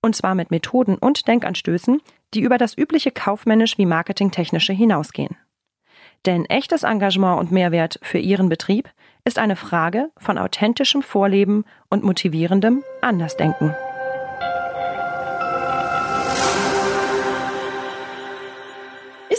Und 0.00 0.14
zwar 0.14 0.34
mit 0.34 0.50
Methoden 0.50 0.96
und 0.96 1.26
Denkanstößen, 1.26 2.00
die 2.34 2.40
über 2.40 2.58
das 2.58 2.76
übliche 2.76 3.10
kaufmännisch 3.10 3.78
wie 3.78 3.86
marketingtechnische 3.86 4.72
hinausgehen. 4.72 5.36
Denn 6.26 6.44
echtes 6.46 6.82
Engagement 6.82 7.40
und 7.40 7.52
Mehrwert 7.52 7.98
für 8.02 8.18
Ihren 8.18 8.48
Betrieb 8.48 8.90
ist 9.24 9.38
eine 9.38 9.56
Frage 9.56 10.10
von 10.18 10.38
authentischem 10.38 11.02
Vorleben 11.02 11.64
und 11.90 12.04
motivierendem 12.04 12.82
Andersdenken. 13.00 13.74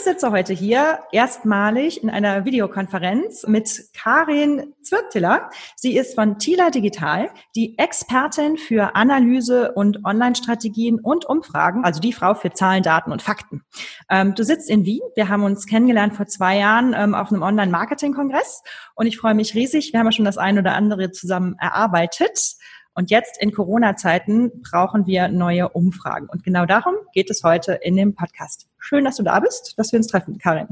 Sitze 0.04 0.32
heute 0.32 0.54
hier 0.54 1.00
erstmalig 1.12 2.04
in 2.04 2.10
einer 2.10 2.46
Videokonferenz 2.46 3.46
mit 3.48 3.90
Karin 3.94 4.74
Zwirktiller. 4.82 5.50
Sie 5.76 5.98
ist 5.98 6.16
von 6.16 6.38
Tila 6.38 6.70
Digital, 6.70 7.30
die 7.56 7.78
Expertin 7.78 8.58
für 8.58 8.96
Analyse 8.96 9.72
und 9.74 10.06
Online-Strategien 10.06 11.00
und 11.00 11.26
Umfragen, 11.26 11.86
also 11.86 12.00
die 12.00 12.14
Frau 12.14 12.34
für 12.34 12.52
Zahlen, 12.52 12.84
Daten 12.84 13.12
und 13.12 13.22
Fakten. 13.22 13.64
Ähm, 14.10 14.36
du 14.36 14.44
sitzt 14.44 14.70
in 14.70 14.86
Wien. 14.86 15.02
Wir 15.16 15.30
haben 15.30 15.44
uns 15.44 15.66
kennengelernt 15.66 16.16
vor 16.16 16.28
zwei 16.28 16.58
Jahren 16.58 16.94
ähm, 16.98 17.16
auf 17.16 17.32
einem 17.32 17.42
Online-Marketing-Kongress 17.42 18.64
und 18.96 19.08
ich 19.08 19.18
freue 19.18 19.36
mich 19.36 19.56
riesig. 19.56 19.94
Wir 19.94 20.00
haben 20.00 20.08
ja 20.08 20.12
schon 20.12 20.26
das 20.26 20.38
ein 20.38 20.58
oder 20.58 20.74
andere 20.74 21.12
zusammen 21.12 21.56
erarbeitet. 21.60 22.56
Und 22.94 23.12
jetzt 23.12 23.42
in 23.42 23.52
Corona-Zeiten 23.52 24.62
brauchen 24.62 25.06
wir 25.06 25.28
neue 25.28 25.70
Umfragen. 25.70 26.28
Und 26.30 26.44
genau 26.44 26.66
darum 26.66 26.96
geht 27.14 27.30
es 27.30 27.44
heute 27.44 27.74
in 27.74 27.96
dem 27.96 28.16
Podcast. 28.16 28.68
Schön, 28.78 29.06
dass 29.06 29.18
du 29.18 29.24
da 29.24 29.40
bist, 29.40 29.74
dass 29.78 29.92
wir 29.92 29.98
uns 29.98 30.08
treffen, 30.08 30.38
Karin. 30.38 30.68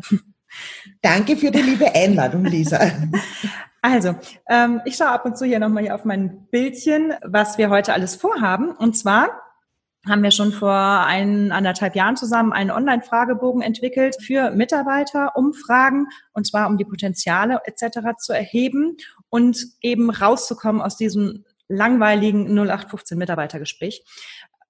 Danke 1.01 1.37
für 1.37 1.51
die 1.51 1.61
liebe 1.61 1.93
Einladung, 1.93 2.45
Lisa. 2.45 2.79
Also, 3.81 4.15
ähm, 4.49 4.81
ich 4.85 4.95
schaue 4.95 5.09
ab 5.09 5.25
und 5.25 5.37
zu 5.37 5.45
hier 5.45 5.59
nochmal 5.59 5.83
hier 5.83 5.95
auf 5.95 6.03
mein 6.03 6.47
Bildchen, 6.51 7.13
was 7.23 7.57
wir 7.57 7.69
heute 7.69 7.93
alles 7.93 8.15
vorhaben. 8.15 8.71
Und 8.71 8.97
zwar 8.97 9.29
haben 10.07 10.23
wir 10.23 10.31
schon 10.31 10.51
vor 10.51 10.73
ein, 10.73 11.51
anderthalb 11.51 11.95
Jahren 11.95 12.15
zusammen 12.15 12.53
einen 12.53 12.71
Online-Fragebogen 12.71 13.61
entwickelt 13.61 14.17
für 14.21 14.51
Mitarbeiterumfragen 14.51 16.07
und 16.33 16.47
zwar 16.47 16.67
um 16.67 16.77
die 16.77 16.85
Potenziale 16.85 17.59
etc. 17.65 18.17
zu 18.17 18.33
erheben 18.33 18.97
und 19.29 19.57
eben 19.81 20.09
rauszukommen 20.09 20.81
aus 20.81 20.97
diesem 20.97 21.45
langweiligen 21.67 22.47
0815 22.57 23.17
Mitarbeitergespräch. 23.17 24.03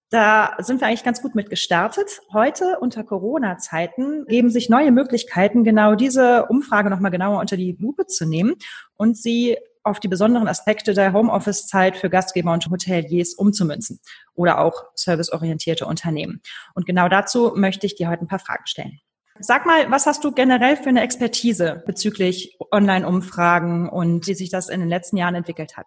Da 0.10 0.56
sind 0.60 0.80
wir 0.80 0.88
eigentlich 0.88 1.04
ganz 1.04 1.22
gut 1.22 1.36
mit 1.36 1.50
gestartet. 1.50 2.22
Heute 2.32 2.80
unter 2.80 3.04
Corona-Zeiten 3.04 4.26
geben 4.26 4.50
sich 4.50 4.70
neue 4.70 4.92
Möglichkeiten, 4.92 5.66
genau 5.66 5.96
diese 5.96 6.46
Umfrage 6.46 6.90
nochmal 6.90 7.12
genauer 7.12 7.42
unter 7.42 7.58
die 7.58 7.76
Lupe 7.78 8.06
zu 8.06 8.26
nehmen 8.26 8.56
und 8.96 9.18
sie 9.18 9.58
auf 9.84 10.00
die 10.00 10.08
besonderen 10.08 10.48
Aspekte 10.48 10.94
der 10.94 11.12
Homeoffice-Zeit 11.12 11.98
für 11.98 12.10
Gastgeber 12.10 12.54
und 12.54 12.70
Hoteliers 12.70 13.34
umzumünzen 13.34 14.00
oder 14.34 14.60
auch 14.60 14.86
serviceorientierte 14.96 15.86
Unternehmen. 15.86 16.42
Und 16.74 16.86
genau 16.86 17.10
dazu 17.10 17.54
möchte 17.56 17.86
ich 17.86 17.96
dir 17.96 18.10
heute 18.10 18.24
ein 18.24 18.28
paar 18.28 18.40
Fragen 18.40 18.66
stellen. 18.66 19.00
Sag 19.40 19.66
mal, 19.66 19.92
was 19.92 20.06
hast 20.06 20.24
du 20.24 20.32
generell 20.32 20.78
für 20.78 20.90
eine 20.90 21.02
Expertise 21.02 21.84
bezüglich 21.86 22.58
Online-Umfragen 22.72 23.88
und 23.88 24.26
wie 24.28 24.34
sich 24.34 24.50
das 24.50 24.70
in 24.70 24.80
den 24.80 24.90
letzten 24.90 25.18
Jahren 25.18 25.36
entwickelt 25.36 25.78
hat? 25.78 25.86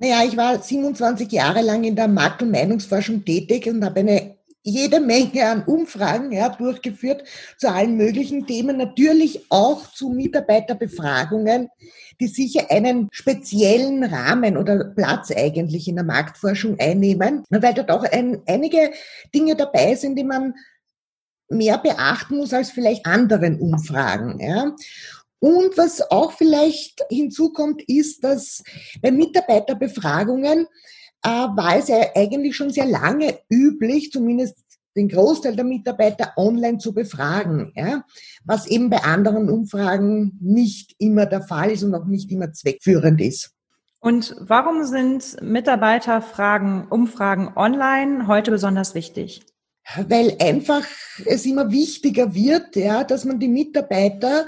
Naja, 0.00 0.24
ich 0.26 0.34
war 0.34 0.62
27 0.62 1.30
Jahre 1.30 1.60
lang 1.60 1.84
in 1.84 1.94
der 1.94 2.08
Markt- 2.08 2.42
und 2.42 2.50
Meinungsforschung 2.50 3.22
tätig 3.22 3.68
und 3.68 3.84
habe 3.84 4.00
eine 4.00 4.34
jede 4.62 4.98
Menge 4.98 5.46
an 5.46 5.64
Umfragen 5.64 6.32
ja, 6.32 6.48
durchgeführt 6.48 7.24
zu 7.58 7.70
allen 7.70 7.98
möglichen 7.98 8.46
Themen, 8.46 8.78
natürlich 8.78 9.44
auch 9.50 9.92
zu 9.92 10.08
Mitarbeiterbefragungen, 10.08 11.68
die 12.18 12.28
sicher 12.28 12.70
einen 12.70 13.08
speziellen 13.12 14.02
Rahmen 14.04 14.56
oder 14.56 14.84
Platz 14.84 15.30
eigentlich 15.32 15.86
in 15.86 15.96
der 15.96 16.04
Marktforschung 16.04 16.78
einnehmen, 16.78 17.44
weil 17.50 17.74
dort 17.74 17.90
auch 17.90 18.04
ein, 18.04 18.40
einige 18.46 18.92
Dinge 19.34 19.54
dabei 19.54 19.94
sind, 19.96 20.16
die 20.16 20.24
man 20.24 20.54
mehr 21.50 21.76
beachten 21.76 22.38
muss 22.38 22.54
als 22.54 22.70
vielleicht 22.70 23.04
anderen 23.04 23.60
Umfragen. 23.60 24.40
Ja. 24.40 24.74
Und 25.40 25.76
was 25.76 26.02
auch 26.10 26.32
vielleicht 26.32 27.02
hinzukommt, 27.10 27.82
ist, 27.88 28.22
dass 28.22 28.62
bei 29.00 29.10
Mitarbeiterbefragungen 29.10 30.66
äh, 31.22 31.28
war 31.28 31.76
es 31.76 31.88
ja 31.88 31.96
eigentlich 32.14 32.54
schon 32.54 32.70
sehr 32.70 32.86
lange 32.86 33.38
üblich, 33.50 34.12
zumindest 34.12 34.56
den 34.96 35.08
Großteil 35.08 35.56
der 35.56 35.64
Mitarbeiter 35.64 36.32
online 36.36 36.78
zu 36.78 36.92
befragen, 36.92 37.72
ja, 37.74 38.04
was 38.44 38.66
eben 38.66 38.90
bei 38.90 39.02
anderen 39.02 39.48
Umfragen 39.48 40.36
nicht 40.40 40.94
immer 40.98 41.26
der 41.26 41.42
Fall 41.42 41.70
ist 41.70 41.82
und 41.82 41.94
auch 41.94 42.06
nicht 42.06 42.30
immer 42.30 42.52
zweckführend 42.52 43.20
ist. 43.20 43.52
Und 44.00 44.34
warum 44.40 44.84
sind 44.84 45.40
Mitarbeiterfragen, 45.42 46.88
Umfragen 46.88 47.52
online 47.54 48.26
heute 48.26 48.50
besonders 48.50 48.94
wichtig? 48.94 49.42
Weil 50.08 50.36
einfach 50.40 50.84
es 51.24 51.44
immer 51.44 51.70
wichtiger 51.70 52.34
wird, 52.34 52.76
ja, 52.76 53.04
dass 53.04 53.24
man 53.24 53.38
die 53.38 53.48
Mitarbeiter 53.48 54.46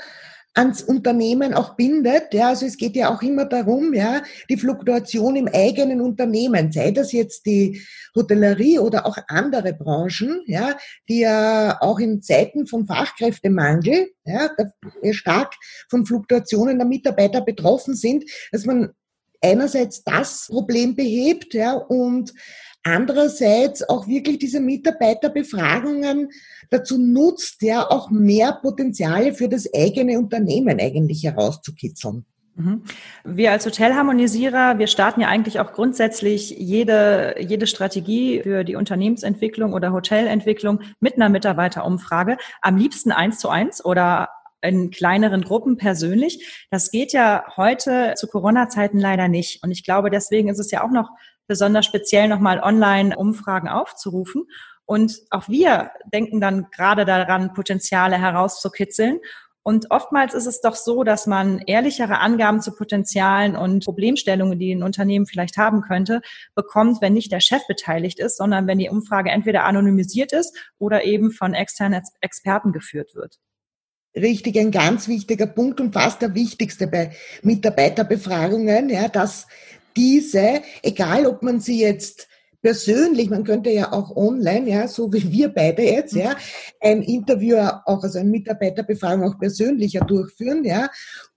ans 0.55 0.83
Unternehmen 0.83 1.55
auch 1.55 1.77
bindet. 1.77 2.35
Ja, 2.35 2.49
also 2.49 2.67
es 2.67 2.77
geht 2.77 2.95
ja 2.97 3.15
auch 3.15 3.23
immer 3.23 3.47
darum, 3.47 3.95
ja, 3.95 4.23
die 4.49 4.57
Fluktuation 4.57 5.37
im 5.37 5.49
eigenen 5.49 6.01
Unternehmen, 6.01 6.73
sei 6.73 6.91
das 6.91 7.13
jetzt 7.13 7.47
die 7.47 7.83
Hotellerie 8.15 8.79
oder 8.79 9.07
auch 9.07 9.17
andere 9.29 9.73
Branchen, 9.73 10.43
ja, 10.47 10.77
die 11.09 11.21
ja 11.21 11.79
auch 11.81 11.99
in 11.99 12.23
Zeiten 12.23 12.67
von 12.67 12.87
Fachkräftemangel, 12.87 14.11
ja, 14.25 14.51
stark 15.13 15.55
von 15.89 16.05
Fluktuationen 16.05 16.79
der 16.79 16.87
Mitarbeiter 16.87 17.41
betroffen 17.41 17.95
sind, 17.95 18.25
dass 18.51 18.67
man 18.67 18.91
einerseits 19.41 20.05
das 20.05 20.47
Problem 20.49 20.95
behebt, 20.95 21.55
ja, 21.55 21.73
und 21.73 22.33
andererseits 22.83 23.89
auch 23.89 24.07
wirklich 24.07 24.39
diese 24.39 24.61
Mitarbeiterbefragungen 24.61 26.31
dazu 26.71 26.99
nutzt, 26.99 27.63
ja 27.63 27.89
auch 27.89 28.11
mehr 28.11 28.59
Potenziale 28.61 29.35
für 29.35 29.49
das 29.49 29.69
eigene 29.75 30.19
Unternehmen 30.19 30.81
eigentlich 30.81 31.25
herauszukitzeln. 31.25 32.25
Mhm. 32.55 32.83
Wir 33.25 33.53
als 33.53 33.65
Hotelharmonisierer, 33.65 34.79
wir 34.79 34.87
starten 34.87 35.23
ja 35.23 35.29
eigentlich 35.29 35.61
auch 35.61 35.73
grundsätzlich 35.73 36.51
jede, 36.51 37.37
jede 37.39 37.67
Strategie 37.67 38.43
für 38.43 38.65
die 38.65 38.77
Unternehmensentwicklung 38.77 39.73
oder 39.73 39.93
Hotelentwicklung 39.93 40.81
mit 41.01 41.17
einer 41.17 41.29
Mitarbeiterumfrage. 41.29 42.37
Am 42.61 42.77
liebsten 42.77 43.11
eins 43.11 43.39
zu 43.39 43.49
eins 43.49 43.85
oder 43.85 44.29
in 44.61 44.91
kleineren 44.91 45.43
Gruppen 45.43 45.77
persönlich. 45.77 46.67
Das 46.71 46.91
geht 46.91 47.13
ja 47.13 47.45
heute 47.57 48.15
zu 48.17 48.29
Corona-Zeiten 48.29 48.99
leider 48.99 49.29
nicht. 49.29 49.63
Und 49.63 49.73
ich 49.73 49.83
glaube, 49.83 50.09
deswegen 50.09 50.49
ist 50.49 50.61
es 50.61 50.71
ja 50.71 50.85
auch 50.85 50.91
noch 50.91 51.11
besonders 51.47 51.87
speziell 51.87 52.29
nochmal 52.29 52.61
Online-Umfragen 52.61 53.69
aufzurufen. 53.69 54.45
Und 54.85 55.21
auch 55.31 55.49
wir 55.49 55.91
denken 56.13 56.41
dann 56.41 56.67
gerade 56.71 57.05
daran, 57.05 57.55
Potenziale 57.55 58.19
herauszukitzeln. 58.19 59.21
Und 59.65 59.91
oftmals 59.91 60.35
ist 60.35 60.47
es 60.47 60.61
doch 60.61 60.75
so, 60.75 61.05
dass 61.05 61.29
man 61.29 61.61
ehrlichere 61.61 62.19
Angaben 62.19 62.61
zu 62.61 62.75
Potenzialen 62.75 63.55
und 63.55 63.85
Problemstellungen, 63.85 64.59
die 64.59 64.75
ein 64.75 64.83
Unternehmen 64.83 65.27
vielleicht 65.27 65.57
haben 65.57 65.83
könnte, 65.83 66.21
bekommt, 66.57 67.01
wenn 67.01 67.13
nicht 67.13 67.31
der 67.31 67.41
Chef 67.41 67.65
beteiligt 67.69 68.19
ist, 68.19 68.37
sondern 68.37 68.67
wenn 68.67 68.79
die 68.79 68.89
Umfrage 68.89 69.31
entweder 69.31 69.65
anonymisiert 69.65 70.33
ist 70.33 70.57
oder 70.79 71.05
eben 71.05 71.31
von 71.31 71.55
externen 71.55 72.03
Experten 72.21 72.73
geführt 72.73 73.15
wird. 73.15 73.39
Richtig, 74.15 74.59
ein 74.59 74.73
ganz 74.73 75.09
wichtiger 75.09 75.47
Punkt 75.47 75.81
und 75.81 75.95
fast 75.95 76.21
der 76.21 76.35
wichtigste 76.35 76.87
bei 76.87 77.13
Mitarbeiterbefragungen, 77.43 78.91
ja, 78.91 79.09
dass 79.09 79.47
diese, 79.97 80.63
egal 80.83 81.27
ob 81.27 81.43
man 81.43 81.61
sie 81.61 81.81
jetzt 81.81 82.29
persönlich, 82.63 83.29
man 83.29 83.43
könnte 83.43 83.71
ja 83.71 83.93
auch 83.93 84.17
online, 84.17 84.71
ja, 84.71 84.89
so 84.89 85.13
wie 85.13 85.31
wir 85.33 85.49
beide 85.49 85.83
jetzt, 85.83 86.15
ja, 86.15 86.37
ein 86.81 87.03
Interview 87.03 87.57
auch, 87.57 88.03
also 88.05 88.21
eine 88.21 88.31
Mitarbeiterbefragung 88.31 89.29
auch 89.29 89.39
persönlicher 89.39 90.01
durchführen, 90.01 90.65
ja, 90.65 90.89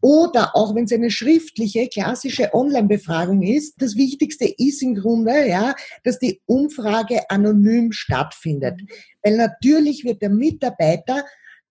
oder 0.02 0.56
auch 0.56 0.75
wenn 0.75 0.86
es 0.86 0.94
eine 0.94 1.10
schriftliche, 1.10 1.88
klassische 1.88 2.54
Online-Befragung 2.54 3.42
ist. 3.42 3.81
Das 3.81 3.96
Wichtigste 3.96 4.46
ist 4.46 4.84
im 4.84 4.96
Grunde, 4.96 5.48
ja, 5.48 5.74
dass 6.04 6.19
die 6.19 6.42
Umfrage 6.46 7.28
anonym 7.30 7.92
stattfindet. 7.92 8.80
Weil 9.24 9.38
natürlich 9.38 10.06
wird 10.06 10.22
der 10.22 10.30
Mitarbeiter 10.30 11.25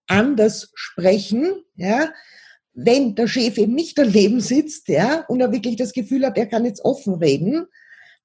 anders 0.08 0.72
sprechen, 0.75 1.62
ja, 1.76 2.12
wenn 2.74 3.14
der 3.14 3.28
Chef 3.28 3.56
eben 3.58 3.74
nicht 3.74 3.96
daneben 3.96 4.40
sitzt, 4.40 4.88
ja, 4.88 5.24
und 5.28 5.40
er 5.40 5.52
wirklich 5.52 5.76
das 5.76 5.92
Gefühl 5.92 6.26
hat, 6.26 6.36
er 6.36 6.46
kann 6.46 6.64
jetzt 6.64 6.84
offen 6.84 7.14
reden, 7.14 7.66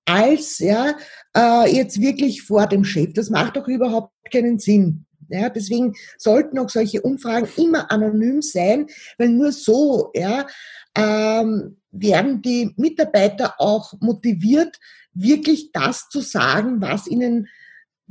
als 0.06 0.60
ja 0.60 0.96
äh, 1.38 1.76
jetzt 1.76 2.02
wirklich 2.02 2.42
vor 2.42 2.68
dem 2.68 2.84
Chef. 2.84 3.14
Das 3.14 3.30
macht 3.30 3.58
doch 3.58 3.68
überhaupt 3.68 4.12
keinen 4.32 4.60
Sinn. 4.60 5.06
Ja, 5.30 5.50
deswegen 5.50 5.94
sollten 6.18 6.58
auch 6.58 6.70
solche 6.70 7.02
Umfragen 7.02 7.48
immer 7.56 7.92
anonym 7.92 8.42
sein, 8.42 8.88
weil 9.20 9.30
nur 9.30 9.52
so 9.52 10.12
ja, 10.16 10.48
ähm, 10.96 11.78
werden 11.92 12.42
die 12.42 12.74
Mitarbeiter 12.78 13.54
auch 13.60 13.94
motiviert, 14.00 14.80
wirklich 15.14 15.72
das 15.72 16.10
zu 16.10 16.22
sagen, 16.22 16.82
was 16.82 17.06
ihnen 17.06 17.48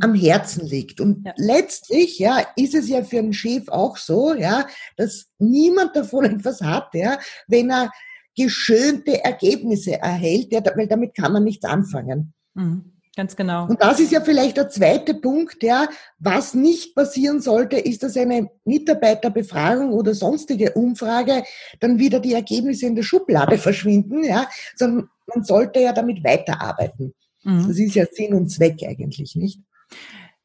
am 0.00 0.15
Herzen 0.15 0.67
liegt. 0.67 1.00
Und 1.00 1.27
ja. 1.27 1.33
letztlich, 1.37 2.19
ja, 2.19 2.45
ist 2.56 2.75
es 2.75 2.89
ja 2.89 3.03
für 3.03 3.19
einen 3.19 3.33
Chef 3.33 3.69
auch 3.69 3.97
so, 3.97 4.35
ja, 4.35 4.67
dass 4.97 5.27
niemand 5.39 5.97
davon 5.97 6.25
etwas 6.39 6.61
hat, 6.61 6.95
ja, 6.95 7.19
wenn 7.47 7.71
er 7.71 7.91
geschönte 8.37 9.25
Ergebnisse 9.25 9.99
erhält, 9.99 10.53
ja, 10.53 10.61
weil 10.77 10.87
damit 10.87 11.15
kann 11.17 11.33
man 11.33 11.45
nichts 11.45 11.65
anfangen. 11.65 12.33
Mhm. 12.55 12.93
Ganz 13.17 13.35
genau. 13.35 13.67
Und 13.67 13.83
das 13.83 13.99
ist 13.99 14.12
ja 14.12 14.21
vielleicht 14.21 14.59
der 14.59 14.69
zweite 14.69 15.12
Punkt, 15.12 15.65
ja, 15.65 15.89
was 16.21 16.55
nicht 16.55 16.95
passieren 16.95 17.41
sollte, 17.41 17.77
ist, 17.77 18.05
dass 18.05 18.17
eine 18.17 18.49
Mitarbeiterbefragung 18.65 19.93
oder 19.93 20.15
sonstige 20.15 20.75
Umfrage 20.75 21.43
dann 21.81 21.99
wieder 21.99 22.21
die 22.21 22.35
Ergebnisse 22.35 22.87
in 22.87 22.95
der 22.95 23.03
Schublade 23.03 23.59
verschwinden, 23.59 24.23
ja, 24.23 24.49
sondern 24.77 25.09
man 25.27 25.43
sollte 25.43 25.81
ja 25.81 25.93
damit 25.93 26.23
weiterarbeiten. 26.23 27.12
Mhm. 27.43 27.67
Das 27.67 27.77
ist 27.77 27.97
ja 27.97 28.05
Sinn 28.09 28.35
und 28.35 28.50
Zweck 28.50 28.85
eigentlich, 28.87 29.35
nicht? 29.35 29.59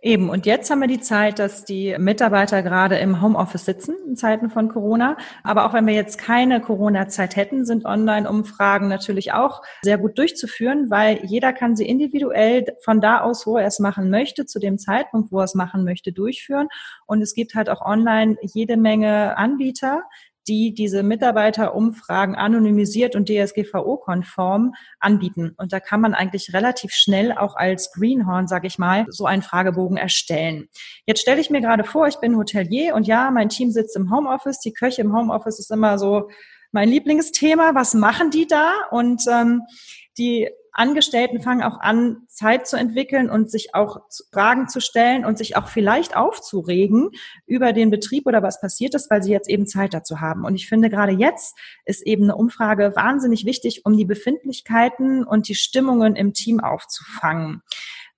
Eben, 0.06 0.30
und 0.30 0.46
jetzt 0.46 0.70
haben 0.70 0.82
wir 0.82 0.90
die 0.90 1.00
Zeit, 1.00 1.40
dass 1.40 1.64
die 1.64 1.96
Mitarbeiter 1.98 2.62
gerade 2.62 2.98
im 2.98 3.22
Homeoffice 3.22 3.64
sitzen 3.64 3.96
in 4.06 4.18
Zeiten 4.18 4.50
von 4.50 4.68
Corona. 4.68 5.16
Aber 5.44 5.66
auch 5.66 5.74
wenn 5.74 5.88
wir 5.88 5.94
jetzt 5.94 6.18
keine 6.18 6.60
Corona-Zeit 6.60 7.38
hätten, 7.38 7.66
sind 7.66 7.86
Online-Umfragen 7.86 8.90
natürlich 8.90 9.32
auch 9.32 9.62
sehr 9.82 9.98
gut 9.98 10.18
durchzuführen, 10.18 10.90
weil 10.90 11.24
jeder 11.24 11.54
kann 11.54 11.78
sie 11.78 11.88
individuell 11.88 12.66
von 12.84 13.00
da 13.00 13.22
aus, 13.22 13.48
wo 13.48 13.56
er 13.56 13.66
es 13.66 13.80
machen 13.80 14.10
möchte, 14.10 14.46
zu 14.46 14.60
dem 14.60 14.78
Zeitpunkt, 14.78 15.32
wo 15.32 15.40
er 15.40 15.46
es 15.46 15.56
machen 15.56 15.86
möchte, 15.86 16.12
durchführen. 16.12 16.68
Und 17.06 17.22
es 17.22 17.34
gibt 17.34 17.56
halt 17.56 17.70
auch 17.70 17.80
online 17.80 18.36
jede 18.42 18.76
Menge 18.76 19.38
Anbieter, 19.38 20.04
die 20.48 20.74
diese 20.74 21.04
Mitarbeiterumfragen 21.04 22.36
anonymisiert 22.36 23.16
und 23.16 23.30
DSGVO-konform 23.30 24.74
anbieten. 25.00 25.54
Und 25.58 25.74
da 25.74 25.80
kann 25.80 26.02
man 26.02 26.14
eigentlich 26.14 26.54
relativ 26.54 26.92
schnell 26.92 27.32
auch 27.32 27.56
als 27.56 27.92
Greenhorn, 27.94 28.48
sage 28.48 28.68
ich 28.68 28.78
mal, 28.78 29.06
so 29.10 29.26
einen 29.26 29.42
Fragebogen 29.42 29.98
erstellen. 29.98 30.68
Jetzt 31.06 31.22
stelle 31.22 31.42
ich 31.42 31.50
mir 31.50 31.62
gerade 31.62 31.84
vor, 31.84 32.08
ich 32.08 32.18
bin 32.18 32.38
Hotelier 32.38 32.96
und 32.96 33.08
ja, 33.08 33.32
mein 33.32 33.50
Team 33.50 33.72
sitzt 33.72 33.96
im 33.96 34.14
Homeoffice. 34.14 34.60
Die 34.60 34.74
Köche 34.74 35.02
im 35.02 35.16
Homeoffice 35.16 35.60
ist 35.60 35.72
immer 35.72 35.98
so 35.98 36.30
mein 36.72 36.90
Lieblingsthema. 36.90 37.76
Was 37.76 37.94
machen 37.94 38.32
die 38.32 38.48
da? 38.48 38.74
Und 38.92 39.24
ähm, 39.32 39.62
die 40.18 40.50
Angestellten 40.76 41.40
fangen 41.40 41.62
auch 41.62 41.80
an, 41.80 42.24
Zeit 42.28 42.66
zu 42.66 42.78
entwickeln 42.78 43.30
und 43.30 43.50
sich 43.52 43.76
auch 43.76 44.02
Fragen 44.32 44.68
zu 44.68 44.82
stellen 44.82 45.24
und 45.24 45.38
sich 45.38 45.56
auch 45.56 45.68
vielleicht 45.68 46.18
aufzuregen 46.18 47.12
über 47.46 47.74
den 47.74 47.92
Betrieb 47.92 48.26
oder 48.26 48.42
was 48.42 48.60
passiert 48.60 48.96
ist, 48.96 49.10
weil 49.12 49.22
sie 49.22 49.32
jetzt 49.32 49.50
eben 49.50 49.68
Zeit 49.68 49.94
dazu 49.94 50.20
haben. 50.20 50.46
Und 50.46 50.56
ich 50.56 50.68
finde, 50.68 50.90
gerade 50.90 51.12
jetzt 51.12 51.56
ist 51.86 52.06
eben 52.06 52.24
eine 52.24 52.36
Umfrage 52.36 52.94
wahnsinnig 52.96 53.46
wichtig, 53.46 53.86
um 53.86 53.96
die 53.96 54.06
Befindlichkeiten 54.06 55.24
und 55.24 55.48
die 55.48 55.56
Stimmungen 55.56 56.16
im 56.16 56.34
Team 56.34 56.60
aufzufangen. 56.60 57.62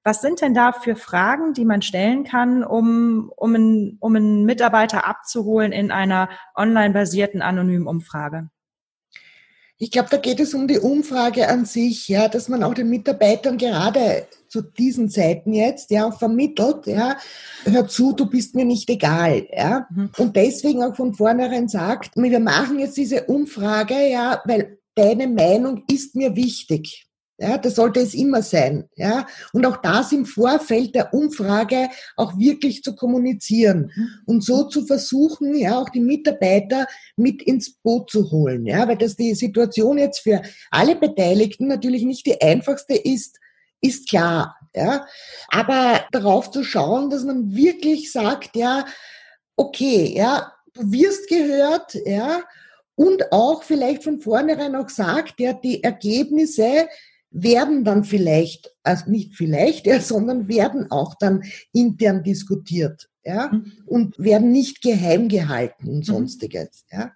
Was 0.05 0.21
sind 0.21 0.39
denn 0.39 0.53
da 0.53 0.71
für 0.71 0.95
Fragen, 0.95 1.53
die 1.53 1.65
man 1.65 1.81
stellen 1.81 2.23
kann, 2.23 2.63
um, 2.63 3.31
um, 3.35 3.55
einen, 3.55 3.97
um 3.99 4.15
einen 4.15 4.45
Mitarbeiter 4.45 5.05
abzuholen 5.07 5.73
in 5.73 5.91
einer 5.91 6.29
online-basierten 6.55 7.41
anonymen 7.41 7.87
Umfrage? 7.87 8.49
Ich 9.77 9.91
glaube, 9.91 10.07
da 10.09 10.17
geht 10.17 10.39
es 10.39 10.53
um 10.53 10.67
die 10.67 10.79
Umfrage 10.79 11.49
an 11.49 11.65
sich, 11.65 12.07
ja, 12.07 12.29
dass 12.29 12.47
man 12.47 12.63
auch 12.63 12.73
den 12.73 12.89
Mitarbeitern 12.89 13.57
gerade 13.57 14.25
zu 14.47 14.61
diesen 14.61 15.09
Zeiten 15.09 15.51
jetzt 15.51 15.91
ja 15.91 16.07
auch 16.07 16.17
vermittelt, 16.17 16.87
ja, 16.87 17.17
hör 17.65 17.87
zu, 17.87 18.13
du 18.13 18.29
bist 18.29 18.55
mir 18.55 18.63
nicht 18.63 18.89
egal, 18.89 19.45
ja, 19.51 19.85
mhm. 19.93 20.11
und 20.17 20.35
deswegen 20.37 20.81
auch 20.81 20.95
von 20.95 21.13
vornherein 21.13 21.67
sagt, 21.67 22.15
wir 22.15 22.39
machen 22.39 22.79
jetzt 22.79 22.95
diese 22.95 23.25
Umfrage, 23.25 23.95
ja, 24.09 24.41
weil 24.45 24.77
deine 24.95 25.27
Meinung 25.27 25.83
ist 25.91 26.15
mir 26.15 26.37
wichtig. 26.37 27.05
Ja, 27.37 27.57
das 27.57 27.75
sollte 27.75 27.99
es 27.99 28.13
immer 28.13 28.41
sein. 28.41 28.87
Ja, 28.95 29.27
und 29.51 29.65
auch 29.65 29.77
das 29.77 30.13
im 30.13 30.25
Vorfeld 30.25 30.95
der 30.95 31.13
Umfrage 31.13 31.89
auch 32.15 32.37
wirklich 32.37 32.81
zu 32.81 32.95
kommunizieren 32.95 33.91
mhm. 33.93 34.09
und 34.25 34.43
so 34.43 34.63
zu 34.63 34.85
versuchen, 34.85 35.53
ja, 35.53 35.77
auch 35.77 35.89
die 35.89 35.99
Mitarbeiter 35.99 36.87
mit 37.17 37.41
ins 37.41 37.73
Boot 37.73 38.09
zu 38.09 38.31
holen. 38.31 38.65
Ja, 38.65 38.87
weil 38.87 38.97
das 38.97 39.17
die 39.17 39.35
Situation 39.35 39.97
jetzt 39.97 40.19
für 40.19 40.41
alle 40.71 40.95
Beteiligten 40.95 41.67
natürlich 41.67 42.03
nicht 42.03 42.25
die 42.25 42.41
einfachste 42.41 42.95
ist, 42.95 43.37
ist 43.81 44.07
klar. 44.09 44.55
Ja, 44.73 45.05
aber 45.49 46.05
darauf 46.11 46.51
zu 46.51 46.63
schauen, 46.63 47.09
dass 47.09 47.23
man 47.23 47.55
wirklich 47.55 48.11
sagt, 48.11 48.55
ja, 48.55 48.85
okay, 49.55 50.13
ja, 50.15 50.51
du 50.73 50.91
wirst 50.91 51.29
gehört, 51.29 51.95
ja, 52.05 52.43
und 52.95 53.31
auch 53.31 53.63
vielleicht 53.63 54.03
von 54.03 54.19
vornherein 54.19 54.75
auch 54.75 54.89
sagt, 54.89 55.39
ja, 55.39 55.53
die 55.53 55.83
Ergebnisse 55.83 56.87
werden 57.35 57.83
dann 57.83 58.05
vielleicht, 58.05 58.73
also 58.83 59.11
nicht 59.11 59.35
vielleicht, 59.35 59.85
ja, 59.85 59.99
sondern 59.99 60.47
werden 60.47 60.89
auch 60.89 61.15
dann 61.19 61.43
intern 61.73 62.23
diskutiert, 62.23 63.09
ja, 63.23 63.49
mhm. 63.51 63.73
und 63.85 64.17
werden 64.17 64.51
nicht 64.51 64.81
geheim 64.81 65.27
gehalten 65.27 65.89
und 65.89 65.97
mhm. 65.97 66.03
sonstiges, 66.03 66.85
ja. 66.91 67.11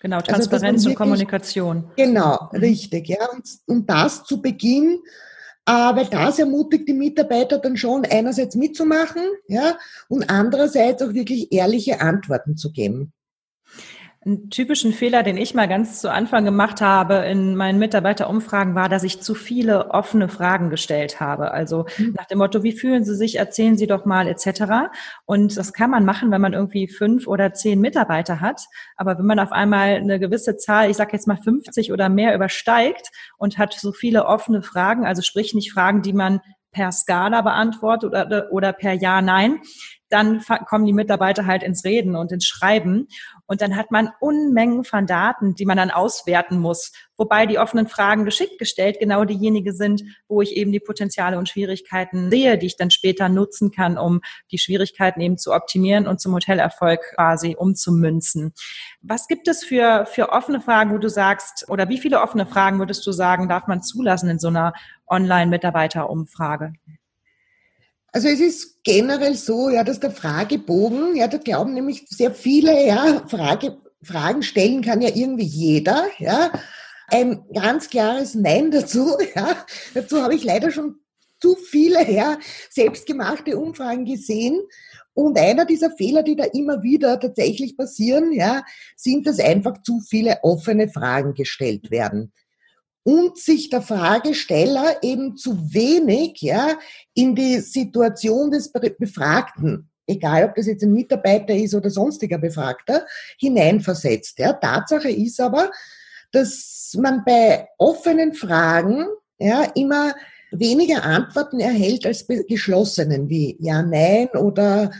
Genau, 0.00 0.16
also, 0.16 0.32
Transparenz 0.32 0.80
also, 0.80 0.90
und 0.90 0.94
Kommunikation. 0.96 1.90
Genau, 1.96 2.48
mhm. 2.52 2.58
richtig, 2.58 3.08
ja, 3.08 3.24
und, 3.32 3.44
und 3.66 3.88
das 3.88 4.24
zu 4.24 4.42
Beginn, 4.42 4.98
äh, 5.64 5.70
weil 5.70 6.06
das 6.06 6.40
ermutigt 6.40 6.88
die 6.88 6.94
Mitarbeiter 6.94 7.58
dann 7.58 7.76
schon 7.76 8.04
einerseits 8.04 8.56
mitzumachen, 8.56 9.22
ja, 9.46 9.78
und 10.08 10.28
andererseits 10.28 11.02
auch 11.02 11.14
wirklich 11.14 11.52
ehrliche 11.52 12.00
Antworten 12.00 12.56
zu 12.56 12.72
geben. 12.72 13.12
Einen 14.24 14.50
typischen 14.50 14.92
Fehler, 14.92 15.24
den 15.24 15.36
ich 15.36 15.52
mal 15.52 15.66
ganz 15.66 16.00
zu 16.00 16.08
Anfang 16.08 16.44
gemacht 16.44 16.80
habe 16.80 17.16
in 17.26 17.56
meinen 17.56 17.80
Mitarbeiterumfragen, 17.80 18.76
war, 18.76 18.88
dass 18.88 19.02
ich 19.02 19.20
zu 19.20 19.34
viele 19.34 19.90
offene 19.90 20.28
Fragen 20.28 20.70
gestellt 20.70 21.18
habe. 21.18 21.50
Also 21.50 21.86
mhm. 21.98 22.14
nach 22.16 22.26
dem 22.26 22.38
Motto, 22.38 22.62
wie 22.62 22.70
fühlen 22.70 23.04
Sie 23.04 23.16
sich, 23.16 23.40
erzählen 23.40 23.76
Sie 23.76 23.88
doch 23.88 24.04
mal 24.04 24.28
etc. 24.28 24.92
Und 25.24 25.56
das 25.56 25.72
kann 25.72 25.90
man 25.90 26.04
machen, 26.04 26.30
wenn 26.30 26.40
man 26.40 26.52
irgendwie 26.52 26.86
fünf 26.86 27.26
oder 27.26 27.52
zehn 27.52 27.80
Mitarbeiter 27.80 28.40
hat. 28.40 28.62
Aber 28.96 29.18
wenn 29.18 29.26
man 29.26 29.40
auf 29.40 29.50
einmal 29.50 29.96
eine 29.96 30.20
gewisse 30.20 30.56
Zahl, 30.56 30.88
ich 30.88 30.96
sage 30.96 31.14
jetzt 31.14 31.26
mal 31.26 31.36
50 31.36 31.92
oder 31.92 32.08
mehr 32.08 32.32
übersteigt 32.32 33.10
und 33.38 33.58
hat 33.58 33.74
so 33.74 33.90
viele 33.90 34.26
offene 34.26 34.62
Fragen, 34.62 35.04
also 35.04 35.22
sprich 35.22 35.52
nicht 35.52 35.72
Fragen, 35.72 36.00
die 36.02 36.12
man 36.12 36.40
per 36.70 36.90
Skala 36.90 37.42
beantwortet 37.42 38.08
oder, 38.10 38.48
oder 38.50 38.72
per 38.72 38.94
Ja, 38.94 39.20
Nein, 39.20 39.60
dann 40.12 40.42
kommen 40.66 40.84
die 40.84 40.92
Mitarbeiter 40.92 41.46
halt 41.46 41.62
ins 41.62 41.84
Reden 41.84 42.16
und 42.16 42.32
ins 42.32 42.44
Schreiben. 42.44 43.08
Und 43.52 43.60
dann 43.60 43.76
hat 43.76 43.90
man 43.90 44.08
Unmengen 44.18 44.82
von 44.82 45.06
Daten, 45.06 45.54
die 45.54 45.66
man 45.66 45.76
dann 45.76 45.90
auswerten 45.90 46.58
muss. 46.58 46.90
Wobei 47.18 47.44
die 47.44 47.58
offenen 47.58 47.86
Fragen 47.86 48.24
geschickt 48.24 48.58
gestellt 48.58 48.96
genau 48.98 49.26
diejenige 49.26 49.74
sind, 49.74 50.04
wo 50.26 50.40
ich 50.40 50.56
eben 50.56 50.72
die 50.72 50.80
Potenziale 50.80 51.36
und 51.36 51.50
Schwierigkeiten 51.50 52.30
sehe, 52.30 52.56
die 52.56 52.64
ich 52.64 52.78
dann 52.78 52.90
später 52.90 53.28
nutzen 53.28 53.70
kann, 53.70 53.98
um 53.98 54.22
die 54.50 54.56
Schwierigkeiten 54.56 55.20
eben 55.20 55.36
zu 55.36 55.52
optimieren 55.52 56.06
und 56.06 56.18
zum 56.18 56.32
Hotelerfolg 56.32 57.02
quasi 57.14 57.54
umzumünzen. 57.54 58.54
Was 59.02 59.28
gibt 59.28 59.46
es 59.48 59.62
für, 59.62 60.06
für 60.06 60.30
offene 60.30 60.62
Fragen, 60.62 60.94
wo 60.94 60.96
du 60.96 61.10
sagst, 61.10 61.68
oder 61.68 61.90
wie 61.90 61.98
viele 61.98 62.22
offene 62.22 62.46
Fragen 62.46 62.78
würdest 62.78 63.06
du 63.06 63.12
sagen, 63.12 63.50
darf 63.50 63.66
man 63.66 63.82
zulassen 63.82 64.30
in 64.30 64.38
so 64.38 64.48
einer 64.48 64.72
Online-Mitarbeiterumfrage? 65.06 66.72
Also 68.12 68.28
es 68.28 68.40
ist 68.40 68.84
generell 68.84 69.34
so, 69.34 69.70
ja, 69.70 69.84
dass 69.84 69.98
der 69.98 70.10
Fragebogen, 70.10 71.16
ja, 71.16 71.28
da 71.28 71.38
glauben 71.38 71.72
nämlich 71.72 72.04
sehr 72.10 72.30
viele, 72.30 72.86
ja, 72.86 73.26
Frage, 73.26 73.78
Fragen 74.02 74.42
stellen 74.42 74.82
kann 74.82 75.00
ja 75.00 75.08
irgendwie 75.14 75.46
jeder, 75.46 76.06
ja. 76.18 76.52
Ein 77.08 77.44
ganz 77.52 77.88
klares 77.88 78.34
Nein 78.34 78.70
dazu, 78.70 79.16
ja. 79.34 79.56
Dazu 79.94 80.22
habe 80.22 80.34
ich 80.34 80.44
leider 80.44 80.70
schon 80.70 80.96
zu 81.40 81.56
viele, 81.56 82.10
ja, 82.10 82.38
selbstgemachte 82.70 83.56
Umfragen 83.58 84.04
gesehen. 84.04 84.60
Und 85.14 85.38
einer 85.38 85.64
dieser 85.64 85.90
Fehler, 85.90 86.22
die 86.22 86.36
da 86.36 86.44
immer 86.44 86.82
wieder 86.82 87.18
tatsächlich 87.18 87.76
passieren, 87.76 88.32
ja, 88.32 88.62
sind, 88.94 89.26
dass 89.26 89.38
einfach 89.38 89.82
zu 89.82 90.00
viele 90.00 90.38
offene 90.42 90.88
Fragen 90.88 91.34
gestellt 91.34 91.90
werden 91.90 92.32
und 93.04 93.38
sich 93.38 93.70
der 93.70 93.82
Fragesteller 93.82 95.02
eben 95.02 95.36
zu 95.36 95.72
wenig 95.72 96.40
ja, 96.40 96.78
in 97.14 97.34
die 97.34 97.58
Situation 97.58 98.50
des 98.50 98.70
Befragten, 98.72 99.90
egal 100.06 100.44
ob 100.44 100.54
das 100.54 100.66
jetzt 100.66 100.84
ein 100.84 100.92
Mitarbeiter 100.92 101.54
ist 101.54 101.74
oder 101.74 101.90
sonstiger 101.90 102.38
Befragter, 102.38 103.04
hineinversetzt. 103.38 104.38
Ja. 104.38 104.52
Tatsache 104.52 105.10
ist 105.10 105.40
aber, 105.40 105.70
dass 106.30 106.96
man 106.98 107.24
bei 107.24 107.68
offenen 107.78 108.34
Fragen 108.34 109.06
ja, 109.38 109.64
immer 109.74 110.14
weniger 110.52 111.02
Antworten 111.02 111.60
erhält 111.60 112.06
als 112.06 112.26
bei 112.26 112.44
geschlossenen, 112.48 113.28
wie 113.28 113.56
Ja, 113.58 113.82
Nein 113.82 114.28
oder 114.30 114.90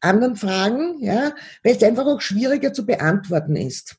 anderen 0.00 0.36
Fragen, 0.36 1.00
ja, 1.00 1.32
weil 1.62 1.76
es 1.76 1.82
einfach 1.82 2.06
auch 2.06 2.20
schwieriger 2.20 2.72
zu 2.72 2.84
beantworten 2.84 3.56
ist. 3.56 3.96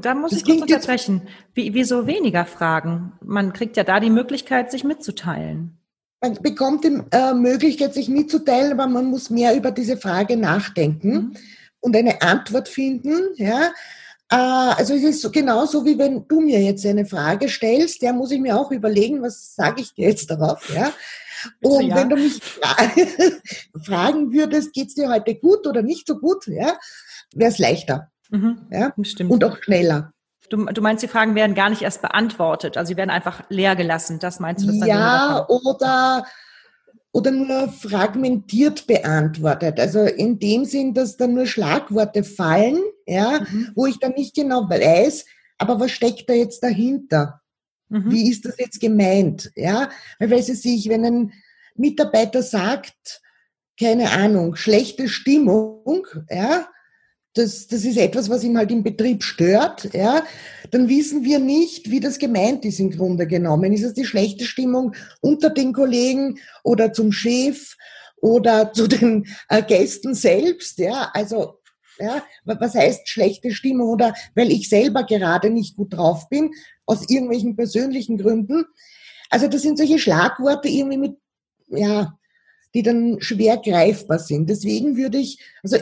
Da 0.00 0.14
muss 0.14 0.30
das 0.30 0.40
ich 0.40 0.44
kurz 0.44 0.62
unterbrechen. 0.62 1.22
Wie, 1.54 1.74
wieso 1.74 2.06
weniger 2.06 2.44
Fragen? 2.44 3.12
Man 3.24 3.52
kriegt 3.52 3.76
ja 3.76 3.84
da 3.84 4.00
die 4.00 4.10
Möglichkeit, 4.10 4.70
sich 4.70 4.84
mitzuteilen. 4.84 5.78
Man 6.20 6.34
bekommt 6.34 6.84
die 6.84 7.00
äh, 7.12 7.34
Möglichkeit, 7.34 7.94
sich 7.94 8.08
mitzuteilen, 8.08 8.72
aber 8.72 8.86
man 8.86 9.06
muss 9.06 9.30
mehr 9.30 9.56
über 9.56 9.70
diese 9.70 9.96
Frage 9.96 10.36
nachdenken 10.36 11.12
mhm. 11.12 11.36
und 11.80 11.96
eine 11.96 12.20
Antwort 12.20 12.68
finden. 12.68 13.18
Ja, 13.36 13.70
äh, 14.30 14.36
also 14.36 14.94
es 14.94 15.02
ist 15.02 15.22
so, 15.22 15.30
genauso 15.30 15.84
wie 15.86 15.98
wenn 15.98 16.26
du 16.28 16.40
mir 16.40 16.60
jetzt 16.60 16.84
eine 16.84 17.06
Frage 17.06 17.48
stellst, 17.48 18.02
der 18.02 18.12
muss 18.12 18.30
ich 18.30 18.40
mir 18.40 18.58
auch 18.58 18.70
überlegen, 18.70 19.22
was 19.22 19.54
sage 19.54 19.80
ich 19.80 19.94
dir 19.94 20.08
jetzt 20.08 20.30
darauf, 20.30 20.72
ja. 20.74 20.92
Und 21.62 21.86
ja. 21.86 21.96
wenn 21.96 22.10
du 22.10 22.16
mich 22.16 22.38
fragen 23.82 24.30
würdest, 24.30 24.74
geht's 24.74 24.94
dir 24.94 25.08
heute 25.08 25.34
gut 25.34 25.66
oder 25.66 25.80
nicht 25.80 26.06
so 26.06 26.18
gut, 26.18 26.46
ja, 26.46 26.78
wäre 27.34 27.50
es 27.50 27.58
leichter. 27.58 28.10
Mhm. 28.30 28.66
Ja? 28.70 28.92
Stimmt. 29.02 29.30
Und 29.30 29.44
auch 29.44 29.62
schneller. 29.62 30.12
Du, 30.48 30.64
du, 30.64 30.82
meinst, 30.82 31.02
die 31.02 31.08
Fragen 31.08 31.34
werden 31.34 31.54
gar 31.54 31.70
nicht 31.70 31.82
erst 31.82 32.02
beantwortet, 32.02 32.76
also 32.76 32.88
sie 32.88 32.96
werden 32.96 33.10
einfach 33.10 33.42
leer 33.50 33.76
gelassen. 33.76 34.18
Das 34.18 34.40
meinst 34.40 34.64
du? 34.64 34.78
Das 34.78 34.88
ja, 34.88 35.46
oder 35.48 36.24
oder 37.12 37.30
nur 37.32 37.68
fragmentiert 37.68 38.86
beantwortet. 38.86 39.80
Also 39.80 40.00
in 40.00 40.38
dem 40.38 40.64
Sinn, 40.64 40.94
dass 40.94 41.16
da 41.16 41.26
nur 41.26 41.46
Schlagworte 41.46 42.22
fallen, 42.22 42.78
ja, 43.06 43.40
mhm. 43.40 43.72
wo 43.74 43.86
ich 43.86 43.98
dann 43.98 44.12
nicht 44.12 44.34
genau 44.34 44.68
weiß, 44.68 45.26
aber 45.58 45.80
was 45.80 45.90
steckt 45.90 46.28
da 46.28 46.34
jetzt 46.34 46.62
dahinter? 46.62 47.40
Mhm. 47.88 48.10
Wie 48.10 48.30
ist 48.30 48.44
das 48.44 48.56
jetzt 48.58 48.80
gemeint? 48.80 49.50
Ja, 49.56 49.90
weil 50.18 50.30
weiß 50.30 50.64
ich, 50.64 50.88
wenn 50.88 51.04
ein 51.04 51.32
Mitarbeiter 51.74 52.42
sagt, 52.42 53.20
keine 53.78 54.10
Ahnung, 54.10 54.54
schlechte 54.54 55.08
Stimmung, 55.08 56.06
ja, 56.28 56.68
das, 57.34 57.68
das 57.68 57.84
ist 57.84 57.96
etwas, 57.96 58.28
was 58.28 58.42
ihm 58.42 58.56
halt 58.56 58.70
im 58.72 58.82
Betrieb 58.82 59.22
stört, 59.22 59.92
ja, 59.94 60.24
dann 60.70 60.88
wissen 60.88 61.24
wir 61.24 61.38
nicht, 61.38 61.90
wie 61.90 62.00
das 62.00 62.18
gemeint 62.18 62.64
ist 62.64 62.80
im 62.80 62.90
Grunde 62.90 63.26
genommen. 63.26 63.72
Ist 63.72 63.84
es 63.84 63.94
die 63.94 64.04
schlechte 64.04 64.44
Stimmung 64.44 64.94
unter 65.20 65.50
den 65.50 65.72
Kollegen 65.72 66.38
oder 66.64 66.92
zum 66.92 67.12
Chef 67.12 67.76
oder 68.20 68.72
zu 68.74 68.88
den 68.88 69.26
äh, 69.48 69.62
Gästen 69.62 70.14
selbst, 70.14 70.78
ja, 70.78 71.10
also 71.14 71.60
ja, 71.98 72.24
was 72.44 72.74
heißt 72.74 73.08
schlechte 73.08 73.52
Stimmung 73.52 73.90
oder 73.90 74.14
weil 74.34 74.50
ich 74.50 74.70
selber 74.70 75.04
gerade 75.04 75.50
nicht 75.50 75.76
gut 75.76 75.92
drauf 75.92 76.28
bin, 76.30 76.52
aus 76.86 77.08
irgendwelchen 77.10 77.56
persönlichen 77.56 78.16
Gründen. 78.16 78.64
Also 79.28 79.48
das 79.48 79.62
sind 79.62 79.76
solche 79.76 79.98
Schlagworte 79.98 80.68
irgendwie 80.68 80.96
mit, 80.96 81.16
ja, 81.68 82.18
die 82.74 82.82
dann 82.82 83.20
schwer 83.20 83.58
greifbar 83.58 84.18
sind. 84.18 84.48
Deswegen 84.48 84.96
würde 84.96 85.18
ich, 85.18 85.40
also 85.62 85.76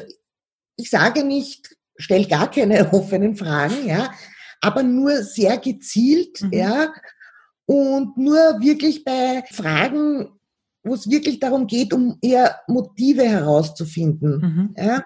ich 0.78 0.88
sage 0.88 1.24
nicht, 1.24 1.76
stell 1.96 2.24
gar 2.24 2.50
keine 2.50 2.90
offenen 2.94 3.36
Fragen, 3.36 3.86
ja, 3.86 4.10
aber 4.62 4.82
nur 4.82 5.22
sehr 5.22 5.58
gezielt, 5.58 6.40
mhm. 6.40 6.52
ja, 6.52 6.92
und 7.66 8.16
nur 8.16 8.60
wirklich 8.60 9.04
bei 9.04 9.44
Fragen, 9.50 10.30
wo 10.82 10.94
es 10.94 11.10
wirklich 11.10 11.38
darum 11.38 11.66
geht, 11.66 11.92
um 11.92 12.16
eher 12.22 12.60
Motive 12.66 13.24
herauszufinden, 13.24 14.40
mhm. 14.40 14.74
ja, 14.76 15.04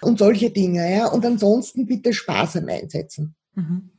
und 0.00 0.18
solche 0.18 0.50
Dinge, 0.50 0.90
ja, 0.90 1.06
und 1.08 1.26
ansonsten 1.26 1.86
bitte 1.86 2.12
sparsam 2.12 2.68
einsetzen. 2.68 3.34
Mhm. 3.54 3.91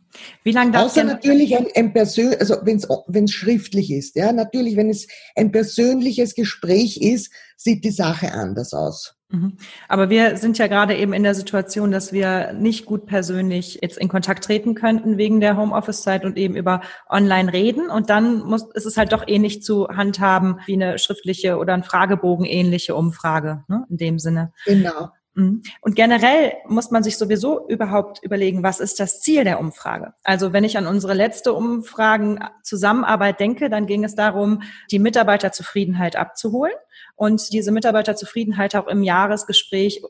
Wie 0.43 0.51
lange 0.51 0.71
darf 0.71 0.85
Außer 0.85 1.03
natürlich 1.03 1.57
ein, 1.57 1.67
ein 1.75 1.93
persönlich, 1.93 2.39
also 2.39 2.57
wenn 2.63 3.25
es 3.25 3.31
schriftlich 3.31 3.91
ist, 3.91 4.15
ja, 4.15 4.31
natürlich, 4.31 4.75
wenn 4.75 4.89
es 4.89 5.07
ein 5.35 5.51
persönliches 5.51 6.35
Gespräch 6.35 6.97
ist, 6.97 7.31
sieht 7.57 7.83
die 7.83 7.91
Sache 7.91 8.33
anders 8.33 8.73
aus. 8.73 9.15
Mhm. 9.33 9.57
Aber 9.87 10.09
wir 10.09 10.37
sind 10.37 10.59
ja 10.59 10.67
gerade 10.67 10.95
eben 10.95 11.11
in 11.11 11.23
der 11.23 11.33
Situation, 11.33 11.91
dass 11.91 12.13
wir 12.13 12.53
nicht 12.53 12.85
gut 12.85 13.07
persönlich 13.07 13.79
jetzt 13.81 13.97
in 13.97 14.07
Kontakt 14.07 14.43
treten 14.43 14.75
könnten 14.75 15.17
wegen 15.17 15.39
der 15.39 15.57
Homeoffice-Zeit 15.57 16.23
und 16.23 16.37
eben 16.37 16.55
über 16.55 16.81
online 17.09 17.51
reden. 17.51 17.89
Und 17.89 18.09
dann 18.11 18.39
muss, 18.43 18.69
ist 18.73 18.85
es 18.85 18.95
halt 18.95 19.11
doch 19.11 19.23
ähnlich 19.27 19.63
zu 19.63 19.87
handhaben 19.87 20.59
wie 20.67 20.73
eine 20.73 20.99
schriftliche 20.99 21.57
oder 21.57 21.73
ein 21.73 21.83
Fragebogen 21.83 22.45
ähnliche 22.45 22.95
Umfrage, 22.95 23.63
ne, 23.67 23.85
in 23.89 23.97
dem 23.97 24.19
Sinne. 24.19 24.53
Genau. 24.65 25.09
Mhm. 25.35 25.63
Und 25.81 25.95
generell 25.95 26.53
muss 26.67 26.91
man 26.91 27.03
sich 27.03 27.17
sowieso 27.17 27.67
überhaupt 27.67 28.23
überlegen, 28.23 28.63
was 28.63 28.79
ist 28.79 28.99
das 28.99 29.21
Ziel 29.21 29.43
der 29.43 29.59
Umfrage? 29.59 30.13
Also 30.23 30.53
wenn 30.53 30.63
ich 30.63 30.77
an 30.77 30.87
unsere 30.87 31.13
letzte 31.13 31.53
Umfragen-Zusammenarbeit 31.53 33.39
denke, 33.39 33.69
dann 33.69 33.87
ging 33.87 34.03
es 34.03 34.15
darum, 34.15 34.61
die 34.91 34.99
Mitarbeiterzufriedenheit 34.99 36.15
abzuholen 36.15 36.73
und 37.15 37.51
diese 37.51 37.71
Mitarbeiterzufriedenheit 37.71 38.75
auch 38.75 38.87
im 38.87 39.03
Jahresgespräch 39.03 40.01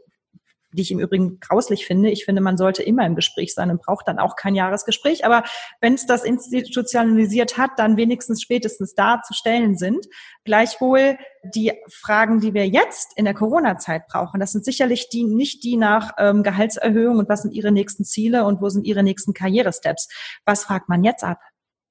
die 0.73 0.81
ich 0.81 0.91
im 0.91 0.99
Übrigen 0.99 1.39
grauslich 1.39 1.85
finde. 1.85 2.09
Ich 2.09 2.25
finde, 2.25 2.41
man 2.41 2.57
sollte 2.57 2.83
immer 2.83 3.05
im 3.05 3.15
Gespräch 3.15 3.53
sein 3.53 3.69
und 3.69 3.81
braucht 3.81 4.07
dann 4.07 4.19
auch 4.19 4.35
kein 4.35 4.55
Jahresgespräch. 4.55 5.25
Aber 5.25 5.43
wenn 5.81 5.93
es 5.93 6.05
das 6.05 6.23
institutionalisiert 6.23 7.57
hat, 7.57 7.71
dann 7.77 7.97
wenigstens 7.97 8.41
spätestens 8.41 8.95
da 8.95 9.21
zu 9.25 9.33
stellen 9.33 9.77
sind. 9.77 10.07
Gleichwohl 10.43 11.17
die 11.43 11.73
Fragen, 11.89 12.39
die 12.39 12.53
wir 12.53 12.67
jetzt 12.67 13.13
in 13.15 13.25
der 13.25 13.33
Corona-Zeit 13.33 14.07
brauchen, 14.07 14.39
das 14.39 14.51
sind 14.51 14.65
sicherlich 14.65 15.09
die, 15.09 15.23
nicht 15.23 15.63
die 15.63 15.77
nach 15.77 16.11
ähm, 16.17 16.43
Gehaltserhöhung 16.43 17.19
und 17.19 17.29
was 17.29 17.43
sind 17.43 17.53
Ihre 17.53 17.71
nächsten 17.71 18.03
Ziele 18.03 18.45
und 18.45 18.61
wo 18.61 18.69
sind 18.69 18.85
Ihre 18.85 19.03
nächsten 19.03 19.33
Karrieresteps. 19.33 20.09
Was 20.45 20.63
fragt 20.63 20.89
man 20.89 21.03
jetzt 21.03 21.23
ab? 21.23 21.39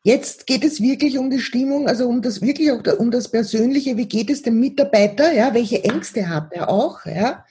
Jetzt 0.04 0.48
geht 0.48 0.64
es 0.64 0.80
wirklich 0.80 1.16
um 1.16 1.30
die 1.30 1.38
Stimmung, 1.38 1.86
also 1.86 2.08
um 2.08 2.22
das 2.22 2.42
wirklich 2.42 2.72
auch 2.72 2.82
um 2.98 3.12
das 3.12 3.30
Persönliche. 3.30 3.96
Wie 3.96 4.08
geht 4.08 4.30
es 4.30 4.42
dem 4.42 4.58
Mitarbeiter? 4.58 5.32
Ja, 5.32 5.54
welche 5.54 5.84
Ängste 5.84 6.28
hat 6.28 6.52
er 6.52 6.68
auch? 6.68 7.06
Ja, 7.06 7.44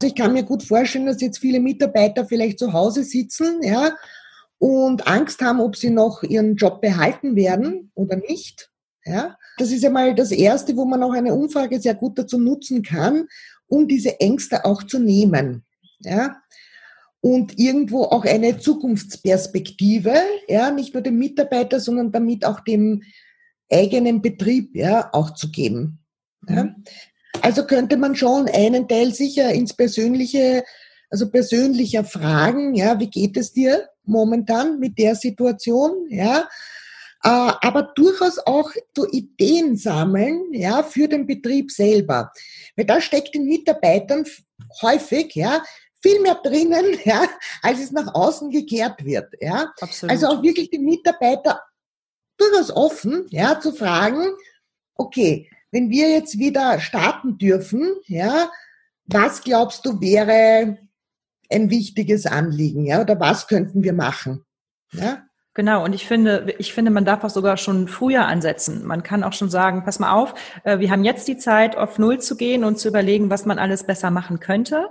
also 0.00 0.12
ich 0.12 0.14
kann 0.14 0.32
mir 0.32 0.44
gut 0.44 0.62
vorstellen, 0.62 1.06
dass 1.06 1.20
jetzt 1.20 1.38
viele 1.38 1.58
Mitarbeiter 1.58 2.24
vielleicht 2.24 2.58
zu 2.58 2.72
Hause 2.72 3.02
sitzen, 3.02 3.62
ja, 3.62 3.96
und 4.58 5.06
Angst 5.06 5.40
haben, 5.40 5.60
ob 5.60 5.76
sie 5.76 5.90
noch 5.90 6.22
ihren 6.22 6.56
Job 6.56 6.80
behalten 6.80 7.36
werden 7.36 7.90
oder 7.94 8.16
nicht. 8.16 8.70
Ja, 9.04 9.36
das 9.56 9.70
ist 9.70 9.82
ja 9.82 9.90
mal 9.90 10.14
das 10.14 10.30
erste, 10.30 10.76
wo 10.76 10.84
man 10.84 11.02
auch 11.02 11.12
eine 11.12 11.34
Umfrage 11.34 11.80
sehr 11.80 11.94
gut 11.94 12.18
dazu 12.18 12.38
nutzen 12.38 12.82
kann, 12.82 13.26
um 13.66 13.88
diese 13.88 14.20
Ängste 14.20 14.64
auch 14.64 14.82
zu 14.82 14.98
nehmen. 14.98 15.64
Ja, 16.00 16.36
und 17.20 17.58
irgendwo 17.58 18.04
auch 18.04 18.24
eine 18.24 18.58
Zukunftsperspektive, 18.58 20.14
ja, 20.46 20.70
nicht 20.70 20.94
nur 20.94 21.02
dem 21.02 21.18
Mitarbeiter, 21.18 21.80
sondern 21.80 22.12
damit 22.12 22.44
auch 22.44 22.60
dem 22.60 23.02
eigenen 23.70 24.22
Betrieb, 24.22 24.76
ja, 24.76 25.10
auch 25.12 25.34
zu 25.34 25.50
geben. 25.50 25.98
Ja. 26.48 26.74
Also 27.42 27.64
könnte 27.64 27.96
man 27.96 28.16
schon 28.16 28.48
einen 28.48 28.88
Teil 28.88 29.14
sicher 29.14 29.52
ins 29.52 29.74
Persönliche, 29.74 30.64
also 31.10 31.30
persönlicher 31.30 32.04
fragen, 32.04 32.74
ja, 32.74 32.98
wie 33.00 33.08
geht 33.08 33.36
es 33.36 33.52
dir 33.52 33.88
momentan 34.04 34.78
mit 34.78 34.98
der 34.98 35.14
Situation, 35.14 36.06
ja, 36.08 36.48
äh, 37.24 37.28
aber 37.28 37.92
durchaus 37.94 38.38
auch 38.38 38.70
so 38.96 39.06
Ideen 39.10 39.76
sammeln, 39.76 40.52
ja, 40.52 40.82
für 40.82 41.08
den 41.08 41.26
Betrieb 41.26 41.70
selber. 41.70 42.32
Weil 42.76 42.86
da 42.86 43.00
steckt 43.00 43.34
den 43.34 43.46
Mitarbeitern 43.46 44.24
häufig, 44.82 45.34
ja, 45.34 45.62
viel 46.00 46.20
mehr 46.20 46.36
drinnen, 46.42 46.98
ja, 47.04 47.28
als 47.62 47.80
es 47.80 47.90
nach 47.90 48.14
außen 48.14 48.50
gekehrt 48.50 49.04
wird, 49.04 49.32
ja. 49.40 49.72
Absolut. 49.80 50.12
Also 50.12 50.28
auch 50.28 50.42
wirklich 50.42 50.70
die 50.70 50.78
Mitarbeiter 50.78 51.60
durchaus 52.36 52.70
offen, 52.70 53.26
ja, 53.30 53.58
zu 53.58 53.72
fragen, 53.72 54.24
okay, 54.94 55.50
wenn 55.70 55.90
wir 55.90 56.10
jetzt 56.10 56.38
wieder 56.38 56.80
starten 56.80 57.38
dürfen, 57.38 57.94
ja, 58.06 58.50
was 59.06 59.42
glaubst 59.42 59.86
du 59.86 60.00
wäre 60.00 60.78
ein 61.50 61.70
wichtiges 61.70 62.26
Anliegen, 62.26 62.84
ja, 62.84 63.00
oder 63.00 63.18
was 63.20 63.46
könnten 63.46 63.82
wir 63.82 63.92
machen? 63.92 64.44
Ja? 64.92 65.27
Genau, 65.54 65.84
und 65.84 65.92
ich 65.92 66.06
finde, 66.06 66.54
ich 66.58 66.72
finde, 66.72 66.92
man 66.92 67.04
darf 67.04 67.24
auch 67.24 67.30
sogar 67.30 67.56
schon 67.56 67.88
früher 67.88 68.26
ansetzen. 68.26 68.86
Man 68.86 69.02
kann 69.02 69.24
auch 69.24 69.32
schon 69.32 69.50
sagen, 69.50 69.82
pass 69.84 69.98
mal 69.98 70.12
auf, 70.12 70.34
äh, 70.62 70.78
wir 70.78 70.90
haben 70.90 71.02
jetzt 71.02 71.26
die 71.26 71.36
Zeit, 71.36 71.76
auf 71.76 71.98
Null 71.98 72.20
zu 72.20 72.36
gehen 72.36 72.62
und 72.62 72.78
zu 72.78 72.88
überlegen, 72.88 73.28
was 73.28 73.44
man 73.44 73.58
alles 73.58 73.84
besser 73.84 74.10
machen 74.10 74.38
könnte. 74.38 74.88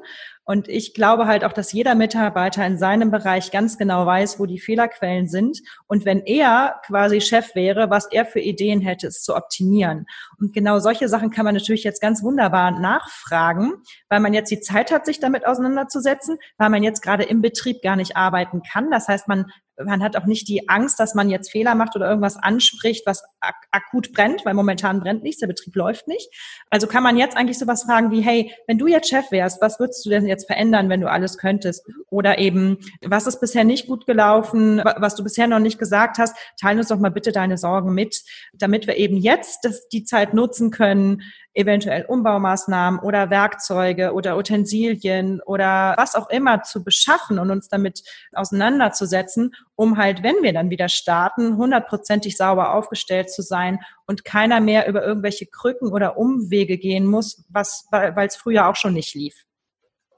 Und 0.49 0.69
ich 0.69 0.93
glaube 0.93 1.27
halt 1.27 1.43
auch, 1.43 1.51
dass 1.51 1.73
jeder 1.73 1.93
Mitarbeiter 1.93 2.65
in 2.65 2.77
seinem 2.77 3.11
Bereich 3.11 3.51
ganz 3.51 3.77
genau 3.77 4.05
weiß, 4.05 4.39
wo 4.39 4.45
die 4.45 4.59
Fehlerquellen 4.59 5.27
sind. 5.27 5.61
Und 5.87 6.05
wenn 6.05 6.21
er 6.21 6.79
quasi 6.85 7.19
Chef 7.19 7.53
wäre, 7.53 7.89
was 7.89 8.09
er 8.09 8.25
für 8.25 8.39
Ideen 8.39 8.79
hätte, 8.79 9.07
es 9.07 9.23
zu 9.23 9.35
optimieren. 9.35 10.05
Und 10.39 10.53
genau 10.53 10.79
solche 10.79 11.09
Sachen 11.09 11.31
kann 11.31 11.43
man 11.43 11.55
natürlich 11.55 11.83
jetzt 11.83 12.01
ganz 12.01 12.23
wunderbar 12.23 12.71
nachfragen, 12.71 13.73
weil 14.07 14.21
man 14.21 14.33
jetzt 14.33 14.49
die 14.49 14.61
Zeit 14.61 14.89
hat, 14.89 15.05
sich 15.05 15.19
damit 15.19 15.45
auseinanderzusetzen, 15.45 16.37
weil 16.57 16.69
man 16.69 16.81
jetzt 16.81 17.01
gerade 17.01 17.23
im 17.23 17.41
Betrieb 17.41 17.81
gar 17.81 17.97
nicht 17.97 18.15
arbeiten 18.15 18.61
kann. 18.63 18.89
Das 18.89 19.09
heißt, 19.09 19.27
man 19.27 19.51
man 19.83 20.01
hat 20.01 20.15
auch 20.17 20.25
nicht 20.25 20.47
die 20.47 20.69
Angst, 20.69 20.99
dass 20.99 21.13
man 21.13 21.29
jetzt 21.29 21.51
Fehler 21.51 21.75
macht 21.75 21.95
oder 21.95 22.07
irgendwas 22.07 22.37
anspricht, 22.37 23.05
was 23.05 23.23
ak 23.39 23.55
akut 23.71 24.11
brennt, 24.13 24.45
weil 24.45 24.53
momentan 24.53 24.99
brennt 24.99 25.23
nichts, 25.23 25.39
der 25.39 25.47
Betrieb 25.47 25.75
läuft 25.75 26.07
nicht. 26.07 26.29
Also 26.69 26.87
kann 26.87 27.03
man 27.03 27.17
jetzt 27.17 27.37
eigentlich 27.37 27.59
sowas 27.59 27.83
fragen 27.83 28.11
wie, 28.11 28.21
hey, 28.21 28.51
wenn 28.67 28.77
du 28.77 28.87
jetzt 28.87 29.09
Chef 29.09 29.31
wärst, 29.31 29.61
was 29.61 29.79
würdest 29.79 30.05
du 30.05 30.09
denn 30.09 30.25
jetzt 30.25 30.47
verändern, 30.47 30.89
wenn 30.89 31.01
du 31.01 31.09
alles 31.09 31.37
könntest? 31.37 31.85
Oder 32.09 32.39
eben, 32.39 32.77
was 33.05 33.27
ist 33.27 33.39
bisher 33.39 33.63
nicht 33.63 33.87
gut 33.87 34.05
gelaufen, 34.05 34.81
was 34.97 35.15
du 35.15 35.23
bisher 35.23 35.47
noch 35.47 35.59
nicht 35.59 35.77
gesagt 35.77 36.17
hast? 36.17 36.35
Teil 36.59 36.77
uns 36.77 36.87
doch 36.87 36.99
mal 36.99 37.11
bitte 37.11 37.31
deine 37.31 37.57
Sorgen 37.57 37.93
mit, 37.93 38.23
damit 38.53 38.87
wir 38.87 38.97
eben 38.97 39.17
jetzt 39.17 39.59
das, 39.63 39.87
die 39.89 40.03
Zeit 40.03 40.33
nutzen 40.33 40.71
können, 40.71 41.21
eventuell 41.57 42.05
Umbaumaßnahmen 42.05 42.99
oder 42.99 43.31
Werkzeuge 43.31 44.13
oder 44.13 44.37
Utensilien 44.37 45.41
oder 45.41 45.95
was 45.97 46.13
auch 46.13 46.29
immer 46.29 46.61
zu 46.61 46.83
beschaffen 46.83 47.39
und 47.39 47.49
uns 47.49 47.67
damit 47.67 48.03
auseinanderzusetzen, 48.33 49.55
um 49.75 49.97
halt, 49.97 50.21
wenn 50.21 50.35
wir 50.41 50.53
dann 50.53 50.69
wieder 50.69 50.87
starten, 50.87 51.57
hundertprozentig 51.57 52.37
sauber 52.37 52.75
aufgestellt 52.75 53.31
zu 53.31 53.41
sein 53.41 53.79
und 54.05 54.23
keiner 54.23 54.59
mehr 54.59 54.87
über 54.87 55.03
irgendwelche 55.03 55.47
Krücken 55.47 55.91
oder 55.91 56.17
Umwege 56.17 56.77
gehen 56.77 57.07
muss, 57.07 57.43
was, 57.49 57.87
weil 57.91 58.27
es 58.27 58.35
früher 58.35 58.67
auch 58.67 58.75
schon 58.75 58.93
nicht 58.93 59.15
lief. 59.15 59.33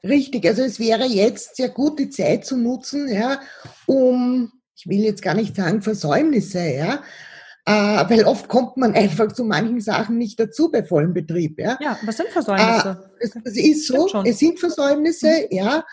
Richtig, 0.04 0.46
also 0.46 0.64
es 0.64 0.80
wäre 0.80 1.06
jetzt 1.06 1.56
sehr 1.56 1.70
gut, 1.70 2.00
die 2.00 2.10
Zeit 2.10 2.46
zu 2.46 2.58
nutzen, 2.58 3.08
ja, 3.12 3.40
um, 3.86 4.52
ich 4.76 4.88
will 4.88 5.00
jetzt 5.00 5.22
gar 5.22 5.34
nicht 5.34 5.56
sagen 5.56 5.82
Versäumnisse, 5.82 6.66
ja, 6.70 7.02
äh, 7.70 8.10
weil 8.10 8.24
oft 8.24 8.48
kommt 8.48 8.78
man 8.78 8.96
einfach 8.96 9.32
zu 9.32 9.44
manchen 9.44 9.80
Sachen 9.80 10.18
nicht 10.18 10.40
dazu 10.40 10.72
bei 10.72 10.84
vollem 10.84 11.14
Betrieb. 11.14 11.60
Ja, 11.60 11.78
ja 11.80 12.00
was 12.04 12.18
sind 12.18 12.30
Versäumnisse? 12.30 13.12
Äh, 13.20 13.24
es, 13.24 13.36
es, 13.44 13.58
ist 13.58 13.88
so, 13.88 14.24
es 14.24 14.40
sind 14.40 14.60
Versäumnisse, 14.60 15.48
mhm. 15.52 15.56
ja. 15.56 15.86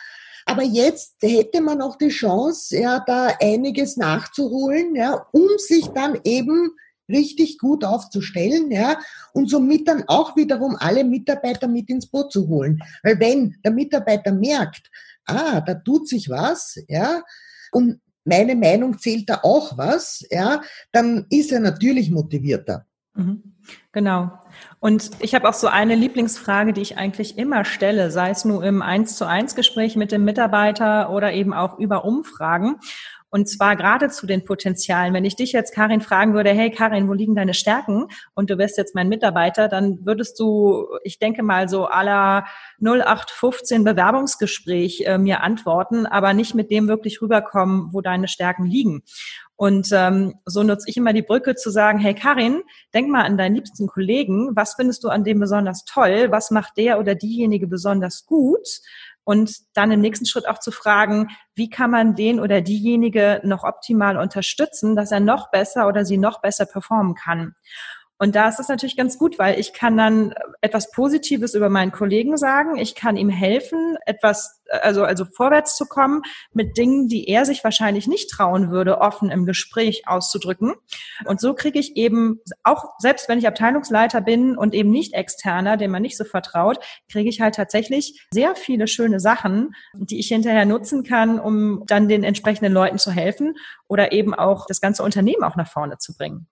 Aber 0.47 0.63
jetzt 0.63 1.17
hätte 1.21 1.61
man 1.61 1.83
auch 1.83 1.97
die 1.97 2.09
Chance, 2.09 2.79
ja, 2.79 3.05
da 3.07 3.29
einiges 3.43 3.99
nachzuholen, 3.99 4.95
ja, 4.95 5.27
um 5.33 5.49
sich 5.59 5.87
dann 5.89 6.19
eben 6.25 6.71
richtig 7.11 7.59
gut 7.59 7.85
aufzustellen, 7.85 8.71
ja, 8.71 8.99
und 9.35 9.51
somit 9.51 9.87
dann 9.87 10.05
auch 10.07 10.35
wiederum 10.35 10.77
alle 10.79 11.05
Mitarbeiter 11.05 11.69
mit 11.69 11.91
ins 11.91 12.07
Boot 12.07 12.33
zu 12.33 12.49
holen. 12.49 12.81
Weil 13.03 13.21
wenn 13.21 13.57
der 13.63 13.73
Mitarbeiter 13.73 14.33
merkt, 14.33 14.91
ah, 15.27 15.61
da 15.61 15.75
tut 15.75 16.09
sich 16.09 16.31
was, 16.31 16.79
ja, 16.89 17.23
und 17.73 18.01
meine 18.27 18.55
Meinung 18.55 18.99
zählt 18.99 19.29
da 19.31 19.41
auch 19.43 19.79
was, 19.79 20.27
ja, 20.31 20.61
dann 20.93 21.27
ist 21.31 21.53
er 21.53 21.61
natürlich 21.61 22.11
motivierter. 22.11 22.85
Mhm. 23.15 23.55
Genau. 23.93 24.31
Und 24.79 25.11
ich 25.21 25.35
habe 25.35 25.49
auch 25.49 25.55
so 25.55 25.69
eine 25.69 25.95
Lieblingsfrage, 25.95 26.73
die 26.73 26.83
ich 26.83 26.99
eigentlich 26.99 27.39
immer 27.39 27.65
stelle, 27.65 28.11
sei 28.11 28.31
es 28.31 28.45
nur 28.45 28.63
im 28.63 28.83
Eins 28.83 29.17
zu 29.17 29.27
eins 29.27 29.55
Gespräch 29.55 29.97
mit 29.97 30.13
dem 30.13 30.25
Mitarbeiter 30.25 31.11
oder 31.11 31.33
eben 31.33 31.55
auch 31.55 31.79
über 31.79 32.05
Umfragen. 32.05 32.77
Und 33.37 33.51
zwar 33.51 33.77
gerade 33.77 34.09
zu 34.09 34.27
den 34.27 34.45
Potenzialen. 34.45 35.13
Wenn 35.13 35.27
ich 35.27 35.37
dich 35.37 35.53
jetzt, 35.53 35.75
Karin, 35.75 36.01
fragen 36.01 36.33
würde, 36.33 36.53
hey 36.53 36.71
Karin, 36.71 37.07
wo 37.07 37.13
liegen 37.13 37.35
deine 37.35 37.53
Stärken? 37.53 38.07
Und 38.33 38.49
du 38.49 38.57
wärst 38.57 38.79
jetzt 38.79 38.95
mein 38.95 39.11
Mitarbeiter, 39.11 39.69
dann 39.69 40.07
würdest 40.07 40.41
du, 40.41 40.87
ich 41.05 41.19
denke 41.19 41.43
mal, 41.43 41.69
so 41.69 41.85
aller 41.85 42.47
0815 42.81 43.85
Bewerbungsgespräch 43.85 45.03
äh, 45.05 45.19
mir 45.19 45.43
antworten, 45.43 46.07
aber 46.07 46.33
nicht 46.33 46.55
mit 46.55 46.71
dem 46.71 46.89
wirklich 46.89 47.21
rüberkommen, 47.21 47.91
wo 47.93 48.01
deine 48.01 48.27
Stärken 48.27 48.65
liegen. 48.65 49.03
Und 49.55 49.91
ähm, 49.93 50.37
so 50.47 50.63
nutze 50.63 50.89
ich 50.89 50.97
immer 50.97 51.13
die 51.13 51.21
Brücke 51.21 51.57
zu 51.57 51.69
sagen, 51.69 51.99
hey 51.99 52.15
Karin, 52.15 52.63
denk 52.95 53.11
mal 53.11 53.25
an 53.25 53.37
deinen 53.37 53.57
liebsten 53.57 53.87
Kollegen, 53.87 54.57
was 54.57 54.77
findest 54.77 55.05
du 55.05 55.09
an 55.09 55.25
dem 55.25 55.41
besonders 55.41 55.85
toll, 55.85 56.29
was 56.31 56.51
macht 56.51 56.79
der 56.79 56.99
oder 56.99 57.15
diejenige 57.15 57.67
besonders 57.67 58.25
gut? 58.25 58.67
Und 59.27 59.57
dann 59.75 59.91
im 59.91 60.01
nächsten 60.01 60.25
Schritt 60.25 60.49
auch 60.49 60.61
zu 60.61 60.71
fragen, 60.71 61.31
wie 61.57 61.69
kann 61.69 61.91
man 61.91 62.15
den 62.15 62.39
oder 62.39 62.61
diejenige 62.61 63.41
noch 63.43 63.65
optimal 63.65 64.17
unterstützen, 64.17 64.95
dass 64.95 65.11
er 65.11 65.19
noch 65.19 65.51
besser 65.51 65.89
oder 65.89 66.05
sie 66.05 66.17
noch 66.17 66.41
besser 66.41 66.65
performen 66.65 67.17
kann. 67.17 67.57
Und 68.19 68.35
da 68.35 68.49
ist 68.49 68.59
es 68.59 68.69
natürlich 68.69 68.97
ganz 68.97 69.19
gut, 69.19 69.39
weil 69.39 69.61
ich 69.61 69.75
kann 69.75 69.97
dann 69.97 70.35
etwas 70.63 70.91
Positives 70.91 71.55
über 71.55 71.69
meinen 71.69 71.93
Kollegen 71.93 72.39
sagen. 72.39 72.77
Ich 72.77 72.95
kann 72.95 73.17
ihm 73.17 73.29
helfen, 73.29 73.99
etwas, 74.07 74.63
also, 74.71 75.05
also 75.05 75.27
vorwärts 75.27 75.77
zu 75.77 75.85
kommen 75.85 76.23
mit 76.53 76.79
Dingen, 76.79 77.09
die 77.09 77.29
er 77.29 77.45
sich 77.45 77.63
wahrscheinlich 77.63 78.07
nicht 78.07 78.31
trauen 78.31 78.71
würde, 78.71 79.03
offen 79.03 79.31
im 79.31 79.45
Gespräch 79.45 80.09
auszudrücken. 80.09 80.73
Und 81.27 81.41
so 81.41 81.53
kriege 81.53 81.79
ich 81.79 81.97
eben, 81.97 82.41
auch 82.63 82.85
selbst 82.99 83.29
wenn 83.29 83.39
ich 83.39 83.47
Abteilungsleiter 83.47 84.23
bin 84.23 84.57
und 84.57 84.75
eben 84.75 84.91
nicht 84.91 85.13
externer, 85.13 85.77
dem 85.77 85.91
man 85.91 86.01
nicht 86.01 86.17
so 86.17 86.25
vertraut, 86.25 86.79
kriege 87.11 87.29
ich 87.29 87.43
halt 87.43 87.55
tatsächlich 87.55 88.27
sehr 88.33 88.57
viele 88.57 88.89
schöne 88.89 89.21
Sachen, 89.21 89.75
die 89.95 90.19
ich 90.19 90.29
hinterher 90.29 90.65
nutzen 90.65 91.05
kann, 91.05 91.39
um 91.39 91.85
dann 91.87 92.09
den 92.09 92.25
entsprechenden 92.25 92.73
Leuten 92.73 92.99
zu 92.99 93.11
helfen 93.11 93.57
oder 93.89 94.13
eben 94.13 94.33
auch 94.33 94.65
das 94.67 94.81
ganze 94.81 95.03
Unternehmen 95.03 95.45
auch 95.45 95.57
nach 95.57 95.71
vorne 95.71 95.99
zu 95.99 96.17
bringen. 96.17 96.47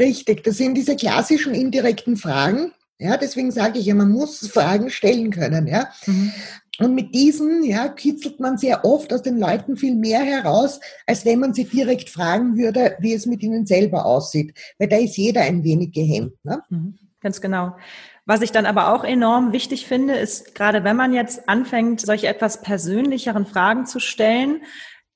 Richtig, 0.00 0.42
das 0.42 0.56
sind 0.56 0.74
diese 0.74 0.96
klassischen 0.96 1.54
indirekten 1.54 2.16
Fragen. 2.16 2.72
Ja, 2.98 3.16
deswegen 3.18 3.50
sage 3.50 3.78
ich 3.78 3.86
ja, 3.86 3.94
man 3.94 4.10
muss 4.10 4.46
Fragen 4.48 4.90
stellen 4.90 5.30
können. 5.30 5.66
Ja. 5.66 5.90
Mhm. 6.06 6.32
Und 6.78 6.94
mit 6.94 7.14
diesen 7.14 7.62
ja, 7.62 7.88
kitzelt 7.88 8.40
man 8.40 8.56
sehr 8.56 8.84
oft 8.86 9.12
aus 9.12 9.20
den 9.20 9.38
Leuten 9.38 9.76
viel 9.76 9.94
mehr 9.94 10.22
heraus, 10.22 10.80
als 11.06 11.26
wenn 11.26 11.38
man 11.38 11.52
sie 11.52 11.64
direkt 11.64 12.08
fragen 12.08 12.56
würde, 12.56 12.96
wie 13.00 13.12
es 13.12 13.26
mit 13.26 13.42
ihnen 13.42 13.66
selber 13.66 14.06
aussieht. 14.06 14.54
Weil 14.78 14.88
da 14.88 14.96
ist 14.96 15.18
jeder 15.18 15.42
ein 15.42 15.62
wenig 15.62 15.92
gehemmt. 15.92 16.32
Ne? 16.42 16.62
Mhm. 16.70 16.98
Ganz 17.20 17.42
genau. 17.42 17.76
Was 18.24 18.40
ich 18.40 18.52
dann 18.52 18.64
aber 18.64 18.94
auch 18.94 19.04
enorm 19.04 19.52
wichtig 19.52 19.86
finde, 19.86 20.14
ist 20.14 20.54
gerade 20.54 20.84
wenn 20.84 20.96
man 20.96 21.12
jetzt 21.12 21.48
anfängt, 21.48 22.00
solche 22.00 22.28
etwas 22.28 22.62
persönlicheren 22.62 23.44
Fragen 23.44 23.84
zu 23.84 23.98
stellen, 23.98 24.62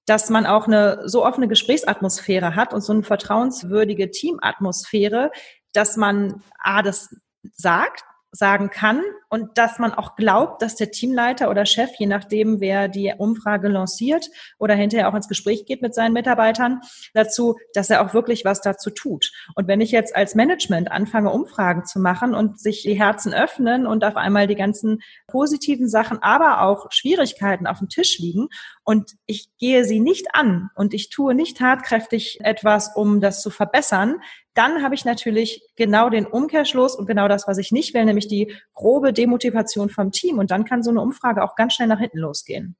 dass 0.07 0.31
man 0.31 0.47
auch 0.47 0.67
eine 0.67 1.09
so 1.09 1.25
offene 1.25 1.49
Gesprächsatmosphäre 1.49 2.55
hat 2.55 2.75
und 2.75 2.83
so 2.83 2.93
eine 2.93 3.03
vertrauenswürdige 3.03 4.11
Teamatmosphäre, 4.11 5.31
dass 5.73 5.97
man 5.97 6.43
A, 6.59 6.83
das 6.83 7.15
sagt, 7.53 8.05
sagen 8.35 8.69
kann 8.69 9.01
und 9.29 9.59
dass 9.59 9.79
man 9.79 9.95
auch 9.95 10.17
glaubt, 10.17 10.61
dass 10.61 10.75
der 10.75 10.91
Teamleiter 10.91 11.51
oder 11.51 11.67
Chef, 11.67 11.91
je 11.99 12.07
nachdem, 12.07 12.61
wer 12.61 12.89
die 12.89 13.15
Umfrage 13.17 13.69
lanciert 13.69 14.29
oder 14.59 14.75
hinterher 14.75 15.09
auch 15.09 15.15
ins 15.15 15.29
Gespräch 15.29 15.67
geht 15.67 15.83
mit 15.83 15.95
seinen 15.95 16.13
Mitarbeitern, 16.13 16.81
dazu, 17.15 17.57
dass 17.75 17.91
er 17.91 18.05
auch 18.05 18.13
wirklich 18.13 18.45
was 18.45 18.61
dazu 18.61 18.91
tut. 18.91 19.31
Und 19.55 19.69
wenn 19.69 19.81
ich 19.81 19.93
jetzt 19.93 20.17
als 20.17 20.35
Management 20.35 20.91
anfange, 20.91 21.31
Umfragen 21.31 21.85
zu 21.85 22.01
machen 22.01 22.35
und 22.35 22.59
sich 22.59 22.83
die 22.83 22.99
Herzen 22.99 23.33
öffnen 23.33 23.87
und 23.87 24.05
auf 24.05 24.17
einmal 24.17 24.49
die 24.49 24.57
ganzen 24.57 25.01
positiven 25.29 25.89
Sachen, 25.89 26.19
aber 26.21 26.63
auch 26.63 26.91
Schwierigkeiten 26.91 27.67
auf 27.69 27.79
dem 27.79 27.89
Tisch 27.89 28.19
liegen 28.19 28.49
und 28.83 29.13
ich 29.27 29.49
gehe 29.59 29.85
sie 29.85 30.01
nicht 30.01 30.35
an 30.35 30.71
und 30.75 30.93
ich 30.93 31.09
tue 31.09 31.35
nicht 31.35 31.59
tatkräftig 31.59 32.39
etwas, 32.43 32.95
um 32.97 33.21
das 33.21 33.43
zu 33.43 33.51
verbessern, 33.51 34.17
dann 34.55 34.83
habe 34.83 34.95
ich 34.95 35.05
natürlich 35.05 35.63
genau 35.77 36.09
den 36.11 36.27
Umkehrschluss 36.27 36.95
und 36.95 37.07
genau 37.07 37.29
das, 37.29 37.47
was 37.47 37.59
ich 37.59 37.73
nicht 37.73 37.93
will, 37.95 38.05
nämlich 38.05 38.29
die 38.29 38.53
grobe 38.73 39.13
Demotivation 39.13 39.91
vom 39.91 40.13
Team. 40.13 40.39
Und 40.39 40.51
dann 40.51 40.65
kann 40.65 40.83
so 40.83 40.91
eine 40.91 41.01
Umfrage 41.01 41.43
auch 41.43 41.57
ganz 41.57 41.75
schnell 41.75 41.89
nach 41.89 41.99
hinten 41.99 42.19
losgehen. 42.19 42.77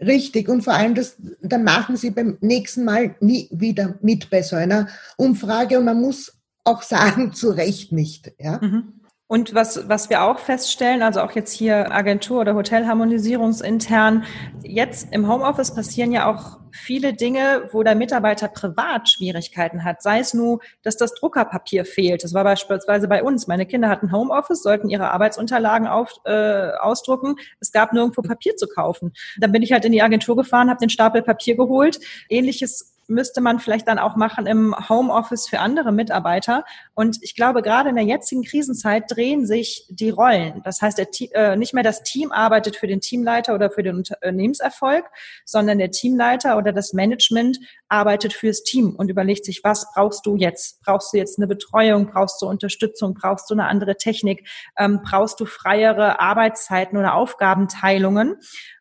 Richtig, 0.00 0.48
und 0.48 0.62
vor 0.62 0.72
allem, 0.72 0.94
das, 0.94 1.16
dann 1.42 1.62
machen 1.62 1.96
Sie 1.96 2.10
beim 2.10 2.38
nächsten 2.40 2.84
Mal 2.84 3.16
nie 3.20 3.48
wieder 3.50 3.98
mit 4.00 4.30
bei 4.30 4.42
so 4.42 4.56
einer 4.56 4.88
Umfrage 5.16 5.78
und 5.78 5.84
man 5.84 6.00
muss 6.00 6.38
auch 6.64 6.82
sagen, 6.82 7.32
zu 7.32 7.50
Recht 7.50 7.92
nicht. 7.92 8.32
Ja? 8.38 8.58
Mhm. 8.62 8.99
Und 9.30 9.54
was, 9.54 9.88
was 9.88 10.10
wir 10.10 10.24
auch 10.24 10.40
feststellen, 10.40 11.02
also 11.02 11.20
auch 11.20 11.30
jetzt 11.30 11.52
hier 11.52 11.92
Agentur- 11.92 12.40
oder 12.40 12.56
Hotelharmonisierungsintern, 12.56 14.24
jetzt 14.64 15.06
im 15.12 15.28
Homeoffice 15.28 15.72
passieren 15.72 16.10
ja 16.10 16.28
auch 16.28 16.58
viele 16.72 17.12
Dinge, 17.12 17.68
wo 17.70 17.84
der 17.84 17.94
Mitarbeiter 17.94 18.48
privat 18.48 19.08
Schwierigkeiten 19.08 19.84
hat. 19.84 20.02
Sei 20.02 20.18
es 20.18 20.34
nur, 20.34 20.58
dass 20.82 20.96
das 20.96 21.14
Druckerpapier 21.14 21.84
fehlt. 21.84 22.24
Das 22.24 22.34
war 22.34 22.42
beispielsweise 22.42 23.06
bei 23.06 23.22
uns. 23.22 23.46
Meine 23.46 23.66
Kinder 23.66 23.88
hatten 23.88 24.10
Homeoffice, 24.10 24.64
sollten 24.64 24.90
ihre 24.90 25.12
Arbeitsunterlagen 25.12 25.86
auf, 25.86 26.12
äh, 26.24 26.70
ausdrucken. 26.80 27.36
Es 27.60 27.70
gab 27.70 27.92
nirgendwo 27.92 28.22
Papier 28.22 28.56
zu 28.56 28.66
kaufen. 28.66 29.12
Dann 29.38 29.52
bin 29.52 29.62
ich 29.62 29.70
halt 29.70 29.84
in 29.84 29.92
die 29.92 30.02
Agentur 30.02 30.34
gefahren, 30.34 30.68
habe 30.68 30.80
den 30.80 30.90
Stapel 30.90 31.22
Papier 31.22 31.56
geholt. 31.56 32.00
Ähnliches 32.28 32.96
müsste 33.10 33.40
man 33.40 33.58
vielleicht 33.58 33.88
dann 33.88 33.98
auch 33.98 34.16
machen 34.16 34.46
im 34.46 34.74
Homeoffice 34.88 35.48
für 35.48 35.58
andere 35.58 35.92
Mitarbeiter. 35.92 36.64
Und 36.94 37.18
ich 37.22 37.34
glaube, 37.34 37.60
gerade 37.60 37.90
in 37.90 37.96
der 37.96 38.04
jetzigen 38.04 38.44
Krisenzeit 38.44 39.04
drehen 39.08 39.44
sich 39.44 39.86
die 39.90 40.10
Rollen. 40.10 40.62
Das 40.64 40.80
heißt, 40.80 40.96
der, 40.96 41.08
äh, 41.32 41.56
nicht 41.56 41.74
mehr 41.74 41.82
das 41.82 42.02
Team 42.02 42.32
arbeitet 42.32 42.76
für 42.76 42.86
den 42.86 43.00
Teamleiter 43.00 43.54
oder 43.54 43.70
für 43.70 43.82
den 43.82 43.96
Unternehmenserfolg, 43.96 45.04
sondern 45.44 45.78
der 45.78 45.90
Teamleiter 45.90 46.56
oder 46.56 46.72
das 46.72 46.92
Management 46.92 47.58
arbeitet 47.88 48.32
fürs 48.32 48.62
Team 48.62 48.94
und 48.96 49.10
überlegt 49.10 49.44
sich, 49.44 49.62
was 49.64 49.92
brauchst 49.92 50.24
du 50.24 50.36
jetzt? 50.36 50.80
Brauchst 50.82 51.12
du 51.12 51.18
jetzt 51.18 51.38
eine 51.38 51.48
Betreuung? 51.48 52.06
Brauchst 52.06 52.40
du 52.40 52.46
Unterstützung? 52.46 53.14
Brauchst 53.14 53.50
du 53.50 53.54
eine 53.54 53.66
andere 53.66 53.96
Technik? 53.96 54.48
Ähm, 54.78 55.00
brauchst 55.02 55.40
du 55.40 55.46
freiere 55.46 56.20
Arbeitszeiten 56.20 56.96
oder 56.96 57.14
Aufgabenteilungen? 57.14 58.36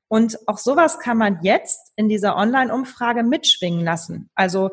Und 0.09 0.37
auch 0.47 0.57
sowas 0.57 0.99
kann 0.99 1.17
man 1.17 1.39
jetzt 1.43 1.93
in 1.95 2.09
dieser 2.09 2.35
Online-Umfrage 2.35 3.23
mitschwingen 3.23 3.85
lassen. 3.85 4.29
Also 4.35 4.71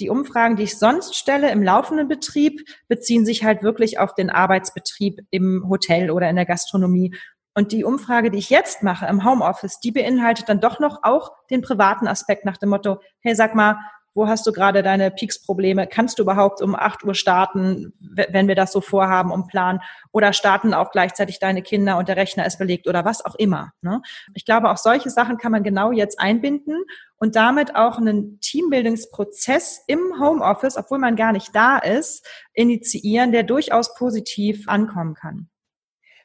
die 0.00 0.10
Umfragen, 0.10 0.56
die 0.56 0.64
ich 0.64 0.78
sonst 0.78 1.14
stelle 1.14 1.50
im 1.50 1.62
laufenden 1.62 2.08
Betrieb, 2.08 2.62
beziehen 2.88 3.26
sich 3.26 3.44
halt 3.44 3.62
wirklich 3.62 3.98
auf 3.98 4.14
den 4.14 4.30
Arbeitsbetrieb 4.30 5.20
im 5.30 5.66
Hotel 5.68 6.10
oder 6.10 6.30
in 6.30 6.36
der 6.36 6.46
Gastronomie. 6.46 7.14
Und 7.54 7.72
die 7.72 7.84
Umfrage, 7.84 8.30
die 8.30 8.38
ich 8.38 8.50
jetzt 8.50 8.82
mache 8.82 9.06
im 9.06 9.24
Homeoffice, 9.24 9.80
die 9.80 9.90
beinhaltet 9.90 10.48
dann 10.48 10.60
doch 10.60 10.78
noch 10.78 11.00
auch 11.02 11.32
den 11.50 11.60
privaten 11.60 12.06
Aspekt 12.06 12.44
nach 12.44 12.56
dem 12.56 12.70
Motto, 12.70 13.00
hey, 13.20 13.34
sag 13.34 13.54
mal, 13.54 13.78
Wo 14.18 14.26
hast 14.26 14.44
du 14.48 14.52
gerade 14.52 14.82
deine 14.82 15.12
Peaks-Probleme? 15.12 15.86
Kannst 15.86 16.18
du 16.18 16.24
überhaupt 16.24 16.60
um 16.60 16.74
8 16.74 17.04
Uhr 17.04 17.14
starten, 17.14 17.92
wenn 18.00 18.48
wir 18.48 18.56
das 18.56 18.72
so 18.72 18.80
vorhaben 18.80 19.30
und 19.30 19.46
planen? 19.46 19.78
Oder 20.10 20.32
starten 20.32 20.74
auch 20.74 20.90
gleichzeitig 20.90 21.38
deine 21.38 21.62
Kinder 21.62 21.96
und 21.98 22.08
der 22.08 22.16
Rechner 22.16 22.44
ist 22.44 22.58
belegt 22.58 22.88
oder 22.88 23.04
was 23.04 23.24
auch 23.24 23.36
immer. 23.36 23.70
Ne? 23.80 24.02
Ich 24.34 24.44
glaube, 24.44 24.70
auch 24.70 24.76
solche 24.76 25.08
Sachen 25.08 25.38
kann 25.38 25.52
man 25.52 25.62
genau 25.62 25.92
jetzt 25.92 26.18
einbinden 26.18 26.82
und 27.18 27.36
damit 27.36 27.76
auch 27.76 27.98
einen 27.98 28.40
Teambildungsprozess 28.40 29.84
im 29.86 30.00
Homeoffice, 30.18 30.76
obwohl 30.76 30.98
man 30.98 31.14
gar 31.14 31.30
nicht 31.30 31.54
da 31.54 31.78
ist, 31.78 32.26
initiieren, 32.54 33.30
der 33.30 33.44
durchaus 33.44 33.94
positiv 33.94 34.68
ankommen 34.68 35.14
kann. 35.14 35.48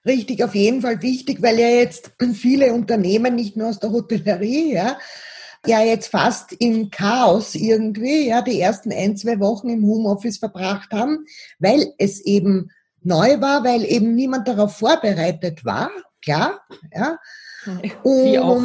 Richtig, 0.04 0.44
auf 0.44 0.56
jeden 0.56 0.82
Fall 0.82 1.04
wichtig, 1.04 1.44
weil 1.44 1.60
ja 1.60 1.68
jetzt 1.68 2.12
viele 2.34 2.74
Unternehmen, 2.74 3.36
nicht 3.36 3.56
nur 3.56 3.68
aus 3.68 3.80
der 3.80 3.92
Hotellerie, 3.92 4.74
ja, 4.74 4.98
ja 5.66 5.82
jetzt 5.82 6.08
fast 6.08 6.54
im 6.54 6.90
Chaos 6.90 7.56
irgendwie, 7.56 8.28
ja, 8.28 8.42
die 8.42 8.60
ersten 8.60 8.92
ein, 8.92 9.16
zwei 9.18 9.40
Wochen 9.40 9.70
im 9.70 9.86
Homeoffice 9.86 10.38
verbracht 10.38 10.92
haben, 10.92 11.26
weil 11.60 11.94
es 11.98 12.20
eben 12.22 12.72
neu 13.02 13.40
war, 13.42 13.64
weil 13.64 13.84
eben 13.86 14.16
niemand 14.16 14.48
darauf 14.48 14.78
vorbereitet 14.78 15.66
war, 15.66 15.90
klar, 16.22 16.62
ja. 16.94 17.18
Wie 18.04 18.40
auch. 18.40 18.64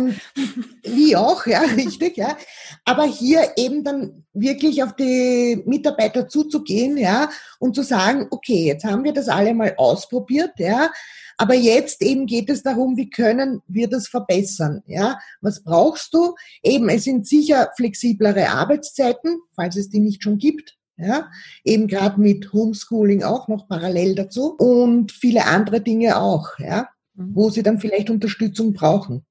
Wie 0.83 1.17
auch, 1.17 1.47
ja, 1.47 1.61
richtig, 1.77 2.17
ja. 2.17 2.37
Aber 2.85 3.05
hier 3.05 3.53
eben 3.57 3.85
dann 3.85 4.25
wirklich 4.33 4.83
auf 4.83 4.95
die 4.97 5.63
Mitarbeiter 5.67 6.29
zuzugehen, 6.29 6.97
ja, 6.97 7.31
und 7.59 7.75
zu 7.75 7.83
sagen, 7.83 8.27
okay, 8.31 8.67
jetzt 8.67 8.85
haben 8.85 9.05
wir 9.05 9.13
das 9.13 9.29
alle 9.29 9.55
mal 9.55 9.75
ausprobiert, 9.77 10.53
ja, 10.59 10.91
aber 11.37 11.55
jetzt 11.55 12.03
eben 12.03 12.27
geht 12.27 12.51
es 12.51 12.63
darum, 12.63 12.97
wie 12.97 13.11
können 13.11 13.63
wir 13.69 13.89
das 13.89 14.09
verbessern, 14.09 14.83
ja. 14.87 15.19
Was 15.41 15.63
brauchst 15.63 16.15
du? 16.15 16.35
Eben, 16.63 16.89
es 16.89 17.05
sind 17.05 17.27
sicher 17.27 17.71
flexiblere 17.77 18.51
Arbeitszeiten, 18.51 19.39
falls 19.55 19.77
es 19.77 19.89
die 19.89 20.01
nicht 20.01 20.23
schon 20.23 20.39
gibt, 20.39 20.77
ja, 20.97 21.31
eben 21.65 21.87
gerade 21.87 22.21
mit 22.21 22.53
Homeschooling 22.53 23.23
auch 23.23 23.47
noch 23.49 23.69
parallel 23.69 24.17
dazu 24.17 24.57
und 24.57 25.13
viele 25.13 25.47
andere 25.47 25.81
Dinge 25.81 26.21
auch, 26.21 26.59
ja 26.59 26.89
wo 27.19 27.51
sie 27.51 27.63
dann 27.63 27.81
vielleicht 27.81 28.11
Unterstützung 28.11 28.73
brauchen. 28.73 29.25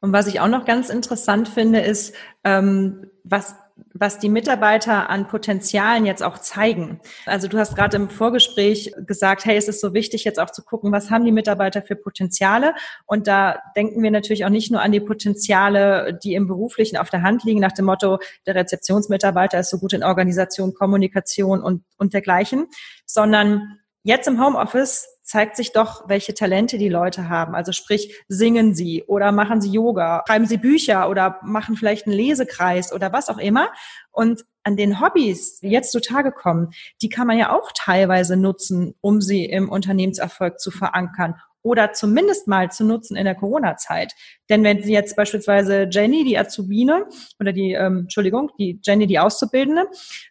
Und 0.00 0.12
was 0.12 0.26
ich 0.26 0.40
auch 0.40 0.48
noch 0.48 0.64
ganz 0.64 0.88
interessant 0.88 1.48
finde, 1.48 1.80
ist, 1.80 2.14
ähm, 2.42 3.06
was 3.22 3.54
was 3.94 4.18
die 4.18 4.28
Mitarbeiter 4.28 5.10
an 5.10 5.26
Potenzialen 5.26 6.06
jetzt 6.06 6.22
auch 6.22 6.38
zeigen. 6.38 7.00
Also 7.26 7.48
du 7.48 7.58
hast 7.58 7.76
gerade 7.76 7.96
im 7.96 8.08
Vorgespräch 8.08 8.92
gesagt, 9.06 9.44
hey, 9.44 9.56
es 9.56 9.68
ist 9.68 9.80
so 9.80 9.94
wichtig 9.94 10.24
jetzt 10.24 10.38
auch 10.38 10.50
zu 10.50 10.62
gucken, 10.62 10.92
was 10.92 11.10
haben 11.10 11.24
die 11.24 11.32
Mitarbeiter 11.32 11.82
für 11.82 11.96
Potenziale? 11.96 12.74
Und 13.06 13.26
da 13.26 13.58
denken 13.76 14.02
wir 14.02 14.10
natürlich 14.10 14.44
auch 14.44 14.50
nicht 14.50 14.70
nur 14.70 14.82
an 14.82 14.92
die 14.92 15.00
Potenziale, 15.00 16.18
die 16.22 16.34
im 16.34 16.46
beruflichen 16.46 16.96
auf 16.96 17.10
der 17.10 17.22
Hand 17.22 17.44
liegen, 17.44 17.60
nach 17.60 17.72
dem 17.72 17.86
Motto, 17.86 18.18
der 18.46 18.54
Rezeptionsmitarbeiter 18.54 19.58
ist 19.58 19.70
so 19.70 19.78
gut 19.78 19.92
in 19.92 20.04
Organisation, 20.04 20.74
Kommunikation 20.74 21.62
und, 21.62 21.84
und 21.98 22.14
dergleichen, 22.14 22.66
sondern 23.06 23.79
jetzt 24.02 24.28
im 24.28 24.42
Homeoffice 24.42 25.06
zeigt 25.22 25.56
sich 25.56 25.72
doch, 25.72 26.08
welche 26.08 26.34
Talente 26.34 26.76
die 26.76 26.88
Leute 26.88 27.28
haben. 27.28 27.54
Also 27.54 27.70
sprich, 27.70 28.20
singen 28.26 28.74
sie 28.74 29.04
oder 29.06 29.30
machen 29.30 29.60
sie 29.60 29.70
Yoga, 29.70 30.24
schreiben 30.26 30.46
sie 30.46 30.56
Bücher 30.56 31.08
oder 31.08 31.38
machen 31.42 31.76
vielleicht 31.76 32.06
einen 32.06 32.16
Lesekreis 32.16 32.92
oder 32.92 33.12
was 33.12 33.28
auch 33.28 33.38
immer. 33.38 33.68
Und 34.10 34.44
an 34.64 34.76
den 34.76 35.00
Hobbys, 35.00 35.60
die 35.60 35.68
jetzt 35.68 35.92
zutage 35.92 36.32
kommen, 36.32 36.70
die 37.00 37.08
kann 37.08 37.26
man 37.26 37.38
ja 37.38 37.52
auch 37.52 37.70
teilweise 37.74 38.36
nutzen, 38.36 38.94
um 39.00 39.20
sie 39.20 39.44
im 39.44 39.68
Unternehmenserfolg 39.68 40.58
zu 40.58 40.70
verankern 40.70 41.36
oder 41.62 41.92
zumindest 41.92 42.48
mal 42.48 42.70
zu 42.70 42.84
nutzen 42.84 43.16
in 43.16 43.24
der 43.24 43.34
Corona-Zeit. 43.34 44.14
Denn 44.48 44.64
wenn 44.64 44.82
Sie 44.82 44.92
jetzt 44.92 45.16
beispielsweise 45.16 45.88
Jenny, 45.90 46.24
die 46.24 46.38
Azubine, 46.38 47.06
oder 47.38 47.52
die, 47.52 47.72
ähm, 47.72 48.00
Entschuldigung, 48.00 48.50
die 48.58 48.80
Jenny, 48.82 49.06
die 49.06 49.18
Auszubildende, 49.18 49.86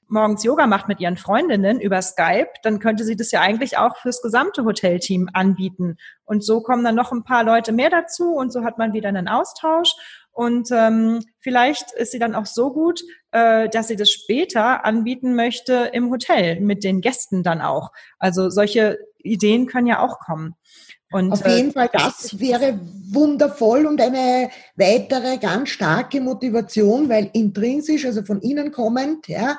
morgens 0.07 0.43
Yoga 0.43 0.67
macht 0.67 0.87
mit 0.87 0.99
ihren 0.99 1.17
Freundinnen 1.17 1.79
über 1.79 2.01
Skype, 2.01 2.49
dann 2.63 2.79
könnte 2.79 3.03
sie 3.03 3.15
das 3.15 3.31
ja 3.31 3.41
eigentlich 3.41 3.77
auch 3.77 3.97
fürs 3.97 4.21
gesamte 4.21 4.65
Hotelteam 4.65 5.29
anbieten. 5.33 5.97
Und 6.25 6.43
so 6.43 6.61
kommen 6.61 6.83
dann 6.83 6.95
noch 6.95 7.11
ein 7.11 7.23
paar 7.23 7.43
Leute 7.43 7.71
mehr 7.71 7.89
dazu 7.89 8.33
und 8.33 8.51
so 8.51 8.63
hat 8.63 8.77
man 8.77 8.93
wieder 8.93 9.09
einen 9.09 9.27
Austausch. 9.27 9.93
Und 10.31 10.69
ähm, 10.71 11.21
vielleicht 11.39 11.91
ist 11.91 12.11
sie 12.11 12.19
dann 12.19 12.33
auch 12.33 12.45
so 12.45 12.71
gut, 12.71 13.01
äh, 13.31 13.67
dass 13.69 13.87
sie 13.87 13.95
das 13.95 14.09
später 14.09 14.85
anbieten 14.85 15.35
möchte 15.35 15.89
im 15.91 16.09
Hotel, 16.09 16.61
mit 16.61 16.83
den 16.83 17.01
Gästen 17.01 17.43
dann 17.43 17.61
auch. 17.61 17.91
Also 18.19 18.49
solche 18.49 18.99
Ideen 19.17 19.67
können 19.67 19.87
ja 19.87 20.01
auch 20.01 20.19
kommen. 20.19 20.55
Und, 21.11 21.31
Auf 21.31 21.47
jeden 21.47 21.69
äh, 21.69 21.73
Fall, 21.73 21.89
das 21.91 22.39
wäre 22.39 22.79
wundervoll 23.11 23.87
und 23.87 23.99
eine 23.99 24.49
weitere 24.75 25.37
ganz 25.37 25.69
starke 25.69 26.21
Motivation, 26.21 27.09
weil 27.09 27.29
intrinsisch, 27.33 28.05
also 28.05 28.23
von 28.23 28.41
Ihnen 28.41 28.71
kommend, 28.71 29.27
ja, 29.27 29.57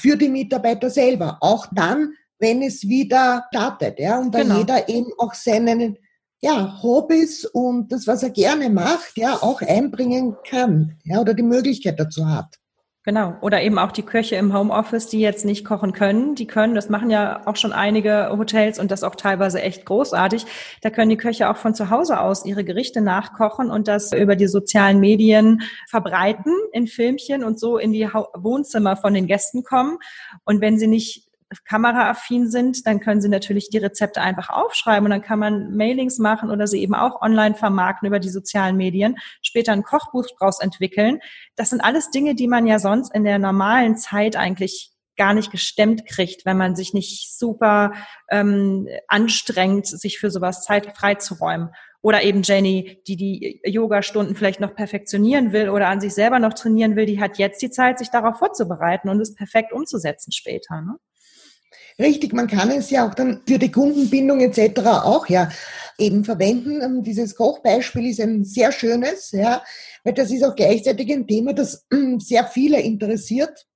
für 0.00 0.16
die 0.16 0.30
Mitarbeiter 0.30 0.88
selber. 0.88 1.36
Auch 1.40 1.66
dann, 1.72 2.14
wenn 2.38 2.62
es 2.62 2.88
wieder 2.88 3.44
startet, 3.48 3.98
ja, 3.98 4.18
und 4.18 4.34
da 4.34 4.42
genau. 4.42 4.58
jeder 4.58 4.88
eben 4.88 5.12
auch 5.18 5.34
seinen 5.34 5.98
ja, 6.40 6.82
Hobbys 6.82 7.44
und 7.44 7.92
das, 7.92 8.06
was 8.06 8.22
er 8.22 8.30
gerne 8.30 8.70
macht, 8.70 9.18
ja, 9.18 9.34
auch 9.34 9.60
einbringen 9.60 10.36
kann, 10.48 10.96
ja, 11.04 11.20
oder 11.20 11.34
die 11.34 11.42
Möglichkeit 11.42 12.00
dazu 12.00 12.26
hat. 12.26 12.59
Genau. 13.02 13.34
Oder 13.40 13.62
eben 13.62 13.78
auch 13.78 13.92
die 13.92 14.02
Köche 14.02 14.36
im 14.36 14.52
Homeoffice, 14.52 15.08
die 15.08 15.20
jetzt 15.20 15.46
nicht 15.46 15.64
kochen 15.64 15.92
können. 15.92 16.34
Die 16.34 16.46
können, 16.46 16.74
das 16.74 16.90
machen 16.90 17.08
ja 17.08 17.46
auch 17.46 17.56
schon 17.56 17.72
einige 17.72 18.28
Hotels 18.30 18.78
und 18.78 18.90
das 18.90 19.04
auch 19.04 19.14
teilweise 19.14 19.62
echt 19.62 19.86
großartig. 19.86 20.44
Da 20.82 20.90
können 20.90 21.08
die 21.08 21.16
Köche 21.16 21.48
auch 21.48 21.56
von 21.56 21.74
zu 21.74 21.88
Hause 21.88 22.20
aus 22.20 22.44
ihre 22.44 22.62
Gerichte 22.62 23.00
nachkochen 23.00 23.70
und 23.70 23.88
das 23.88 24.12
über 24.12 24.36
die 24.36 24.48
sozialen 24.48 25.00
Medien 25.00 25.62
verbreiten 25.88 26.54
in 26.72 26.86
Filmchen 26.86 27.42
und 27.42 27.58
so 27.58 27.78
in 27.78 27.92
die 27.92 28.06
Wohnzimmer 28.06 28.98
von 28.98 29.14
den 29.14 29.26
Gästen 29.26 29.64
kommen. 29.64 29.96
Und 30.44 30.60
wenn 30.60 30.78
sie 30.78 30.86
nicht 30.86 31.29
kameraaffin 31.64 32.48
sind, 32.48 32.86
dann 32.86 33.00
können 33.00 33.20
Sie 33.20 33.28
natürlich 33.28 33.70
die 33.70 33.78
Rezepte 33.78 34.20
einfach 34.20 34.50
aufschreiben 34.50 35.04
und 35.04 35.10
dann 35.10 35.22
kann 35.22 35.38
man 35.38 35.74
Mailings 35.74 36.18
machen 36.18 36.50
oder 36.50 36.66
sie 36.66 36.80
eben 36.80 36.94
auch 36.94 37.20
online 37.20 37.54
vermarkten 37.54 38.06
über 38.06 38.20
die 38.20 38.28
sozialen 38.28 38.76
Medien, 38.76 39.16
später 39.42 39.72
ein 39.72 39.82
Kochbuch 39.82 40.26
draus 40.38 40.60
entwickeln. 40.60 41.20
Das 41.56 41.70
sind 41.70 41.80
alles 41.80 42.10
Dinge, 42.10 42.34
die 42.34 42.48
man 42.48 42.66
ja 42.66 42.78
sonst 42.78 43.14
in 43.14 43.24
der 43.24 43.38
normalen 43.38 43.96
Zeit 43.96 44.36
eigentlich 44.36 44.92
gar 45.16 45.34
nicht 45.34 45.50
gestemmt 45.50 46.06
kriegt, 46.06 46.46
wenn 46.46 46.56
man 46.56 46.74
sich 46.74 46.94
nicht 46.94 47.36
super 47.36 47.92
ähm, 48.30 48.88
anstrengt, 49.06 49.86
sich 49.86 50.18
für 50.18 50.30
sowas 50.30 50.64
Zeit 50.64 50.96
freizuräumen. 50.96 51.70
Oder 52.02 52.22
eben 52.22 52.42
Jenny, 52.42 53.02
die 53.06 53.16
die 53.16 53.60
Yoga-Stunden 53.64 54.34
vielleicht 54.34 54.60
noch 54.60 54.74
perfektionieren 54.74 55.52
will 55.52 55.68
oder 55.68 55.88
an 55.88 56.00
sich 56.00 56.14
selber 56.14 56.38
noch 56.38 56.54
trainieren 56.54 56.96
will, 56.96 57.04
die 57.04 57.20
hat 57.20 57.36
jetzt 57.36 57.60
die 57.60 57.70
Zeit, 57.70 57.98
sich 57.98 58.08
darauf 58.08 58.38
vorzubereiten 58.38 59.10
und 59.10 59.20
es 59.20 59.34
perfekt 59.34 59.72
umzusetzen 59.72 60.32
später. 60.32 60.80
Ne? 60.80 60.96
Richtig, 61.98 62.32
man 62.32 62.46
kann 62.46 62.70
es 62.70 62.90
ja 62.90 63.08
auch 63.08 63.14
dann 63.14 63.42
für 63.46 63.58
die 63.58 63.70
Kundenbindung 63.70 64.40
etc. 64.40 64.80
auch 64.86 65.28
ja 65.28 65.50
eben 65.98 66.24
verwenden. 66.24 66.80
Ähm, 66.80 67.02
dieses 67.02 67.34
Kochbeispiel 67.34 68.10
ist 68.10 68.20
ein 68.20 68.44
sehr 68.44 68.72
schönes, 68.72 69.32
ja, 69.32 69.62
weil 70.04 70.14
das 70.14 70.30
ist 70.30 70.44
auch 70.44 70.54
gleichzeitig 70.54 71.12
ein 71.12 71.26
Thema, 71.26 71.52
das 71.52 71.86
sehr 72.18 72.44
viele 72.46 72.80
interessiert. 72.80 73.66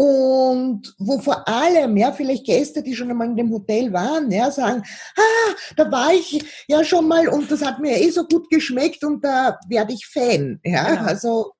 Und 0.00 0.94
wo 0.98 1.18
vor 1.18 1.48
allem, 1.48 1.96
ja, 1.96 2.12
vielleicht 2.12 2.46
Gäste, 2.46 2.84
die 2.84 2.94
schon 2.94 3.10
einmal 3.10 3.26
in 3.26 3.36
dem 3.36 3.52
Hotel 3.52 3.92
waren, 3.92 4.30
ja, 4.30 4.48
sagen, 4.48 4.84
ah, 5.16 5.54
da 5.76 5.90
war 5.90 6.12
ich 6.12 6.40
ja 6.68 6.84
schon 6.84 7.08
mal 7.08 7.26
und 7.26 7.50
das 7.50 7.64
hat 7.64 7.80
mir 7.80 7.98
eh 8.00 8.08
so 8.10 8.24
gut 8.24 8.48
geschmeckt 8.48 9.02
und 9.02 9.24
da 9.24 9.58
werde 9.68 9.92
ich 9.92 10.06
Fan, 10.06 10.60
ja, 10.62 10.88
genau. 10.90 11.02
also. 11.02 11.52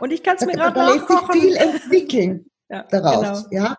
Und 0.00 0.12
ich 0.12 0.24
kann 0.24 0.36
es 0.36 0.44
mir 0.44 0.54
gerade 0.54 0.74
Da 0.74 0.92
lässt 0.92 1.06
sich 1.06 1.40
viel 1.40 1.54
entwickeln 1.54 2.46
ja, 2.68 2.82
daraus, 2.90 3.48
genau. 3.48 3.64
ja. 3.64 3.76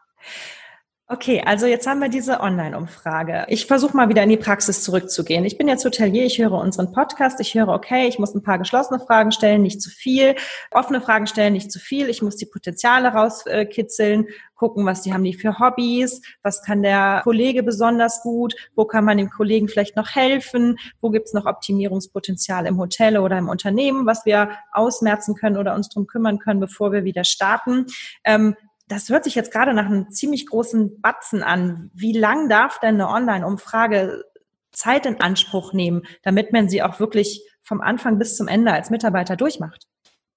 Okay, 1.11 1.41
also 1.43 1.65
jetzt 1.65 1.87
haben 1.87 2.01
wir 2.01 2.09
diese 2.09 2.39
Online-Umfrage. 2.39 3.45
Ich 3.47 3.65
versuche 3.65 3.97
mal 3.97 4.09
wieder 4.09 4.21
in 4.21 4.29
die 4.29 4.37
Praxis 4.37 4.83
zurückzugehen. 4.83 5.43
Ich 5.43 5.57
bin 5.57 5.67
jetzt 5.67 5.83
Hotelier, 5.83 6.23
ich 6.23 6.37
höre 6.37 6.51
unseren 6.51 6.91
Podcast, 6.91 7.39
ich 7.39 7.55
höre, 7.55 7.69
okay, 7.69 8.07
ich 8.07 8.19
muss 8.19 8.35
ein 8.35 8.43
paar 8.43 8.59
geschlossene 8.59 8.99
Fragen 8.99 9.31
stellen, 9.31 9.63
nicht 9.63 9.81
zu 9.81 9.89
viel, 9.89 10.35
offene 10.69 11.01
Fragen 11.01 11.25
stellen, 11.25 11.53
nicht 11.53 11.71
zu 11.71 11.79
viel, 11.79 12.09
ich 12.09 12.21
muss 12.21 12.35
die 12.35 12.45
Potenziale 12.45 13.07
rauskitzeln, 13.07 14.27
gucken, 14.53 14.85
was 14.85 15.01
die 15.01 15.11
haben 15.11 15.23
die 15.23 15.33
für 15.33 15.57
Hobbys, 15.57 16.21
was 16.43 16.61
kann 16.61 16.83
der 16.83 17.21
Kollege 17.23 17.63
besonders 17.63 18.21
gut, 18.21 18.53
wo 18.75 18.85
kann 18.85 19.03
man 19.03 19.17
dem 19.17 19.31
Kollegen 19.31 19.67
vielleicht 19.67 19.95
noch 19.95 20.13
helfen, 20.13 20.77
wo 21.01 21.09
gibt's 21.09 21.33
noch 21.33 21.47
Optimierungspotenzial 21.47 22.67
im 22.67 22.77
Hotel 22.77 23.17
oder 23.17 23.39
im 23.39 23.49
Unternehmen, 23.49 24.05
was 24.05 24.27
wir 24.27 24.51
ausmerzen 24.73 25.33
können 25.33 25.57
oder 25.57 25.73
uns 25.73 25.89
drum 25.89 26.05
kümmern 26.05 26.37
können, 26.37 26.59
bevor 26.59 26.91
wir 26.91 27.03
wieder 27.03 27.23
starten. 27.23 27.87
Ähm, 28.23 28.55
das 28.89 29.09
hört 29.09 29.23
sich 29.23 29.35
jetzt 29.35 29.51
gerade 29.51 29.73
nach 29.73 29.85
einem 29.85 30.09
ziemlich 30.09 30.47
großen 30.47 30.99
Batzen 30.99 31.43
an. 31.43 31.91
Wie 31.93 32.11
lang 32.11 32.49
darf 32.49 32.79
denn 32.79 32.95
eine 32.95 33.07
Online-Umfrage 33.07 34.23
Zeit 34.71 35.05
in 35.05 35.21
Anspruch 35.21 35.73
nehmen, 35.73 36.03
damit 36.23 36.51
man 36.51 36.69
sie 36.69 36.81
auch 36.81 36.99
wirklich 36.99 37.41
vom 37.61 37.81
Anfang 37.81 38.17
bis 38.17 38.35
zum 38.35 38.47
Ende 38.47 38.73
als 38.73 38.89
Mitarbeiter 38.89 39.35
durchmacht? 39.35 39.87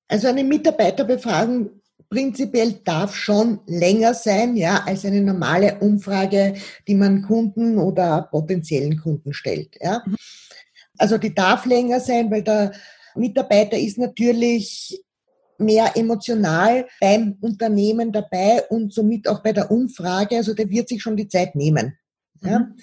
Also 0.09 0.29
eine 0.29 0.45
Mitarbeiterbefragung 0.45 1.71
prinzipiell 2.11 2.81
darf 2.85 3.15
schon 3.15 3.61
länger 3.67 4.13
sein, 4.13 4.55
ja, 4.57 4.83
als 4.85 5.07
eine 5.07 5.23
normale 5.23 5.79
Umfrage, 5.79 6.55
die 6.87 6.95
man 6.95 7.23
Kunden 7.23 7.79
oder 7.79 8.29
potenziellen 8.31 8.99
Kunden 8.99 9.33
stellt, 9.33 9.79
ja. 9.81 10.03
Mhm. 10.05 10.17
Also 10.99 11.17
die 11.17 11.35
darf 11.35 11.65
länger 11.65 12.01
sein, 12.01 12.31
weil 12.31 12.43
der 12.43 12.73
Mitarbeiter 13.15 13.79
ist 13.79 13.97
natürlich 13.97 15.03
mehr 15.63 15.97
emotional 15.97 16.87
beim 17.01 17.37
Unternehmen 17.41 18.13
dabei 18.13 18.63
und 18.69 18.93
somit 18.93 19.29
auch 19.29 19.43
bei 19.43 19.53
der 19.53 19.71
Umfrage. 19.71 20.37
Also 20.37 20.55
der 20.55 20.69
wird 20.69 20.89
sich 20.89 21.03
schon 21.03 21.17
die 21.17 21.29
Zeit 21.29 21.55
nehmen. 21.55 21.97
Ja. 22.43 22.61
Mhm. 22.61 22.75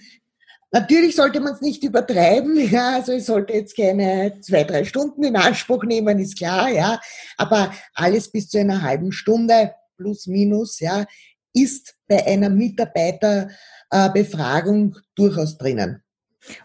Natürlich 0.71 1.15
sollte 1.15 1.39
man 1.39 1.53
es 1.53 1.61
nicht 1.61 1.83
übertreiben, 1.83 2.55
ja, 2.71 2.97
also 2.97 3.13
es 3.13 3.25
sollte 3.25 3.53
jetzt 3.53 3.75
keine 3.75 4.39
zwei, 4.41 4.63
drei 4.63 4.83
Stunden 4.83 5.23
in 5.23 5.35
Anspruch 5.35 5.83
nehmen, 5.83 6.19
ist 6.19 6.37
klar, 6.37 6.69
ja, 6.69 7.01
aber 7.37 7.73
alles 7.95 8.31
bis 8.31 8.49
zu 8.49 8.59
einer 8.59 8.83
halben 8.83 9.11
Stunde 9.11 9.73
plus 9.97 10.27
minus, 10.27 10.79
ja, 10.79 11.07
ist 11.53 11.95
bei 12.07 12.23
einer 12.25 12.49
Mitarbeiterbefragung 12.49 14.95
durchaus 15.15 15.57
drinnen. 15.57 16.03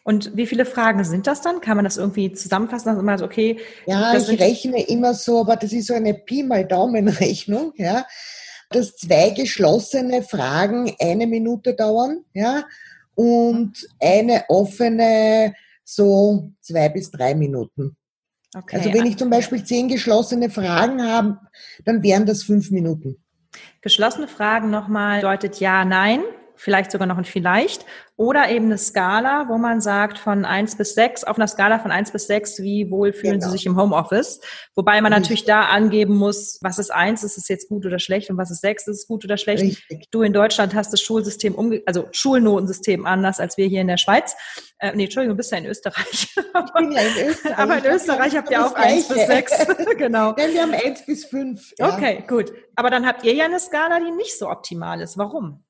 Und 0.03 0.37
wie 0.37 0.47
viele 0.47 0.65
Fragen 0.65 1.05
sind 1.05 1.27
das 1.27 1.41
dann? 1.41 1.61
Kann 1.61 1.77
man 1.77 1.85
das 1.85 1.97
irgendwie 1.97 2.33
zusammenfassen? 2.33 2.89
Also 2.89 3.01
immer 3.01 3.19
so, 3.19 3.25
okay. 3.25 3.59
Ja, 3.87 4.17
ich 4.17 4.29
rechne 4.41 4.83
immer 4.87 5.15
so, 5.15 5.41
aber 5.41 5.57
das 5.57 5.73
ist 5.73 5.89
so 5.89 5.95
eine 5.95 6.15
Pi 6.15 6.43
mal 6.43 6.65
Daumen-Rechnung, 6.65 7.73
ja, 7.77 8.07
dass 8.71 8.97
zwei 8.97 9.31
geschlossene 9.31 10.23
Fragen 10.23 10.95
eine 11.01 11.27
Minute 11.27 11.75
dauern, 11.75 12.25
ja, 12.33 12.65
und 13.15 13.87
eine 14.01 14.45
offene 14.49 15.55
so 15.85 16.51
zwei 16.61 16.89
bis 16.89 17.11
drei 17.11 17.35
Minuten. 17.35 17.97
Okay. 18.57 18.77
Also 18.77 18.93
wenn 18.93 19.07
ich 19.07 19.17
zum 19.17 19.31
Beispiel 19.31 19.65
zehn 19.65 19.89
geschlossene 19.89 20.49
Fragen 20.49 21.03
habe, 21.03 21.39
dann 21.85 22.03
wären 22.03 22.25
das 22.25 22.43
fünf 22.45 22.71
Minuten. 22.71 23.17
Geschlossene 23.83 24.29
Fragen 24.29 24.71
nochmal 24.71 25.21
deutet 25.21 25.61
ja, 25.61 25.85
nein 25.85 26.23
vielleicht 26.57 26.91
sogar 26.91 27.07
noch 27.07 27.19
ein 27.19 27.25
vielleicht. 27.25 27.85
Oder 28.17 28.49
eben 28.49 28.67
eine 28.67 28.79
Skala, 28.79 29.49
wo 29.49 29.59
man 29.59 29.81
sagt 29.81 30.19
von 30.19 30.45
eins 30.45 30.77
bis 30.77 30.95
sechs 30.95 31.25
auf 31.25 31.37
einer 31.37 31.49
Skala 31.49 31.81
von 31.81 31.91
eins 31.91 32.13
bis 32.13 32.29
sechs, 32.29 32.63
wie 32.63 32.89
wohl 32.89 33.13
fühlen 33.13 33.41
genau. 33.41 33.47
Sie 33.47 33.53
sich 33.53 33.67
im 33.67 33.77
Homeoffice? 33.77 34.41
Wobei 34.77 35.01
man 35.01 35.13
Richtig. 35.13 35.23
natürlich 35.23 35.45
da 35.47 35.63
angeben 35.63 36.15
muss, 36.15 36.61
was 36.63 36.79
ist 36.79 36.91
eins, 36.91 37.25
ist 37.25 37.37
es 37.37 37.49
jetzt 37.49 37.69
gut 37.69 37.85
oder 37.87 37.99
schlecht 37.99 38.31
und 38.31 38.37
was 38.37 38.53
ist 38.53 38.61
sechs, 38.61 38.87
ist 38.87 38.99
es 38.99 39.07
gut 39.09 39.25
oder 39.25 39.37
schlecht. 39.37 39.65
Richtig. 39.65 40.09
Du 40.13 40.23
in 40.23 40.33
Deutschland 40.33 40.75
hast 40.77 40.93
das 40.93 41.01
Schulsystem, 41.01 41.57
umge 41.57 41.83
also 41.87 42.07
Schulnotensystem 42.13 43.05
anders 43.05 43.41
als 43.41 43.57
wir 43.57 43.67
hier 43.67 43.81
in 43.81 43.89
der 43.89 43.97
Schweiz. 43.97 44.37
Äh, 44.79 44.93
nee, 44.95 45.05
Entschuldigung, 45.05 45.35
du 45.35 45.39
bist 45.39 45.51
ja 45.51 45.59
in 45.59 45.67
Österreich. 45.67 46.29
Ich 46.37 46.73
bin 46.73 46.93
ja 46.93 47.01
in 47.01 47.29
Österreich. 47.31 47.59
Aber 47.59 47.79
in 47.79 47.85
Österreich 47.85 48.37
habt 48.37 48.51
ihr 48.51 48.65
auch 48.65 48.75
eins 48.75 49.09
bis 49.09 49.27
sechs. 49.27 49.67
genau. 49.99 50.33
Denn 50.33 50.53
wir 50.53 50.63
haben 50.63 50.73
eins 50.73 51.05
bis 51.05 51.25
fünf. 51.25 51.73
Ja. 51.79 51.93
Okay, 51.93 52.23
gut. 52.29 52.53
Aber 52.77 52.91
dann 52.91 53.07
habt 53.07 53.25
ihr 53.25 53.35
ja 53.35 53.47
eine 53.47 53.59
Skala, 53.59 53.99
die 53.99 54.13
nicht 54.13 54.39
so 54.39 54.49
optimal 54.49 55.01
ist. 55.01 55.19
Warum? 55.19 55.65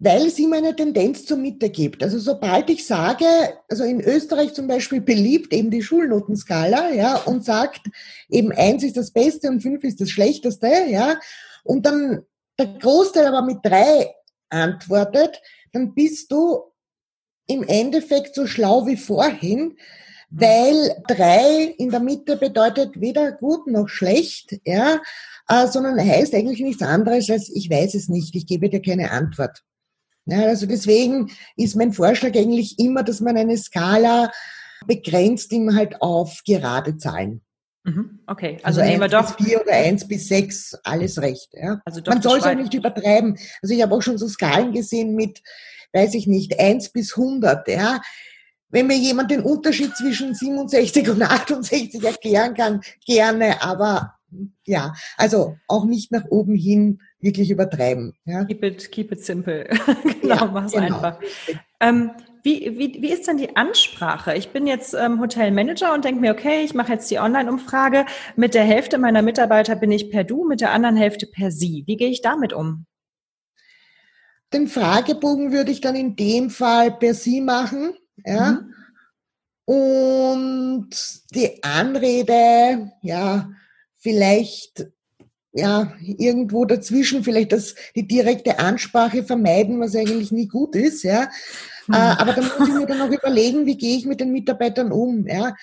Weil 0.00 0.26
es 0.26 0.38
immer 0.38 0.56
eine 0.56 0.74
Tendenz 0.74 1.26
zur 1.26 1.36
Mitte 1.36 1.68
gibt. 1.68 2.02
Also 2.02 2.18
sobald 2.18 2.70
ich 2.70 2.86
sage, 2.86 3.26
also 3.68 3.84
in 3.84 4.00
Österreich 4.00 4.54
zum 4.54 4.66
Beispiel 4.66 5.02
beliebt 5.02 5.52
eben 5.52 5.70
die 5.70 5.82
Schulnotenskala, 5.82 6.92
ja, 6.94 7.16
und 7.16 7.44
sagt, 7.44 7.82
eben 8.30 8.50
eins 8.50 8.82
ist 8.82 8.96
das 8.96 9.10
Beste 9.10 9.48
und 9.48 9.60
fünf 9.60 9.84
ist 9.84 10.00
das 10.00 10.10
Schlechteste, 10.10 10.68
ja, 10.88 11.20
und 11.64 11.84
dann 11.84 12.22
der 12.58 12.78
Großteil 12.78 13.26
aber 13.26 13.42
mit 13.42 13.58
drei 13.62 14.14
antwortet, 14.48 15.40
dann 15.72 15.94
bist 15.94 16.32
du 16.32 16.62
im 17.46 17.62
Endeffekt 17.62 18.34
so 18.34 18.46
schlau 18.46 18.86
wie 18.86 18.96
vorhin, 18.96 19.76
weil 20.30 20.96
drei 21.08 21.74
in 21.76 21.90
der 21.90 22.00
Mitte 22.00 22.36
bedeutet 22.36 22.98
weder 23.00 23.32
gut 23.32 23.66
noch 23.66 23.88
schlecht, 23.88 24.60
ja, 24.64 25.02
äh, 25.46 25.66
sondern 25.66 25.98
heißt 25.98 26.34
eigentlich 26.34 26.60
nichts 26.60 26.82
anderes 26.82 27.28
als 27.28 27.50
ich 27.54 27.68
weiß 27.68 27.94
es 27.94 28.08
nicht, 28.08 28.34
ich 28.34 28.46
gebe 28.46 28.70
dir 28.70 28.80
keine 28.80 29.10
Antwort. 29.10 29.62
Ja, 30.26 30.46
also 30.46 30.66
deswegen 30.66 31.30
ist 31.56 31.76
mein 31.76 31.92
Vorschlag 31.92 32.36
eigentlich 32.36 32.78
immer, 32.78 33.02
dass 33.02 33.20
man 33.20 33.36
eine 33.36 33.56
Skala 33.56 34.30
begrenzt 34.86 35.52
immer 35.52 35.74
halt 35.74 36.00
auf 36.00 36.42
gerade 36.46 36.96
Zahlen. 36.96 37.42
Mhm, 37.84 38.20
okay, 38.26 38.58
also, 38.62 38.82
also 38.82 39.04
eins 39.04 39.10
doch 39.10 39.36
bis 39.36 39.46
vier 39.46 39.60
oder 39.62 39.72
eins 39.72 40.06
bis 40.06 40.28
sechs, 40.28 40.74
alles 40.84 41.20
recht. 41.20 41.48
Ja. 41.52 41.80
Also 41.84 42.02
Man 42.06 42.20
soll 42.20 42.38
es 42.38 42.44
auch 42.44 42.54
nicht 42.54 42.74
übertreiben. 42.74 43.38
Also 43.62 43.74
ich 43.74 43.82
habe 43.82 43.94
auch 43.94 44.02
schon 44.02 44.18
so 44.18 44.28
Skalen 44.28 44.72
gesehen 44.72 45.14
mit, 45.14 45.40
weiß 45.92 46.14
ich 46.14 46.26
nicht, 46.26 46.60
eins 46.60 46.90
bis 46.90 47.16
hundert. 47.16 47.68
Ja. 47.68 48.02
Wenn 48.68 48.86
mir 48.86 48.98
jemand 48.98 49.30
den 49.30 49.40
Unterschied 49.40 49.96
zwischen 49.96 50.34
67 50.34 51.08
und 51.08 51.22
68 51.22 52.04
erklären 52.04 52.54
kann, 52.54 52.82
gerne, 53.06 53.62
aber 53.62 54.14
ja, 54.64 54.94
also 55.16 55.56
auch 55.66 55.86
nicht 55.86 56.12
nach 56.12 56.26
oben 56.26 56.54
hin 56.54 57.00
wirklich 57.20 57.50
übertreiben. 57.50 58.14
Ja? 58.24 58.44
Keep 58.44 58.64
it, 58.64 58.92
keep 58.92 59.12
it 59.12 59.24
simple. 59.24 59.64
genau, 60.20 60.34
ja, 60.34 60.46
mach's 60.46 60.72
genau. 60.72 60.96
einfach. 60.96 61.20
Ähm, 61.80 62.10
wie, 62.42 62.78
wie, 62.78 63.02
wie 63.02 63.12
ist 63.12 63.28
denn 63.28 63.36
die 63.36 63.56
Ansprache? 63.56 64.34
Ich 64.34 64.48
bin 64.48 64.66
jetzt 64.66 64.94
ähm, 64.94 65.20
Hotelmanager 65.20 65.92
und 65.92 66.04
denke 66.04 66.20
mir, 66.20 66.32
okay, 66.32 66.62
ich 66.62 66.74
mache 66.74 66.92
jetzt 66.92 67.10
die 67.10 67.18
Online-Umfrage. 67.18 68.06
Mit 68.36 68.54
der 68.54 68.64
Hälfte 68.64 68.96
meiner 68.98 69.22
Mitarbeiter 69.22 69.76
bin 69.76 69.92
ich 69.92 70.10
per 70.10 70.24
Du, 70.24 70.46
mit 70.46 70.60
der 70.60 70.72
anderen 70.72 70.96
Hälfte 70.96 71.26
per 71.26 71.50
Sie. 71.50 71.84
Wie 71.86 71.96
gehe 71.96 72.08
ich 72.08 72.22
damit 72.22 72.52
um? 72.52 72.86
Den 74.52 74.68
Fragebogen 74.68 75.52
würde 75.52 75.70
ich 75.70 75.80
dann 75.80 75.94
in 75.94 76.16
dem 76.16 76.50
Fall 76.50 76.90
per 76.92 77.14
Sie 77.14 77.40
machen. 77.40 77.92
Ja. 78.24 78.52
Mhm. 78.52 78.74
Und 79.64 80.90
die 81.32 81.62
Anrede, 81.62 82.90
ja, 83.02 83.50
vielleicht 83.98 84.86
ja, 85.52 85.92
irgendwo 86.00 86.64
dazwischen 86.64 87.24
vielleicht 87.24 87.52
das, 87.52 87.74
die 87.96 88.06
direkte 88.06 88.58
Ansprache 88.58 89.24
vermeiden, 89.24 89.80
was 89.80 89.96
eigentlich 89.96 90.30
nie 90.30 90.46
gut 90.46 90.76
ist, 90.76 91.02
ja. 91.02 91.28
Mhm. 91.86 91.94
Äh, 91.94 91.96
aber 91.96 92.32
dann 92.32 92.44
muss 92.58 92.68
ich 92.68 92.74
mir 92.74 92.86
dann 92.86 92.98
noch 92.98 93.10
überlegen, 93.10 93.66
wie 93.66 93.76
gehe 93.76 93.96
ich 93.96 94.06
mit 94.06 94.20
den 94.20 94.32
Mitarbeitern 94.32 94.92
um, 94.92 95.26
ja. 95.26 95.54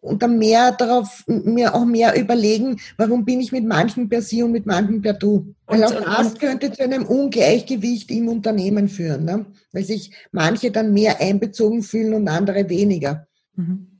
Und 0.00 0.22
dann 0.22 0.36
mehr 0.36 0.72
darauf, 0.72 1.24
mir 1.26 1.74
auch 1.74 1.86
mehr 1.86 2.20
überlegen, 2.20 2.78
warum 2.98 3.24
bin 3.24 3.40
ich 3.40 3.52
mit 3.52 3.64
manchen 3.64 4.10
per 4.10 4.20
Sie 4.20 4.42
und 4.42 4.52
mit 4.52 4.66
manchen 4.66 5.00
per 5.00 5.14
Du. 5.14 5.54
Weil 5.66 5.82
und, 5.82 6.06
auch 6.06 6.16
das 6.18 6.34
könnte 6.34 6.70
zu 6.72 6.82
einem 6.82 7.06
Ungleichgewicht 7.06 8.10
im 8.10 8.28
Unternehmen 8.28 8.90
führen, 8.90 9.24
ne? 9.24 9.46
weil 9.72 9.84
sich 9.84 10.10
manche 10.30 10.70
dann 10.70 10.92
mehr 10.92 11.22
einbezogen 11.22 11.82
fühlen 11.82 12.12
und 12.12 12.28
andere 12.28 12.68
weniger. 12.68 13.26
Mhm. 13.56 13.98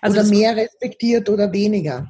Also 0.00 0.20
oder 0.20 0.28
mehr 0.28 0.56
respektiert 0.56 1.28
oder 1.28 1.52
weniger. 1.52 2.08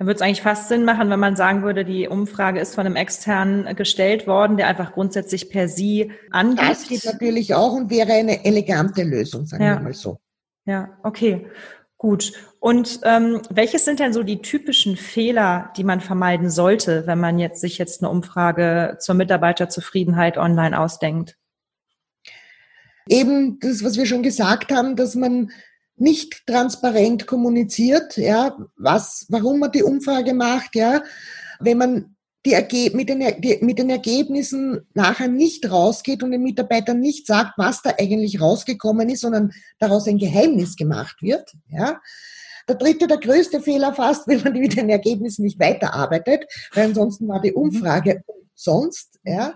Dann 0.00 0.06
würde 0.06 0.16
es 0.16 0.22
eigentlich 0.22 0.40
fast 0.40 0.68
Sinn 0.68 0.86
machen, 0.86 1.10
wenn 1.10 1.20
man 1.20 1.36
sagen 1.36 1.62
würde, 1.62 1.84
die 1.84 2.08
Umfrage 2.08 2.58
ist 2.58 2.74
von 2.74 2.86
einem 2.86 2.96
externen 2.96 3.76
gestellt 3.76 4.26
worden, 4.26 4.56
der 4.56 4.66
einfach 4.66 4.94
grundsätzlich 4.94 5.50
per 5.50 5.68
Sie 5.68 6.10
angibt. 6.30 6.70
Das 6.70 6.88
geht 6.88 7.04
natürlich 7.04 7.54
auch 7.54 7.74
und 7.74 7.90
wäre 7.90 8.14
eine 8.14 8.46
elegante 8.46 9.02
Lösung, 9.02 9.44
sagen 9.44 9.62
ja. 9.62 9.74
wir 9.74 9.82
mal 9.82 9.92
so. 9.92 10.18
Ja, 10.64 10.88
okay. 11.02 11.46
Gut. 11.98 12.32
Und 12.60 13.00
ähm, 13.02 13.42
welches 13.50 13.84
sind 13.84 14.00
denn 14.00 14.14
so 14.14 14.22
die 14.22 14.40
typischen 14.40 14.96
Fehler, 14.96 15.70
die 15.76 15.84
man 15.84 16.00
vermeiden 16.00 16.48
sollte, 16.48 17.06
wenn 17.06 17.20
man 17.20 17.38
jetzt 17.38 17.60
sich 17.60 17.76
jetzt 17.76 18.02
eine 18.02 18.08
Umfrage 18.08 18.96
zur 19.00 19.14
Mitarbeiterzufriedenheit 19.16 20.38
online 20.38 20.80
ausdenkt? 20.80 21.36
Eben 23.06 23.58
das, 23.60 23.84
was 23.84 23.98
wir 23.98 24.06
schon 24.06 24.22
gesagt 24.22 24.72
haben, 24.72 24.96
dass 24.96 25.14
man 25.14 25.50
nicht 26.00 26.46
transparent 26.46 27.26
kommuniziert, 27.26 28.16
ja, 28.16 28.56
was, 28.76 29.26
warum 29.28 29.60
man 29.60 29.72
die 29.72 29.82
Umfrage 29.82 30.34
macht, 30.34 30.74
ja, 30.74 31.02
wenn 31.60 31.78
man 31.78 32.16
die 32.46 32.54
Erge 32.54 32.90
mit, 32.94 33.10
den, 33.10 33.20
die, 33.40 33.58
mit 33.60 33.78
den 33.78 33.90
Ergebnissen 33.90 34.86
nachher 34.94 35.28
nicht 35.28 35.70
rausgeht 35.70 36.22
und 36.22 36.30
den 36.30 36.42
Mitarbeitern 36.42 36.98
nicht 36.98 37.26
sagt, 37.26 37.58
was 37.58 37.82
da 37.82 37.94
eigentlich 37.98 38.40
rausgekommen 38.40 39.10
ist, 39.10 39.20
sondern 39.20 39.52
daraus 39.78 40.08
ein 40.08 40.18
Geheimnis 40.18 40.76
gemacht 40.76 41.20
wird, 41.20 41.52
ja. 41.68 42.00
Der 42.68 42.76
dritte, 42.76 43.08
der 43.08 43.18
größte 43.18 43.60
Fehler 43.60 43.94
fast, 43.94 44.26
wenn 44.28 44.42
man 44.42 44.54
mit 44.54 44.76
den 44.76 44.88
Ergebnissen 44.88 45.42
nicht 45.42 45.60
weiterarbeitet, 45.60 46.44
weil 46.72 46.86
ansonsten 46.86 47.28
war 47.28 47.40
die 47.40 47.52
Umfrage 47.52 48.22
umsonst, 48.26 49.18
ja. 49.22 49.54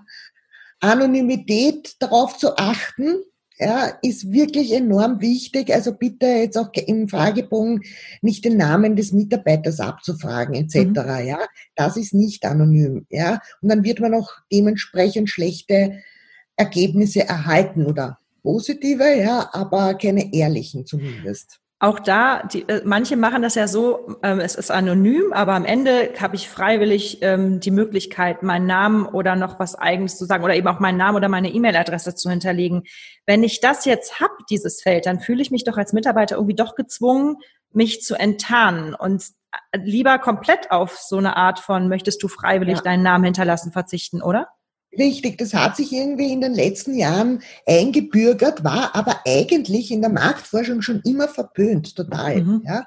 Anonymität 0.81 1.95
darauf 2.01 2.37
zu 2.37 2.59
achten, 2.59 3.23
ja, 3.59 3.93
ist 4.03 4.33
wirklich 4.33 4.73
enorm 4.73 5.21
wichtig. 5.21 5.73
Also 5.73 5.95
bitte 5.95 6.27
jetzt 6.27 6.59
auch 6.59 6.73
im 6.73 7.09
Fragebogen 7.09 7.83
nicht 8.21 8.45
den 8.45 8.57
Namen 8.57 8.97
des 8.97 9.13
Mitarbeiters 9.13 9.81
abzufragen 9.81 10.55
etc. 10.55 10.77
Mhm. 10.77 11.27
Ja, 11.27 11.39
das 11.75 11.97
ist 11.97 12.15
nicht 12.15 12.45
anonym. 12.45 13.07
Ja, 13.11 13.41
und 13.63 13.69
dann 13.69 13.85
wird 13.85 14.01
man 14.01 14.15
auch 14.15 14.31
dementsprechend 14.53 15.31
schlechte 15.31 16.03
Ergebnisse 16.57 17.27
erhalten 17.27 17.87
oder 17.87 18.19
positive, 18.43 19.17
ja, 19.19 19.49
aber 19.53 19.95
keine 19.95 20.33
ehrlichen 20.33 20.87
zumindest 20.87 21.61
auch 21.85 21.99
da, 21.99 22.43
die, 22.45 22.67
äh, 22.67 22.81
manche 22.85 23.15
machen 23.17 23.43
das 23.43 23.55
ja 23.55 23.69
so, 23.69 24.17
ähm, 24.23 24.41
es 24.41 24.55
ist 24.55 24.71
anonym, 24.71 25.35
aber 25.35 25.53
am 25.53 25.67
Ende 25.67 26.15
habe 26.19 26.35
ich 26.35 26.49
freiwillig 26.49 27.19
ähm, 27.21 27.61
die 27.61 27.71
Möglichkeit, 27.71 28.43
meinen 28.43 28.67
Namen 28.67 29.05
oder 29.05 29.37
noch 29.37 29.61
was 29.61 29.75
eigenes 29.75 30.17
zu 30.17 30.25
sagen 30.25 30.45
oder 30.45 30.57
eben 30.57 30.67
auch 30.67 30.81
meinen 30.81 30.97
Namen 30.97 31.17
oder 31.17 31.29
meine 31.29 31.51
E-Mail-Adresse 31.51 32.15
zu 32.15 32.31
hinterlegen. 32.31 32.85
Wenn 33.27 33.43
ich 33.43 33.61
das 33.61 33.85
jetzt 33.85 34.19
hab, 34.19 34.31
dieses 34.49 34.81
Feld, 34.81 35.05
dann 35.05 35.21
fühle 35.21 35.43
ich 35.43 35.51
mich 35.51 35.65
doch 35.65 35.77
als 35.77 35.93
Mitarbeiter 35.93 36.37
irgendwie 36.37 36.57
doch 36.57 36.75
gezwungen, 36.75 37.37
mich 37.71 38.01
zu 38.03 38.15
enttarnen 38.15 38.95
und 38.95 39.23
äh, 39.73 39.79
lieber 39.79 40.19
komplett 40.19 40.71
auf 40.71 40.97
so 40.97 41.19
eine 41.19 41.37
Art 41.37 41.59
von, 41.59 41.89
möchtest 41.89 42.23
du 42.23 42.29
freiwillig 42.29 42.77
ja. 42.77 42.83
deinen 42.83 43.03
Namen 43.03 43.25
hinterlassen, 43.25 43.73
verzichten, 43.73 44.23
oder? 44.23 44.49
Richtig, 44.99 45.39
das 45.39 45.55
hat 45.55 45.77
sich 45.77 45.93
irgendwie 45.93 46.33
in 46.33 46.41
den 46.41 46.55
letzten 46.55 46.95
Jahren 46.95 47.43
eingebürgert, 47.67 48.65
war 48.65 48.95
aber 48.95 49.21
eigentlich 49.27 49.91
in 49.91 50.01
der 50.01 50.11
Marktforschung 50.11 50.83
schon 50.83 51.01
immer 51.05 51.29
verpönt, 51.29 51.97
total. 51.97 52.43
Mhm. 52.43 52.63
Ja? 52.67 52.87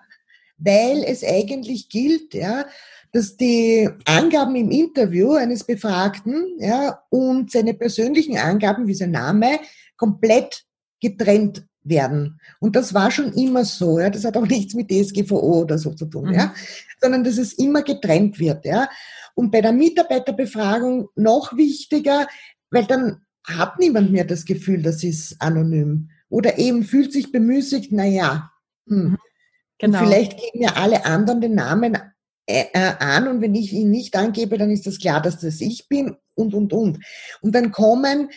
weil 0.58 1.04
es 1.04 1.24
eigentlich 1.24 1.90
gilt, 1.90 2.34
ja, 2.34 2.66
dass 3.12 3.38
die 3.38 3.90
Angaben 4.06 4.56
im 4.56 4.72
Interview 4.72 5.34
eines 5.34 5.64
Befragten 5.64 6.58
ja, 6.60 7.02
und 7.10 7.52
seine 7.52 7.74
persönlichen 7.74 8.38
Angaben 8.38 8.88
wie 8.88 8.94
sein 8.94 9.12
Name 9.12 9.60
komplett 9.96 10.64
getrennt 11.00 11.66
werden. 11.84 12.40
Und 12.60 12.76
das 12.76 12.94
war 12.94 13.12
schon 13.12 13.32
immer 13.34 13.64
so. 13.64 14.00
Ja. 14.00 14.10
Das 14.10 14.26
hat 14.26 14.36
auch 14.36 14.46
nichts 14.48 14.74
mit 14.74 14.92
DSGVO 14.92 15.62
oder 15.62 15.78
so 15.78 15.94
zu 15.94 16.06
tun, 16.06 16.30
mhm. 16.30 16.34
ja, 16.34 16.54
sondern 17.00 17.24
dass 17.24 17.38
es 17.38 17.54
immer 17.54 17.84
getrennt 17.84 18.40
wird. 18.40 18.66
Ja. 18.66 18.90
Und 19.38 19.52
bei 19.52 19.62
der 19.62 19.72
Mitarbeiterbefragung 19.72 21.10
noch 21.16 21.56
wichtiger, 21.56 22.28
weil 22.72 22.86
dann 22.86 23.22
hat 23.46 23.78
niemand 23.78 24.12
mehr 24.12 24.26
das 24.26 24.46
Gefühl, 24.46 24.82
das 24.82 25.04
ist 25.04 25.40
anonym. 25.40 26.10
Oder 26.28 26.58
eben 26.58 26.84
fühlt 26.84 27.14
sich 27.14 27.32
bemüßigt, 27.32 27.92
na 27.92 28.06
ja, 28.06 28.52
hm. 28.88 29.12
Mhm. 29.12 29.18
Genau. 29.78 30.00
vielleicht 30.00 30.38
geben 30.38 30.64
ja 30.64 30.74
alle 30.74 31.06
anderen 31.06 31.40
den 31.40 31.54
Namen 31.54 31.96
äh, 32.48 32.66
äh, 32.74 32.94
an 32.98 33.28
und 33.28 33.42
wenn 33.42 33.54
ich 33.54 33.72
ihn 33.74 33.92
nicht 33.92 34.16
angebe, 34.16 34.58
dann 34.58 34.72
ist 34.72 34.88
das 34.88 34.98
klar, 34.98 35.22
dass 35.22 35.40
das 35.40 35.62
ich 35.62 35.88
bin 35.88 36.16
und, 36.34 36.56
und, 36.56 36.74
und. 36.74 37.00
Und 37.42 37.54
dann 37.54 37.72
kommen 37.72 38.32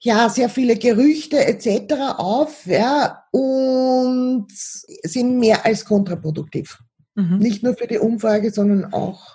ja 0.00 0.28
sehr 0.28 0.48
viele 0.48 0.76
Gerüchte 0.76 1.38
etc. 1.38 1.94
auf 2.16 2.66
ja, 2.66 3.24
und 3.30 4.48
sind 4.50 5.38
mehr 5.38 5.64
als 5.64 5.84
kontraproduktiv. 5.84 6.80
Mhm. 7.14 7.38
Nicht 7.38 7.62
nur 7.62 7.76
für 7.76 7.86
die 7.86 7.98
Umfrage, 7.98 8.50
sondern 8.50 8.92
auch 8.92 9.33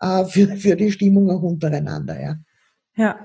äh, 0.00 0.24
für, 0.24 0.56
für 0.56 0.76
die 0.76 0.92
Stimmung 0.92 1.30
auch 1.30 1.42
untereinander. 1.42 2.20
Ja. 2.20 2.36
ja. 2.96 3.18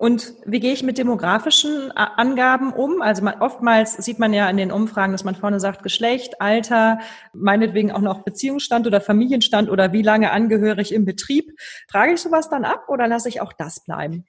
Und 0.00 0.32
wie 0.46 0.60
gehe 0.60 0.72
ich 0.72 0.82
mit 0.82 0.96
demografischen 0.96 1.90
äh, 1.90 1.92
Angaben 1.94 2.72
um? 2.72 3.02
Also 3.02 3.22
man, 3.22 3.42
oftmals 3.42 3.98
sieht 3.98 4.18
man 4.18 4.32
ja 4.32 4.48
in 4.48 4.56
den 4.56 4.72
Umfragen, 4.72 5.12
dass 5.12 5.24
man 5.24 5.34
vorne 5.34 5.60
sagt 5.60 5.82
Geschlecht, 5.82 6.40
Alter, 6.40 7.00
meinetwegen 7.34 7.92
auch 7.92 8.00
noch 8.00 8.22
Beziehungsstand 8.22 8.86
oder 8.86 9.02
Familienstand 9.02 9.68
oder 9.68 9.92
wie 9.92 10.00
lange 10.00 10.30
angehörig 10.30 10.94
im 10.94 11.04
Betrieb. 11.04 11.52
Frage 11.90 12.14
ich 12.14 12.20
sowas 12.22 12.48
dann 12.48 12.64
ab 12.64 12.84
oder 12.88 13.08
lasse 13.08 13.28
ich 13.28 13.42
auch 13.42 13.52
das 13.52 13.84
bleiben? 13.84 14.24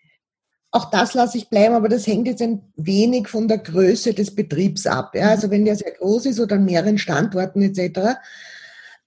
Auch 0.72 0.92
das 0.92 1.14
lasse 1.14 1.38
ich 1.38 1.50
bleiben, 1.50 1.74
aber 1.74 1.88
das 1.88 2.06
hängt 2.06 2.28
jetzt 2.28 2.42
ein 2.42 2.74
wenig 2.76 3.30
von 3.30 3.48
der 3.48 3.60
Größe 3.60 4.14
des 4.14 4.36
Betriebs 4.36 4.86
ab. 4.86 5.16
Ja? 5.16 5.30
Also 5.30 5.52
wenn 5.52 5.64
der 5.64 5.78
sehr 5.78 5.92
groß 5.92 6.26
ist 6.26 6.40
oder 6.42 6.56
an 6.58 6.66
mehreren 6.66 6.98
Standorten 6.98 7.62
etc., 7.62 8.18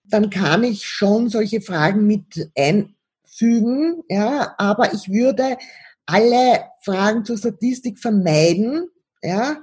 dann 0.05 0.31
kann 0.31 0.65
ich 0.65 0.87
schon 0.87 1.29
solche 1.29 1.61
Fragen 1.61 2.07
mit 2.07 2.51
einfügen. 2.57 4.03
Ja? 4.09 4.55
Aber 4.59 4.93
ich 4.93 5.09
würde 5.09 5.57
alle 6.07 6.65
Fragen 6.81 7.25
zur 7.25 7.39
Statistik 7.39 7.99
vermeiden, 7.99 8.89
ja, 9.23 9.57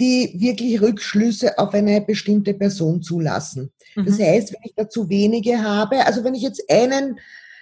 die 0.00 0.34
wirklich 0.38 0.80
Rückschlüsse 0.80 1.58
auf 1.58 1.74
eine 1.74 2.00
bestimmte 2.00 2.54
Person 2.54 3.02
zulassen. 3.02 3.70
Mhm. 3.94 4.06
Das 4.06 4.18
heißt, 4.18 4.52
wenn 4.52 4.60
ich 4.64 4.74
dazu 4.74 5.08
wenige 5.08 5.62
habe, 5.62 6.04
also 6.06 6.24
wenn 6.24 6.34
ich 6.34 6.42
jetzt 6.42 6.62
einen 6.68 7.20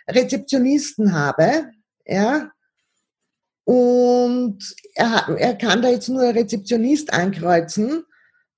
Rezeptionisten 0.09 1.12
habe, 1.12 1.71
ja, 2.07 2.51
und 3.64 4.75
er, 4.94 5.29
er 5.37 5.55
kann 5.57 5.83
da 5.83 5.90
jetzt 5.90 6.09
nur 6.09 6.23
Rezeptionist 6.23 7.12
ankreuzen, 7.12 8.05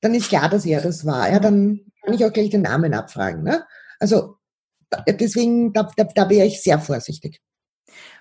dann 0.00 0.14
ist 0.14 0.28
klar, 0.28 0.48
dass 0.48 0.64
er 0.64 0.80
das 0.80 1.04
war. 1.04 1.28
Ja, 1.28 1.40
dann 1.40 1.89
kann 2.10 2.18
ich 2.18 2.24
auch 2.26 2.32
gleich 2.32 2.50
den 2.50 2.62
Namen 2.62 2.94
abfragen. 2.94 3.42
Ne? 3.42 3.64
Also 3.98 4.36
deswegen, 5.08 5.72
da, 5.72 5.88
da, 5.96 6.04
da 6.04 6.28
wäre 6.28 6.46
ich 6.46 6.62
sehr 6.62 6.78
vorsichtig. 6.78 7.40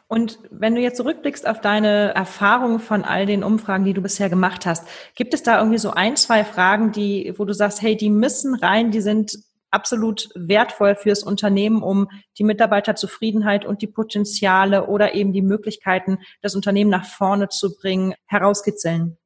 Und 0.08 0.40
wenn 0.50 0.74
du 0.74 0.82
jetzt 0.82 0.98
zurückblickst 0.98 1.48
auf 1.48 1.62
deine 1.62 2.16
Erfahrungen 2.16 2.80
von 2.80 3.04
all 3.04 3.28
den 3.28 3.44
Umfragen, 3.44 3.86
die 3.86 3.94
du 3.94 4.02
bisher 4.02 4.30
gemacht 4.30 4.66
hast, 4.66 4.88
gibt 5.14 5.36
es 5.36 5.44
da 5.44 5.60
irgendwie 5.60 5.78
so 5.78 5.92
ein, 5.92 6.16
zwei 6.16 6.44
Fragen, 6.44 6.92
die, 6.92 7.34
wo 7.38 7.46
du 7.46 7.54
sagst, 7.54 7.82
hey, 7.82 7.96
die 7.96 8.10
müssen 8.10 8.56
rein, 8.56 8.90
die 8.90 9.02
sind 9.02 9.38
absolut 9.70 10.30
wertvoll 10.34 10.96
fürs 10.96 11.22
Unternehmen, 11.22 11.84
um 11.84 12.10
die 12.40 12.44
Mitarbeiterzufriedenheit 12.44 13.66
und 13.66 13.84
die 13.84 13.88
Potenziale 13.88 14.88
oder 14.88 15.14
eben 15.14 15.32
die 15.32 15.44
Möglichkeiten, 15.44 16.18
das 16.42 16.56
Unternehmen 16.56 16.90
nach 16.90 17.06
vorne 17.06 17.50
zu 17.50 17.76
bringen, 17.78 18.16
herauskitzeln? 18.26 19.20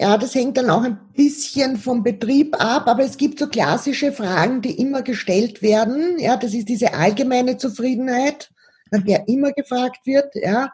Ja, 0.00 0.16
das 0.16 0.34
hängt 0.34 0.56
dann 0.56 0.70
auch 0.70 0.82
ein 0.82 0.98
bisschen 1.14 1.76
vom 1.76 2.02
Betrieb 2.02 2.56
ab, 2.58 2.88
aber 2.88 3.04
es 3.04 3.18
gibt 3.18 3.38
so 3.38 3.48
klassische 3.48 4.12
Fragen, 4.12 4.62
die 4.62 4.80
immer 4.80 5.02
gestellt 5.02 5.60
werden. 5.60 6.18
Ja, 6.18 6.38
das 6.38 6.54
ist 6.54 6.70
diese 6.70 6.94
allgemeine 6.94 7.58
Zufriedenheit 7.58 8.50
nach 8.90 9.02
der 9.02 9.28
immer 9.28 9.52
gefragt 9.52 10.06
wird, 10.06 10.34
ja. 10.34 10.72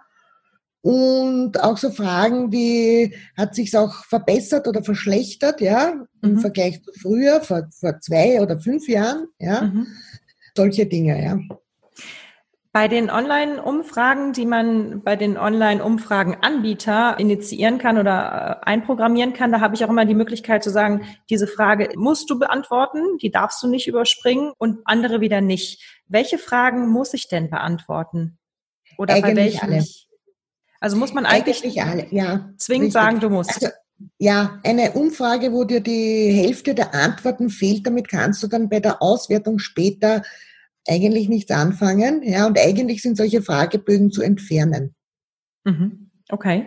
Und 0.82 1.60
auch 1.60 1.76
so 1.76 1.90
Fragen 1.90 2.52
wie, 2.52 3.16
hat 3.36 3.56
sich's 3.56 3.74
auch 3.74 4.04
verbessert 4.04 4.68
oder 4.68 4.84
verschlechtert, 4.84 5.60
ja, 5.60 6.06
im 6.22 6.34
mhm. 6.34 6.38
Vergleich 6.38 6.82
zu 6.84 6.92
früher, 6.92 7.40
vor, 7.40 7.68
vor 7.72 7.98
zwei 7.98 8.40
oder 8.40 8.60
fünf 8.60 8.88
Jahren, 8.88 9.26
ja. 9.38 9.62
Mhm. 9.62 9.86
Solche 10.56 10.86
Dinge, 10.86 11.22
ja. 11.22 11.38
Bei 12.76 12.88
den 12.88 13.08
Online-Umfragen, 13.08 14.34
die 14.34 14.44
man 14.44 15.02
bei 15.02 15.16
den 15.16 15.38
Online-Umfragen-Anbieter 15.38 17.18
initiieren 17.18 17.78
kann 17.78 17.96
oder 17.96 18.60
äh, 18.62 18.66
einprogrammieren 18.66 19.32
kann, 19.32 19.50
da 19.50 19.60
habe 19.62 19.74
ich 19.74 19.82
auch 19.82 19.88
immer 19.88 20.04
die 20.04 20.14
Möglichkeit 20.14 20.62
zu 20.62 20.68
sagen, 20.68 21.06
diese 21.30 21.46
Frage 21.46 21.88
musst 21.96 22.28
du 22.28 22.38
beantworten, 22.38 23.00
die 23.22 23.30
darfst 23.30 23.62
du 23.62 23.66
nicht 23.66 23.86
überspringen 23.86 24.52
und 24.58 24.80
andere 24.84 25.22
wieder 25.22 25.40
nicht. 25.40 25.82
Welche 26.06 26.36
Fragen 26.36 26.90
muss 26.90 27.14
ich 27.14 27.28
denn 27.28 27.48
beantworten? 27.48 28.36
Oder 28.98 29.14
eigentlich 29.14 29.34
bei 29.34 29.36
welchen 29.36 29.72
alle. 29.72 29.84
Also 30.78 30.98
muss 30.98 31.14
man 31.14 31.24
eigentlich, 31.24 31.64
eigentlich 31.64 31.82
alle, 31.82 32.06
ja, 32.10 32.50
zwingend 32.58 32.88
richtig. 32.88 32.92
sagen, 32.92 33.20
du 33.20 33.30
musst. 33.30 33.54
Also, 33.54 33.68
ja, 34.18 34.60
eine 34.64 34.92
Umfrage, 34.92 35.50
wo 35.50 35.64
dir 35.64 35.80
die 35.80 36.30
Hälfte 36.30 36.74
der 36.74 36.92
Antworten 36.92 37.48
fehlt, 37.48 37.86
damit 37.86 38.10
kannst 38.10 38.42
du 38.42 38.48
dann 38.48 38.68
bei 38.68 38.80
der 38.80 39.00
Auswertung 39.00 39.60
später 39.60 40.20
eigentlich 40.88 41.28
nichts 41.28 41.50
anfangen. 41.50 42.22
Ja, 42.22 42.46
und 42.46 42.58
eigentlich 42.58 43.02
sind 43.02 43.16
solche 43.16 43.42
Fragebögen 43.42 44.10
zu 44.10 44.22
entfernen. 44.22 44.94
Mhm. 45.64 46.10
Okay. 46.28 46.66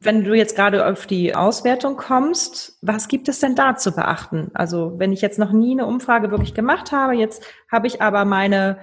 Wenn 0.00 0.24
du 0.24 0.34
jetzt 0.34 0.56
gerade 0.56 0.86
auf 0.86 1.06
die 1.06 1.34
Auswertung 1.34 1.96
kommst, 1.96 2.78
was 2.82 3.08
gibt 3.08 3.28
es 3.28 3.40
denn 3.40 3.54
da 3.54 3.76
zu 3.76 3.92
beachten? 3.92 4.50
Also 4.54 4.94
wenn 4.98 5.12
ich 5.12 5.22
jetzt 5.22 5.38
noch 5.38 5.52
nie 5.52 5.72
eine 5.72 5.86
Umfrage 5.86 6.30
wirklich 6.30 6.54
gemacht 6.54 6.92
habe, 6.92 7.14
jetzt 7.14 7.42
habe 7.70 7.86
ich 7.86 8.02
aber 8.02 8.24
meine 8.24 8.78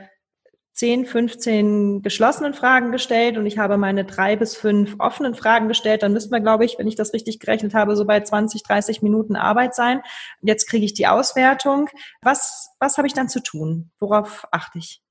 10, 0.73 1.05
15 1.05 2.01
geschlossenen 2.01 2.55
Fragen 2.55 2.91
gestellt 2.91 3.37
und 3.37 3.45
ich 3.45 3.59
habe 3.59 3.77
meine 3.77 4.05
drei 4.05 4.35
bis 4.35 4.55
fünf 4.55 4.95
offenen 4.97 5.35
Fragen 5.35 5.67
gestellt, 5.67 6.01
dann 6.01 6.13
müssten 6.13 6.31
wir, 6.31 6.39
glaube 6.39 6.65
ich, 6.65 6.79
wenn 6.79 6.87
ich 6.87 6.95
das 6.95 7.13
richtig 7.13 7.39
gerechnet 7.39 7.75
habe, 7.75 7.95
so 7.95 8.05
bei 8.05 8.19
20, 8.19 8.63
30 8.63 9.03
Minuten 9.03 9.35
Arbeit 9.35 9.75
sein. 9.75 10.01
Jetzt 10.41 10.67
kriege 10.67 10.85
ich 10.85 10.93
die 10.93 11.05
Auswertung. 11.05 11.89
Was, 12.21 12.71
was 12.79 12.97
habe 12.97 13.07
ich 13.07 13.13
dann 13.13 13.29
zu 13.29 13.41
tun? 13.41 13.91
Worauf 13.99 14.47
achte 14.51 14.79
ich? 14.79 15.01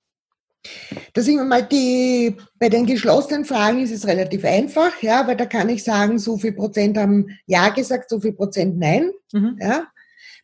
Da 1.12 1.22
sind 1.22 1.48
mal 1.48 1.62
die, 1.62 2.37
bei 2.59 2.68
den 2.68 2.87
geschlossenen 2.87 3.44
Fragen 3.44 3.81
ist 3.83 3.92
es 3.92 4.07
relativ 4.07 4.44
einfach, 4.44 5.01
ja, 5.01 5.27
weil 5.27 5.37
da 5.37 5.46
kann 5.46 5.68
ich 5.68 5.83
sagen, 5.85 6.18
so 6.18 6.38
viel 6.38 6.53
Prozent 6.53 6.96
haben 6.98 7.38
Ja 7.46 7.68
gesagt, 7.68 8.11
so 8.11 8.20
viel 8.20 8.33
Prozent 8.33 8.79
Nein, 8.79 9.11
mhm. 9.33 9.59
ja. 9.61 9.87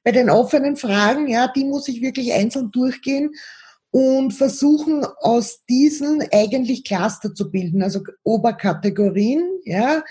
Bei 0.04 0.12
den 0.12 0.30
offenen 0.30 0.76
Fragen, 0.76 1.28
ja, 1.28 1.48
die 1.48 1.64
muss 1.64 1.88
ich 1.88 2.02
wirklich 2.02 2.32
einzeln 2.32 2.70
durchgehen 2.70 3.32
und 3.90 4.32
versuchen 4.32 5.04
aus 5.20 5.64
diesen 5.68 6.22
eigentlich 6.32 6.84
Cluster 6.84 7.34
zu 7.34 7.50
bilden, 7.50 7.82
also 7.82 8.02
Oberkategorien, 8.22 9.42
ja, 9.64 10.02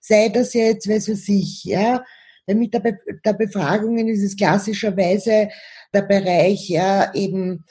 sei 0.00 0.28
das 0.28 0.54
jetzt, 0.54 0.88
weiß 0.88 1.08
ich, 1.08 1.64
ja, 1.64 2.02
mit 2.46 2.72
der, 2.72 2.80
Be 2.80 2.98
der 3.24 3.32
Befragungen 3.32 4.08
ist 4.08 4.22
es 4.22 4.36
klassischerweise 4.36 5.48
der 5.92 6.02
Bereich, 6.02 6.68
ja, 6.68 7.12
eben 7.12 7.64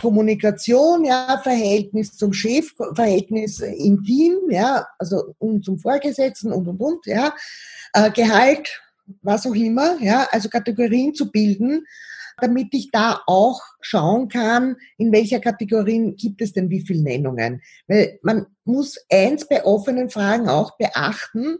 Kommunikation, 0.00 1.04
ja, 1.04 1.40
Verhältnis 1.42 2.16
zum 2.16 2.32
Chef, 2.32 2.72
Verhältnis 2.94 3.60
im 3.60 4.02
Team, 4.04 4.34
ja, 4.50 4.86
also 4.98 5.34
und 5.38 5.64
zum 5.64 5.78
Vorgesetzten 5.78 6.52
und 6.52 6.68
und 6.68 6.80
und, 6.80 7.06
ja, 7.06 7.34
äh, 7.92 8.10
Gehalt, 8.10 8.80
was 9.22 9.46
auch 9.46 9.54
immer, 9.54 9.96
ja, 10.00 10.28
also 10.30 10.48
Kategorien 10.48 11.14
zu 11.14 11.30
bilden, 11.30 11.84
damit 12.40 12.68
ich 12.72 12.90
da 12.90 13.20
auch 13.26 13.60
schauen 13.80 14.28
kann, 14.28 14.76
in 14.98 15.12
welcher 15.12 15.40
Kategorien 15.40 16.16
gibt 16.16 16.42
es 16.42 16.52
denn 16.52 16.70
wie 16.70 16.80
viele 16.80 17.02
Nennungen. 17.02 17.62
Weil 17.88 18.18
man 18.22 18.46
muss 18.64 18.98
eins 19.10 19.48
bei 19.48 19.64
offenen 19.64 20.10
Fragen 20.10 20.48
auch 20.48 20.76
beachten, 20.76 21.58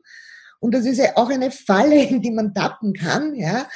und 0.62 0.74
das 0.74 0.86
ist 0.86 0.98
ja 0.98 1.16
auch 1.16 1.28
eine 1.28 1.50
Falle, 1.50 2.04
in 2.08 2.22
die 2.22 2.30
man 2.30 2.54
tappen 2.54 2.94
kann, 2.94 3.34
ja, 3.34 3.66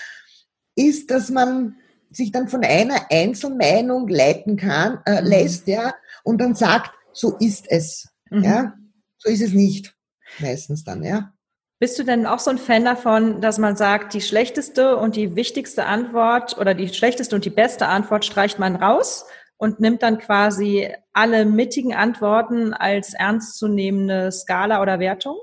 ist, 0.76 1.10
dass 1.10 1.30
man 1.30 1.76
sich 2.10 2.30
dann 2.30 2.48
von 2.48 2.62
einer 2.62 3.10
Einzelmeinung 3.10 4.08
leiten 4.08 4.56
kann, 4.56 5.00
äh, 5.04 5.20
mhm. 5.20 5.26
lässt, 5.26 5.66
ja, 5.66 5.94
und 6.22 6.40
dann 6.40 6.54
sagt, 6.54 6.92
so 7.12 7.36
ist 7.38 7.66
es, 7.68 8.08
mhm. 8.30 8.44
ja, 8.44 8.74
so 9.18 9.30
ist 9.30 9.42
es 9.42 9.52
nicht, 9.52 9.94
meistens 10.38 10.84
dann, 10.84 11.02
ja. 11.02 11.32
Bist 11.78 11.98
du 11.98 12.04
denn 12.04 12.24
auch 12.24 12.38
so 12.38 12.50
ein 12.50 12.58
Fan 12.58 12.84
davon, 12.86 13.42
dass 13.42 13.58
man 13.58 13.76
sagt, 13.76 14.14
die 14.14 14.22
schlechteste 14.22 14.96
und 14.96 15.14
die 15.14 15.36
wichtigste 15.36 15.84
Antwort 15.84 16.56
oder 16.58 16.72
die 16.72 16.88
schlechteste 16.88 17.34
und 17.36 17.44
die 17.44 17.50
beste 17.50 17.86
Antwort 17.86 18.24
streicht 18.24 18.58
man 18.58 18.76
raus 18.76 19.26
und 19.58 19.78
nimmt 19.78 20.02
dann 20.02 20.18
quasi 20.18 20.90
alle 21.12 21.44
mittigen 21.44 21.94
Antworten 21.94 22.72
als 22.72 23.12
ernstzunehmende 23.12 24.32
Skala 24.32 24.80
oder 24.80 24.98
Wertung? 25.00 25.36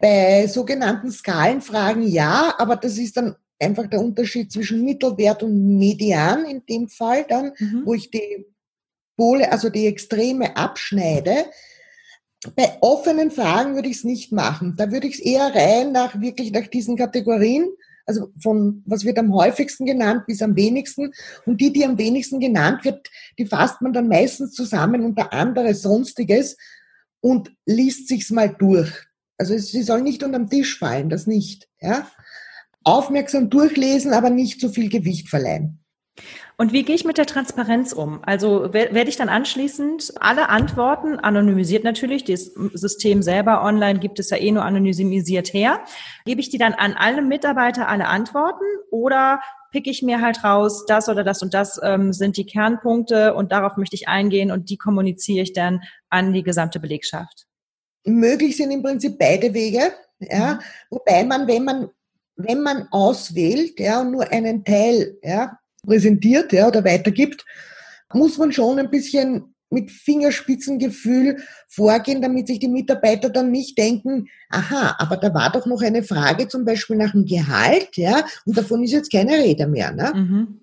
Bei 0.00 0.48
sogenannten 0.48 1.12
Skalenfragen 1.12 2.02
ja, 2.02 2.54
aber 2.58 2.74
das 2.74 2.98
ist 2.98 3.16
dann 3.16 3.36
einfach 3.60 3.86
der 3.86 4.00
Unterschied 4.00 4.50
zwischen 4.50 4.84
Mittelwert 4.84 5.44
und 5.44 5.78
Median 5.78 6.44
in 6.44 6.66
dem 6.66 6.88
Fall 6.88 7.24
dann, 7.28 7.52
Mhm. 7.56 7.82
wo 7.84 7.94
ich 7.94 8.10
die 8.10 8.46
Pole, 9.16 9.52
also 9.52 9.68
die 9.70 9.86
Extreme 9.86 10.56
abschneide. 10.56 11.44
Bei 12.56 12.76
offenen 12.80 13.30
Fragen 13.30 13.74
würde 13.74 13.88
ich 13.88 13.98
es 13.98 14.04
nicht 14.04 14.32
machen. 14.32 14.74
Da 14.76 14.90
würde 14.90 15.06
ich 15.06 15.14
es 15.14 15.20
eher 15.20 15.54
rein 15.54 15.92
nach 15.92 16.20
wirklich 16.20 16.52
nach 16.52 16.66
diesen 16.66 16.96
Kategorien, 16.96 17.68
also 18.04 18.32
von 18.40 18.82
was 18.84 19.04
wird 19.04 19.18
am 19.18 19.32
häufigsten 19.32 19.86
genannt 19.86 20.24
bis 20.26 20.42
am 20.42 20.56
wenigsten. 20.56 21.12
Und 21.46 21.60
die, 21.60 21.72
die 21.72 21.84
am 21.84 21.98
wenigsten 21.98 22.40
genannt 22.40 22.84
wird, 22.84 23.08
die 23.38 23.46
fasst 23.46 23.80
man 23.80 23.92
dann 23.92 24.08
meistens 24.08 24.52
zusammen 24.52 25.04
unter 25.04 25.32
andere 25.32 25.74
Sonstiges 25.74 26.56
und 27.20 27.52
liest 27.64 28.08
sich's 28.08 28.30
mal 28.30 28.48
durch. 28.48 28.92
Also 29.38 29.56
sie 29.56 29.82
soll 29.82 30.02
nicht 30.02 30.22
unterm 30.22 30.50
Tisch 30.50 30.78
fallen, 30.78 31.10
das 31.10 31.26
nicht. 31.26 31.68
Ja? 31.80 32.08
Aufmerksam 32.84 33.50
durchlesen, 33.50 34.12
aber 34.12 34.30
nicht 34.30 34.60
zu 34.60 34.68
viel 34.68 34.88
Gewicht 34.88 35.28
verleihen. 35.28 35.81
Und 36.58 36.72
wie 36.72 36.82
gehe 36.82 36.94
ich 36.94 37.04
mit 37.04 37.18
der 37.18 37.26
Transparenz 37.26 37.92
um? 37.92 38.20
Also 38.22 38.68
wer- 38.72 38.94
werde 38.94 39.08
ich 39.08 39.16
dann 39.16 39.28
anschließend 39.28 40.12
alle 40.20 40.48
Antworten, 40.48 41.18
anonymisiert 41.18 41.84
natürlich, 41.84 42.24
das 42.24 42.52
System 42.74 43.22
selber 43.22 43.64
online 43.64 43.98
gibt 43.98 44.20
es 44.20 44.30
ja 44.30 44.36
eh 44.36 44.52
nur 44.52 44.64
anonymisiert 44.64 45.52
her, 45.52 45.80
gebe 46.24 46.40
ich 46.40 46.50
die 46.50 46.58
dann 46.58 46.74
an 46.74 46.92
alle 46.92 47.22
Mitarbeiter 47.22 47.88
alle 47.88 48.06
Antworten 48.06 48.64
oder 48.90 49.40
pick 49.72 49.86
ich 49.86 50.02
mir 50.02 50.20
halt 50.20 50.44
raus, 50.44 50.84
das 50.86 51.08
oder 51.08 51.24
das 51.24 51.42
und 51.42 51.54
das 51.54 51.80
ähm, 51.82 52.12
sind 52.12 52.36
die 52.36 52.46
Kernpunkte 52.46 53.34
und 53.34 53.50
darauf 53.50 53.76
möchte 53.78 53.96
ich 53.96 54.06
eingehen 54.06 54.52
und 54.52 54.68
die 54.68 54.76
kommuniziere 54.76 55.42
ich 55.42 55.54
dann 55.54 55.80
an 56.10 56.32
die 56.32 56.42
gesamte 56.42 56.78
Belegschaft. 56.78 57.46
Möglich 58.04 58.56
sind 58.56 58.70
im 58.70 58.82
Prinzip 58.82 59.18
beide 59.18 59.54
Wege, 59.54 59.92
ja, 60.20 60.58
wobei 60.90 61.24
man, 61.24 61.48
wenn 61.48 61.64
man, 61.64 61.88
wenn 62.36 62.62
man 62.62 62.86
auswählt, 62.90 63.80
ja, 63.80 64.02
und 64.02 64.10
nur 64.12 64.30
einen 64.30 64.64
Teil, 64.64 65.16
ja, 65.22 65.58
präsentiert, 65.86 66.52
ja, 66.52 66.68
oder 66.68 66.84
weitergibt, 66.84 67.44
muss 68.12 68.38
man 68.38 68.52
schon 68.52 68.78
ein 68.78 68.90
bisschen 68.90 69.54
mit 69.70 69.90
Fingerspitzengefühl 69.90 71.38
vorgehen, 71.68 72.20
damit 72.20 72.46
sich 72.46 72.58
die 72.58 72.68
Mitarbeiter 72.68 73.30
dann 73.30 73.50
nicht 73.50 73.78
denken, 73.78 74.28
aha, 74.50 74.96
aber 74.98 75.16
da 75.16 75.32
war 75.32 75.50
doch 75.50 75.66
noch 75.66 75.80
eine 75.82 76.02
Frage 76.02 76.46
zum 76.46 76.64
Beispiel 76.64 76.96
nach 76.96 77.12
dem 77.12 77.24
Gehalt, 77.24 77.96
ja, 77.96 78.24
und 78.44 78.56
davon 78.56 78.84
ist 78.84 78.92
jetzt 78.92 79.10
keine 79.10 79.32
Rede 79.32 79.66
mehr, 79.66 79.92
ne? 79.92 80.12
Mhm. 80.14 80.58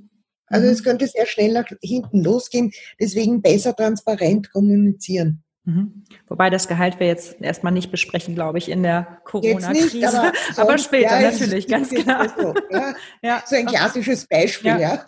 Also 0.47 0.67
Mhm. 0.67 0.73
es 0.73 0.83
könnte 0.83 1.07
sehr 1.07 1.25
schnell 1.25 1.53
nach 1.53 1.65
hinten 1.81 2.23
losgehen, 2.23 2.71
deswegen 2.99 3.41
besser 3.41 3.75
transparent 3.75 4.51
kommunizieren. 4.51 5.43
Mhm. 5.69 6.03
Wobei 6.27 6.49
das 6.49 6.67
Gehalt 6.67 6.99
wir 6.99 7.07
jetzt 7.07 7.39
erstmal 7.41 7.71
nicht 7.71 7.91
besprechen, 7.91 8.33
glaube 8.33 8.57
ich, 8.57 8.69
in 8.69 8.81
der 8.81 9.19
Corona-Krise. 9.25 10.07
aber, 10.07 10.31
Aber 10.57 10.77
später 10.77 11.19
ja, 11.19 11.31
natürlich, 11.31 11.67
ist 11.67 11.69
ganz 11.69 11.89
genau. 11.89 12.23
So, 12.37 12.53
ja. 12.71 12.93
Ja. 13.21 13.43
so 13.45 13.55
ein 13.55 13.67
klassisches 13.67 14.25
Beispiel, 14.27 14.71
Ja. 14.71 14.77
ja. 14.79 15.05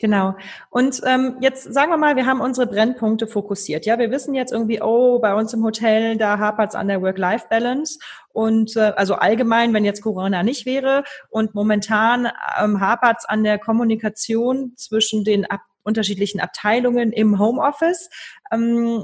Genau. 0.00 0.34
Und 0.70 1.02
ähm, 1.06 1.36
jetzt 1.42 1.74
sagen 1.74 1.90
wir 1.90 1.98
mal, 1.98 2.16
wir 2.16 2.24
haben 2.24 2.40
unsere 2.40 2.66
Brennpunkte 2.66 3.26
fokussiert. 3.26 3.84
Ja, 3.84 3.98
wir 3.98 4.10
wissen 4.10 4.34
jetzt 4.34 4.50
irgendwie, 4.50 4.80
oh, 4.80 5.18
bei 5.18 5.34
uns 5.34 5.52
im 5.52 5.62
Hotel, 5.62 6.16
da 6.16 6.38
hapert 6.38 6.70
es 6.70 6.74
an 6.74 6.88
der 6.88 7.02
Work-Life-Balance. 7.02 7.98
Und 8.32 8.76
äh, 8.76 8.92
also 8.96 9.16
allgemein, 9.16 9.74
wenn 9.74 9.84
jetzt 9.84 10.00
Corona 10.00 10.42
nicht 10.42 10.64
wäre. 10.64 11.04
Und 11.28 11.54
momentan 11.54 12.32
ähm, 12.58 12.80
hapert 12.80 13.18
es 13.18 13.24
an 13.26 13.44
der 13.44 13.58
Kommunikation 13.58 14.72
zwischen 14.76 15.22
den 15.22 15.44
ab 15.44 15.60
unterschiedlichen 15.82 16.40
Abteilungen 16.40 17.12
im 17.12 17.38
Homeoffice. 17.38 18.08
Ähm, 18.52 19.02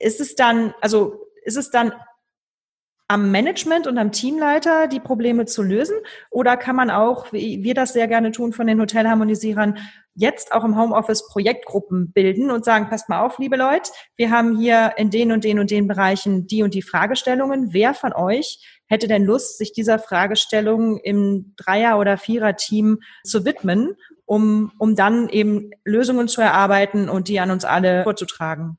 ist 0.00 0.20
es 0.20 0.34
dann, 0.34 0.74
also 0.80 1.26
ist 1.44 1.56
es 1.56 1.70
dann 1.70 1.92
am 3.06 3.30
Management 3.32 3.86
und 3.88 3.98
am 3.98 4.12
Teamleiter 4.12 4.86
die 4.86 5.00
Probleme 5.00 5.44
zu 5.44 5.62
lösen? 5.62 5.96
Oder 6.30 6.56
kann 6.56 6.76
man 6.76 6.90
auch, 6.90 7.32
wie 7.32 7.62
wir 7.62 7.74
das 7.74 7.92
sehr 7.92 8.08
gerne 8.08 8.30
tun 8.30 8.52
von 8.52 8.66
den 8.66 8.80
Hotelharmonisierern, 8.80 9.78
jetzt 10.14 10.52
auch 10.52 10.64
im 10.64 10.78
Homeoffice 10.78 11.26
Projektgruppen 11.26 12.12
bilden 12.12 12.50
und 12.50 12.64
sagen, 12.64 12.88
passt 12.88 13.08
mal 13.08 13.24
auf, 13.24 13.38
liebe 13.38 13.56
Leute, 13.56 13.90
wir 14.16 14.30
haben 14.30 14.58
hier 14.58 14.94
in 14.96 15.10
den 15.10 15.32
und 15.32 15.44
den 15.44 15.58
und 15.58 15.70
den 15.70 15.88
Bereichen 15.88 16.46
die 16.46 16.62
und 16.62 16.74
die 16.74 16.82
Fragestellungen. 16.82 17.72
Wer 17.72 17.94
von 17.94 18.12
euch 18.12 18.64
hätte 18.86 19.08
denn 19.08 19.24
Lust, 19.24 19.58
sich 19.58 19.72
dieser 19.72 19.98
Fragestellung 19.98 20.98
im 20.98 21.54
Dreier- 21.56 21.98
oder 21.98 22.16
Vierer-Team 22.16 23.00
zu 23.24 23.44
widmen, 23.44 23.96
um, 24.24 24.72
um 24.78 24.94
dann 24.94 25.28
eben 25.28 25.70
Lösungen 25.84 26.28
zu 26.28 26.40
erarbeiten 26.40 27.08
und 27.08 27.28
die 27.28 27.40
an 27.40 27.50
uns 27.50 27.64
alle 27.64 28.04
vorzutragen? 28.04 28.78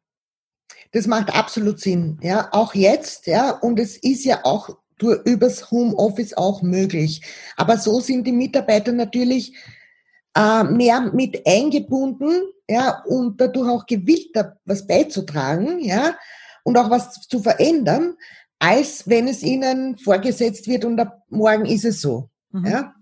Das 0.91 1.07
macht 1.07 1.33
absolut 1.33 1.79
Sinn, 1.79 2.19
ja, 2.21 2.49
auch 2.51 2.73
jetzt, 2.75 3.27
ja, 3.27 3.51
und 3.51 3.79
es 3.79 3.95
ist 3.97 4.25
ja 4.25 4.43
auch 4.43 4.69
durch, 4.97 5.19
übers 5.25 5.71
Homeoffice 5.71 6.33
auch 6.33 6.61
möglich. 6.61 7.21
Aber 7.55 7.77
so 7.77 8.01
sind 8.01 8.27
die 8.27 8.33
Mitarbeiter 8.33 8.91
natürlich 8.91 9.55
äh, 10.35 10.63
mehr 10.65 11.01
mit 11.13 11.45
eingebunden, 11.47 12.43
ja, 12.69 13.01
und 13.05 13.39
dadurch 13.39 13.69
auch 13.69 13.85
gewillt, 13.85 14.29
da 14.33 14.57
was 14.65 14.85
beizutragen, 14.85 15.79
ja, 15.79 16.15
und 16.63 16.77
auch 16.77 16.89
was 16.89 17.21
zu 17.21 17.39
verändern, 17.39 18.15
als 18.59 19.07
wenn 19.07 19.27
es 19.27 19.41
ihnen 19.43 19.97
vorgesetzt 19.97 20.67
wird 20.67 20.85
und 20.85 20.99
ab 20.99 21.23
morgen 21.29 21.65
ist 21.65 21.85
es 21.85 22.01
so, 22.01 22.29
Mhm. 22.51 22.65
ja. 22.65 22.93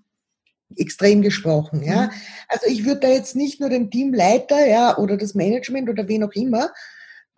Extrem 0.78 1.24
gesprochen, 1.24 1.82
ja. 1.84 2.04
Mhm. 2.04 2.12
Also 2.48 2.68
ich 2.68 2.86
würde 2.86 3.00
da 3.02 3.08
jetzt 3.08 3.36
nicht 3.36 3.60
nur 3.60 3.70
den 3.70 3.90
Teamleiter, 3.90 4.68
ja, 4.68 4.96
oder 4.98 5.18
das 5.18 5.34
Management 5.34 5.90
oder 5.90 6.08
wen 6.08 6.24
auch 6.24 6.34
immer, 6.34 6.70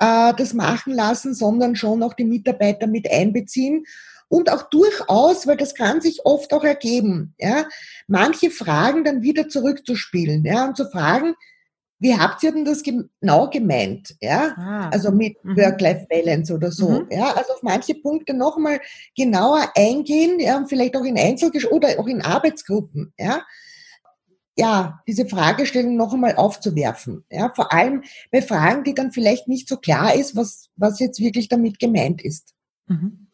äh, 0.01 0.33
das 0.35 0.53
machen 0.53 0.93
lassen, 0.93 1.33
sondern 1.33 1.75
schon 1.77 2.03
auch 2.03 2.13
die 2.15 2.25
Mitarbeiter 2.25 2.87
mit 2.87 3.09
einbeziehen 3.09 3.85
und 4.29 4.49
auch 4.51 4.63
durchaus, 4.69 5.45
weil 5.47 5.57
das 5.57 5.75
kann 5.75 6.01
sich 6.01 6.25
oft 6.25 6.53
auch 6.53 6.63
ergeben, 6.63 7.33
ja, 7.37 7.65
manche 8.07 8.49
Fragen 8.51 9.03
dann 9.05 9.21
wieder 9.21 9.47
zurückzuspielen, 9.49 10.43
ja, 10.45 10.65
und 10.67 10.75
zu 10.77 10.85
fragen, 10.89 11.35
wie 12.03 12.17
habt 12.17 12.41
ihr 12.41 12.51
denn 12.51 12.65
das 12.65 12.81
genau 12.81 13.49
gemeint, 13.51 14.15
ja? 14.21 14.55
Ah. 14.57 14.89
Also 14.89 15.11
mit 15.11 15.35
Mhm. 15.45 15.55
Work-Life-Balance 15.57 16.51
oder 16.53 16.71
so, 16.71 16.89
Mhm. 16.89 17.07
ja, 17.11 17.31
also 17.35 17.53
auf 17.53 17.61
manche 17.61 17.93
Punkte 17.93 18.33
nochmal 18.33 18.79
genauer 19.15 19.71
eingehen, 19.75 20.39
ja, 20.39 20.57
und 20.57 20.67
vielleicht 20.67 20.95
auch 20.97 21.05
in 21.05 21.19
Einzelgesch 21.19 21.67
oder 21.67 21.89
auch 21.99 22.07
in 22.07 22.21
Arbeitsgruppen, 22.23 23.13
ja, 23.19 23.43
ja, 24.57 25.01
diese 25.07 25.25
Fragestellung 25.25 25.95
noch 25.95 26.13
einmal 26.13 26.35
aufzuwerfen. 26.35 27.23
Ja, 27.29 27.51
vor 27.55 27.71
allem 27.71 28.03
bei 28.31 28.41
Fragen, 28.41 28.83
die 28.83 28.93
dann 28.93 29.11
vielleicht 29.11 29.47
nicht 29.47 29.67
so 29.67 29.77
klar 29.77 30.13
ist, 30.13 30.35
was, 30.35 30.69
was 30.75 30.99
jetzt 30.99 31.19
wirklich 31.19 31.47
damit 31.47 31.79
gemeint 31.79 32.21
ist. 32.21 32.53
Mhm. 32.87 33.27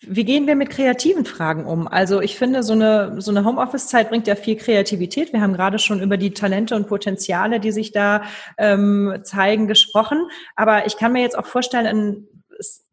Wie 0.00 0.24
gehen 0.24 0.46
wir 0.46 0.54
mit 0.54 0.70
kreativen 0.70 1.24
Fragen 1.24 1.64
um? 1.64 1.88
Also 1.88 2.20
ich 2.20 2.38
finde, 2.38 2.62
so 2.62 2.72
eine, 2.72 3.20
so 3.20 3.32
eine 3.32 3.44
Homeoffice-Zeit 3.44 4.10
bringt 4.10 4.28
ja 4.28 4.36
viel 4.36 4.54
Kreativität. 4.54 5.32
Wir 5.32 5.40
haben 5.40 5.54
gerade 5.54 5.80
schon 5.80 6.00
über 6.00 6.16
die 6.16 6.30
Talente 6.30 6.76
und 6.76 6.86
Potenziale, 6.86 7.58
die 7.58 7.72
sich 7.72 7.90
da 7.90 8.22
ähm, 8.58 9.18
zeigen, 9.24 9.66
gesprochen. 9.66 10.28
Aber 10.54 10.86
ich 10.86 10.96
kann 10.98 11.12
mir 11.12 11.22
jetzt 11.22 11.36
auch 11.36 11.46
vorstellen, 11.46 11.86
es 11.86 12.37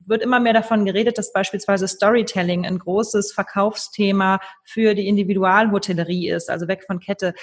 wird 0.07 0.21
immer 0.21 0.39
mehr 0.39 0.53
davon 0.53 0.85
geredet, 0.85 1.17
dass 1.17 1.33
beispielsweise 1.33 1.87
Storytelling 1.87 2.65
ein 2.65 2.79
großes 2.79 3.33
Verkaufsthema 3.33 4.39
für 4.63 4.95
die 4.95 5.07
Individualhotellerie 5.07 6.29
ist, 6.29 6.49
also 6.49 6.67
weg 6.67 6.83
von 6.85 6.99
Kette. 6.99 7.33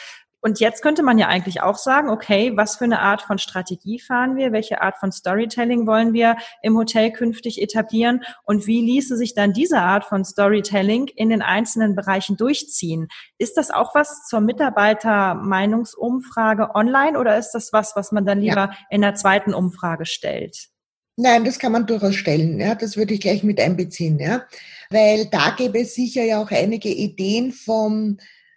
Und 0.45 0.59
jetzt 0.59 0.83
könnte 0.83 1.05
man 1.05 1.19
ja 1.19 1.29
eigentlich 1.29 1.63
auch 1.63 1.79
sagen, 1.79 2.11
okay, 2.11 2.51
was 2.57 2.75
für 2.77 2.83
eine 2.85 2.99
Art 2.99 3.23
von 3.23 3.39
Strategie 3.39 4.01
fahren 4.01 4.35
wir? 4.35 4.51
Welche 4.51 4.83
Art 4.83 4.99
von 4.99 5.13
Storytelling 5.13 5.87
wollen 5.87 6.13
wir 6.15 6.37
im 6.63 6.77
Hotel 6.77 7.13
künftig 7.13 7.63
etablieren? 7.63 8.25
Und 8.43 8.67
wie 8.67 8.81
ließe 8.81 9.17
sich 9.17 9.35
dann 9.35 9.53
diese 9.53 9.79
Art 9.79 10.05
von 10.05 10.25
Storytelling 10.25 11.07
in 11.15 11.31
den 11.31 11.43
einzelnen 11.43 11.95
Bereichen 11.95 12.37
durchziehen? 12.37 13.07
Ist 13.39 13.57
das 13.57 13.71
auch 13.71 13.95
was 13.95 14.27
zur 14.27 14.41
Mitarbeiter-Meinungsumfrage 14.41 16.75
online 16.75 17.17
oder 17.21 17.39
ist 17.39 17.53
das 17.53 17.73
was, 17.73 17.95
was 17.95 18.11
man 18.11 18.27
dann 18.27 18.41
lieber 18.41 18.71
Ja. 18.73 18.77
in 18.91 19.03
der 19.03 19.15
zweiten 19.15 19.55
Umfrage 19.55 20.07
stellt? 20.07 20.72
Nein, 21.17 21.45
das 21.45 21.59
kann 21.59 21.73
man 21.73 21.87
durchaus 21.87 22.15
stellen. 22.15 22.59
Ja, 22.59 22.75
das 22.75 22.97
würde 22.97 23.15
ich 23.15 23.21
gleich 23.21 23.43
mit 23.43 23.61
einbeziehen. 23.61 24.19
Ja, 24.19 24.45
weil 24.91 25.27
da 25.27 25.55
gäbe 25.57 25.81
es 25.81 25.95
sicher 25.95 26.23
ja 26.25 26.43
auch 26.43 26.51
einige 26.51 26.89
Ideen 26.89 27.53
vom, 27.53 28.17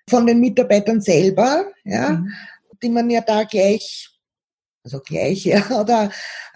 von 0.09 0.25
den 0.25 0.39
Mitarbeitern 0.39 1.01
selber, 1.01 1.65
ja, 1.83 2.11
Mhm. 2.11 2.29
die 2.81 2.89
man 2.89 3.09
ja 3.09 3.21
da 3.21 3.43
gleich, 3.43 4.09
also 4.83 4.99
gleich, 4.99 5.43
ja, 5.45 5.79
oder 5.81 6.11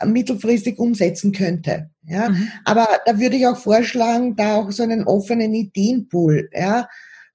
mittelfristig 0.06 0.80
umsetzen 0.80 1.32
könnte. 1.34 1.90
Ja, 2.04 2.30
Mhm. 2.30 2.50
Aber 2.66 2.88
da 3.06 3.20
würde 3.20 3.36
ich 3.36 3.46
auch 3.48 3.58
vorschlagen, 3.58 4.36
da 4.38 4.56
auch 4.56 4.72
so 4.72 4.84
einen 4.84 5.04
offenen 5.04 5.54
Ideenpool 5.54 6.50
ja, 6.54 6.88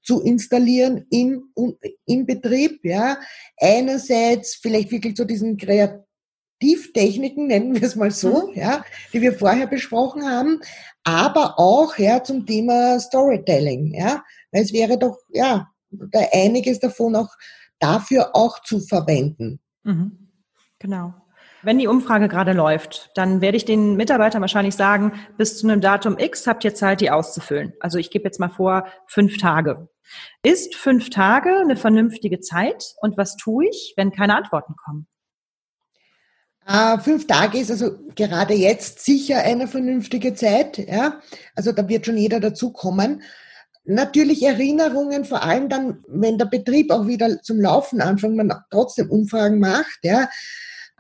zu 0.03 0.23
installieren 0.23 1.07
im, 1.11 1.45
im 2.07 2.27
Betrieb. 2.27 2.81
Ja. 2.85 3.19
Einerseits 3.59 4.55
vielleicht 4.57 4.91
wirklich 4.91 5.17
zu 5.17 5.25
diesen 5.25 5.57
Kreativtechniken, 6.65 7.47
nennen 7.47 7.75
wir 7.75 7.83
es 7.83 7.97
mal 7.97 8.11
so, 8.11 8.51
ja, 8.55 8.85
die 9.13 9.21
wir 9.21 9.35
vorher 9.35 9.67
besprochen 9.67 10.25
haben, 10.25 10.61
aber 11.05 11.59
auch 11.59 11.97
ja, 11.99 12.23
zum 12.23 12.47
Thema 12.47 12.99
Storytelling. 12.99 13.95
Ja. 13.95 14.23
Weil 14.53 14.63
es 14.63 14.73
wäre 14.73 14.99
doch 14.99 15.19
ja, 15.29 15.69
da 15.91 16.21
einiges 16.33 16.81
davon 16.81 17.17
auch 17.17 17.31
dafür 17.79 18.35
auch 18.35 18.63
zu 18.63 18.81
verwenden. 18.81 19.61
Mhm. 19.83 20.31
Genau. 20.79 21.15
Wenn 21.63 21.79
die 21.79 21.87
Umfrage 21.87 22.29
gerade 22.29 22.53
läuft, 22.53 23.11
dann 23.15 23.41
werde 23.41 23.57
ich 23.57 23.65
den 23.65 23.97
Mitarbeitern 23.97 24.43
wahrscheinlich 24.43 24.75
sagen, 24.75 25.13
bis 25.39 25.59
zu 25.59 25.67
einem 25.67 25.81
Datum 25.81 26.19
X 26.19 26.47
habt 26.47 26.63
ihr 26.65 26.75
Zeit, 26.75 27.01
die 27.01 27.11
auszufüllen. 27.11 27.73
Also 27.81 27.99
ich 27.99 28.11
gebe 28.11 28.25
jetzt 28.25 28.39
mal 28.39 28.51
vor, 28.51 28.87
fünf 29.07 29.39
Tage. 29.39 29.89
Ist 30.43 30.75
fünf 30.75 31.09
Tage 31.09 31.57
eine 31.57 31.77
vernünftige 31.77 32.41
Zeit? 32.41 32.95
Und 33.01 33.17
was 33.17 33.37
tue 33.37 33.67
ich, 33.69 33.95
wenn 33.97 34.13
keine 34.13 34.37
Antworten 34.37 34.75
kommen? 34.85 35.07
Äh, 36.67 36.99
fünf 36.99 37.27
Tage 37.27 37.59
ist 37.59 37.71
also 37.71 37.99
gerade 38.15 38.55
jetzt 38.55 39.05
sicher 39.05 39.39
eine 39.39 39.69
vernünftige 39.69 40.35
Zeit. 40.35 40.79
Ja? 40.79 41.21
Also 41.55 41.73
da 41.73 41.89
wird 41.89 42.07
schon 42.07 42.17
jeder 42.17 42.41
dazukommen. 42.41 43.23
Natürlich 43.85 44.43
Erinnerungen, 44.43 45.27
vor 45.27 45.43
allem 45.43 45.69
dann, 45.69 46.05
wenn 46.09 46.39
der 46.39 46.47
Betrieb 46.47 46.91
auch 46.91 47.07
wieder 47.07 47.43
zum 47.43 47.61
Laufen 47.61 48.01
anfängt, 48.01 48.37
man 48.37 48.53
trotzdem 48.71 49.11
Umfragen 49.11 49.61
macht, 49.61 49.99
ja, 50.03 50.29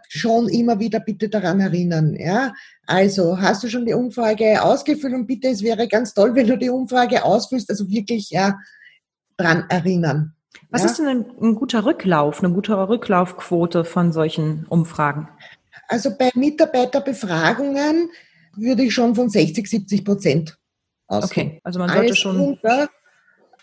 schon 0.09 0.49
immer 0.49 0.79
wieder 0.79 1.01
bitte 1.01 1.31
daran 1.31 1.61
erinnern. 1.61 2.15
Ja? 2.15 2.53
Also 2.87 3.41
hast 3.41 3.65
du 3.65 3.69
schon 3.69 3.87
die 3.87 3.95
Umfrage 3.95 4.63
ausgefüllt 4.63 5.15
und 5.15 5.27
bitte, 5.27 5.49
es 5.49 5.63
wäre 5.63 5.89
ganz 5.89 6.13
toll, 6.13 6.35
wenn 6.35 6.47
du 6.47 6.59
die 6.59 6.69
Umfrage 6.69 7.25
ausfüllst, 7.25 7.71
also 7.71 7.89
wirklich 7.89 8.31
ja 8.31 8.59
dran 9.39 9.65
erinnern. 9.71 10.35
Was 10.71 10.83
ja? 10.83 10.89
ist 10.89 10.99
denn 10.99 11.07
ein, 11.07 11.27
ein, 11.41 11.55
guter 11.55 11.85
Rücklauf, 11.85 12.43
eine 12.43 12.53
gute 12.53 12.77
Rücklaufquote 12.89 13.85
von 13.85 14.13
solchen 14.13 14.67
Umfragen? 14.69 15.29
Also 15.89 16.17
bei 16.17 16.31
Mitarbeiterbefragungen 16.35 18.11
würde 18.57 18.85
ich 18.85 18.95
schon 18.95 19.15
von 19.15 19.29
60, 19.29 19.69
70 19.69 20.05
Prozent 20.05 20.59
ausgehen. 21.07 21.49
Okay, 21.49 21.61
also 21.65 21.79
man 21.79 21.89
sollte 21.89 22.05
Alles 22.05 22.19
schon. 22.19 22.37
Runter, 22.37 22.89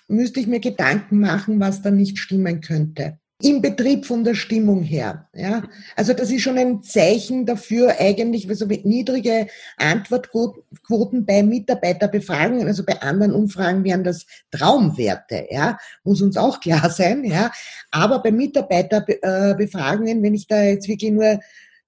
müsste 0.07 0.39
ich 0.39 0.47
mir 0.47 0.59
Gedanken 0.59 1.19
machen, 1.19 1.59
was 1.59 1.81
da 1.81 1.91
nicht 1.91 2.19
stimmen 2.19 2.61
könnte. 2.61 3.17
Im 3.43 3.59
Betrieb 3.59 4.05
von 4.05 4.23
der 4.23 4.35
Stimmung 4.35 4.83
her. 4.83 5.27
Ja, 5.33 5.63
also 5.95 6.13
das 6.13 6.29
ist 6.29 6.43
schon 6.43 6.59
ein 6.59 6.83
Zeichen 6.83 7.47
dafür 7.47 7.95
eigentlich, 7.99 8.47
also 8.47 8.67
mit 8.67 8.85
niedrige 8.85 9.47
Antwortquoten 9.77 11.25
bei 11.25 11.41
Mitarbeiterbefragungen, 11.41 12.67
also 12.67 12.85
bei 12.85 13.01
anderen 13.01 13.33
Umfragen 13.33 13.83
wären 13.83 14.03
das 14.03 14.27
Traumwerte. 14.51 15.47
Ja, 15.49 15.79
muss 16.03 16.21
uns 16.21 16.37
auch 16.37 16.59
klar 16.59 16.91
sein. 16.91 17.23
Ja, 17.23 17.51
aber 17.89 18.21
bei 18.21 18.31
Mitarbeiterbefragungen, 18.31 20.21
wenn 20.21 20.35
ich 20.35 20.45
da 20.45 20.61
jetzt 20.61 20.87
wirklich 20.87 21.11
nur 21.11 21.39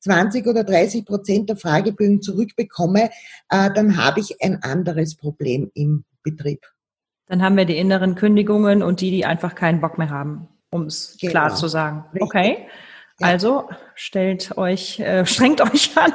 20 0.03 0.47
oder 0.47 0.63
30 0.63 1.05
Prozent 1.05 1.49
der 1.49 1.55
Fragebögen 1.55 2.21
zurückbekomme, 2.21 3.09
äh, 3.49 3.69
dann 3.73 3.97
habe 3.97 4.19
ich 4.19 4.43
ein 4.43 4.61
anderes 4.61 5.15
Problem 5.15 5.71
im 5.73 6.03
Betrieb. 6.23 6.61
Dann 7.27 7.41
haben 7.41 7.55
wir 7.55 7.65
die 7.65 7.77
inneren 7.77 8.15
Kündigungen 8.15 8.83
und 8.83 9.01
die, 9.01 9.11
die 9.11 9.25
einfach 9.25 9.55
keinen 9.55 9.79
Bock 9.79 9.97
mehr 9.97 10.09
haben, 10.09 10.49
um 10.69 10.83
es 10.83 11.17
genau. 11.19 11.31
klar 11.31 11.55
zu 11.55 11.67
sagen. 11.67 12.05
Okay. 12.19 12.67
Ja. 13.19 13.27
Also 13.27 13.69
stellt 13.95 14.57
euch, 14.57 14.99
äh, 14.99 15.25
strengt 15.25 15.61
euch 15.61 15.97
an, 15.97 16.11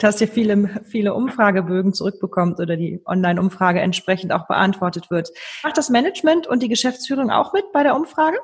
dass 0.00 0.20
ihr 0.20 0.28
viele, 0.28 0.82
viele 0.84 1.14
Umfragebögen 1.14 1.94
zurückbekommt 1.94 2.60
oder 2.60 2.76
die 2.76 3.00
Online-Umfrage 3.06 3.80
entsprechend 3.80 4.32
auch 4.32 4.46
beantwortet 4.46 5.10
wird. 5.10 5.30
Macht 5.62 5.78
das 5.78 5.88
Management 5.88 6.46
und 6.46 6.62
die 6.62 6.68
Geschäftsführung 6.68 7.30
auch 7.30 7.52
mit 7.52 7.72
bei 7.72 7.82
der 7.82 7.96
Umfrage? 7.96 8.36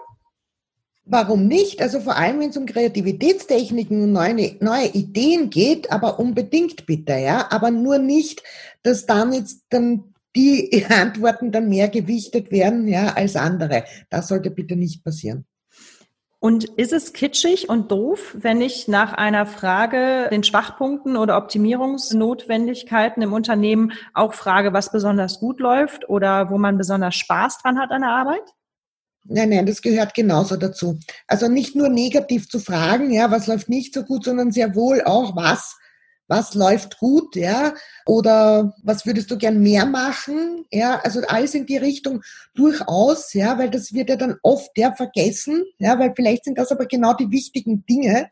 Warum 1.09 1.47
nicht? 1.47 1.81
Also 1.81 2.01
vor 2.01 2.17
allem, 2.17 2.41
wenn 2.41 2.51
es 2.51 2.57
um 2.57 2.67
Kreativitätstechniken 2.67 4.03
und 4.03 4.13
neue, 4.13 4.57
neue 4.59 4.89
Ideen 4.89 5.51
geht, 5.51 5.93
aber 5.93 6.19
unbedingt 6.19 6.85
bitte, 6.85 7.13
ja. 7.13 7.47
Aber 7.51 7.71
nur 7.71 7.99
nicht, 7.99 8.43
dass 8.83 9.07
dann 9.07 9.33
jetzt 9.33 9.63
dann 9.71 10.13
die 10.35 10.85
Antworten 10.91 11.53
dann 11.53 11.69
mehr 11.69 11.89
gewichtet 11.89 12.51
werden, 12.51 12.89
ja, 12.89 13.15
als 13.15 13.37
andere. 13.37 13.85
Das 14.11 14.27
sollte 14.27 14.51
bitte 14.51 14.75
nicht 14.75 15.05
passieren. 15.05 15.47
Und 16.41 16.65
ist 16.65 16.93
es 16.93 17.13
kitschig 17.13 17.69
und 17.69 17.93
doof, 17.93 18.37
wenn 18.39 18.61
ich 18.61 18.89
nach 18.89 19.13
einer 19.13 19.47
Frage 19.47 20.29
den 20.31 20.43
Schwachpunkten 20.43 21.17
oder 21.17 21.39
Optimierungsnotwendigkeiten 21.39 23.23
im 23.23 23.33
Unternehmen 23.33 23.93
auch 24.13 24.35
frage, 24.35 24.73
was 24.73 24.91
besonders 24.91 25.39
gut 25.39 25.61
läuft 25.61 26.09
oder 26.09 26.51
wo 26.51 26.59
man 26.59 26.79
besonders 26.79 27.15
Spaß 27.15 27.59
dran 27.59 27.79
hat 27.79 27.91
an 27.93 28.03
der 28.03 28.11
Arbeit? 28.11 28.56
Nein, 29.29 29.51
nein, 29.51 29.67
das 29.67 29.83
gehört 29.83 30.15
genauso 30.15 30.57
dazu. 30.57 30.99
Also 31.27 31.49
nicht 31.49 31.75
nur 31.75 31.89
negativ 31.89 32.49
zu 32.49 32.59
fragen, 32.59 33.11
ja, 33.11 33.31
was 33.31 33.47
läuft 33.47 33.69
nicht 33.69 33.95
so 33.95 34.03
gut, 34.03 34.25
sondern 34.25 34.53
sehr 34.53 34.75
wohl 34.75 35.03
auch, 35.03 35.35
was, 35.37 35.77
was 36.29 36.55
läuft 36.55 36.99
gut, 36.99 37.37
ja, 37.37 37.75
oder 38.05 38.75
was 38.83 39.07
würdest 39.07 39.31
du 39.31 39.39
gern 39.39 39.63
mehr 39.63 39.87
machen, 39.87 40.65
ja, 40.71 41.01
also 41.01 41.21
alles 41.27 41.55
in 41.55 41.67
die 41.67 41.77
Richtung 41.77 42.23
durchaus, 42.55 43.33
ja, 43.33 43.59
weil 43.59 43.71
das 43.71 43.93
wird 43.93 44.09
ja 44.11 44.17
dann 44.17 44.37
oft 44.43 44.71
ja 44.77 44.93
vergessen, 44.93 45.65
ja, 45.79 45.99
weil 45.99 46.13
vielleicht 46.15 46.45
sind 46.45 46.59
das 46.59 46.73
aber 46.73 46.87
genau 46.87 47.15
die 47.15 47.31
wichtigen 47.31 47.85
Dinge, 47.87 48.31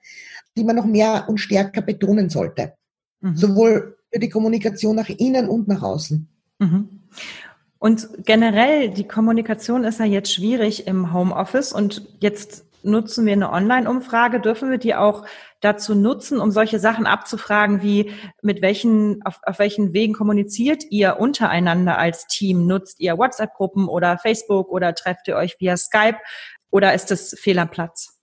die 0.56 0.64
man 0.64 0.76
noch 0.76 0.86
mehr 0.86 1.26
und 1.28 1.38
stärker 1.38 1.82
betonen 1.82 2.30
sollte. 2.30 2.74
Mhm. 3.20 3.36
Sowohl 3.36 3.96
für 4.12 4.18
die 4.18 4.28
Kommunikation 4.28 4.96
nach 4.96 5.08
innen 5.08 5.48
und 5.48 5.66
nach 5.68 5.82
außen. 5.82 6.28
Mhm. 6.58 7.00
Und 7.84 8.08
generell, 8.24 8.88
die 8.88 9.06
Kommunikation 9.06 9.84
ist 9.84 10.00
ja 10.00 10.06
jetzt 10.06 10.32
schwierig 10.32 10.86
im 10.86 11.12
Homeoffice 11.12 11.70
und 11.70 12.08
jetzt 12.18 12.64
nutzen 12.82 13.26
wir 13.26 13.34
eine 13.34 13.52
Online-Umfrage. 13.52 14.40
Dürfen 14.40 14.70
wir 14.70 14.78
die 14.78 14.94
auch 14.94 15.26
dazu 15.60 15.94
nutzen, 15.94 16.40
um 16.40 16.50
solche 16.50 16.78
Sachen 16.78 17.04
abzufragen, 17.04 17.82
wie 17.82 18.10
mit 18.40 18.62
welchen, 18.62 19.20
auf, 19.26 19.38
auf 19.42 19.58
welchen 19.58 19.92
Wegen 19.92 20.14
kommuniziert 20.14 20.84
ihr 20.88 21.18
untereinander 21.20 21.98
als 21.98 22.26
Team? 22.26 22.66
Nutzt 22.66 23.00
ihr 23.00 23.18
WhatsApp-Gruppen 23.18 23.86
oder 23.86 24.16
Facebook 24.16 24.70
oder 24.70 24.94
trefft 24.94 25.28
ihr 25.28 25.36
euch 25.36 25.56
via 25.58 25.76
Skype 25.76 26.16
oder 26.70 26.94
ist 26.94 27.10
das 27.10 27.36
fehl 27.38 27.58
am 27.58 27.68
Platz? 27.68 28.18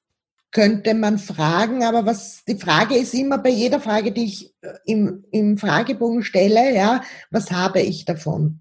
Könnte 0.50 0.96
man 0.96 1.20
fragen, 1.20 1.84
aber 1.84 2.08
was 2.08 2.44
die 2.46 2.58
Frage 2.58 2.96
ist 2.96 3.14
immer 3.14 3.38
bei 3.38 3.50
jeder 3.50 3.80
Frage, 3.80 4.12
die 4.12 4.26
ich 4.26 4.56
äh, 4.62 4.74
im, 4.86 5.24
im 5.30 5.60
Fragebogen 5.60 6.24
stelle, 6.24 6.74
ja, 6.74 7.04
was 7.30 7.52
habe 7.52 7.82
ich 7.82 8.06
davon? 8.06 8.61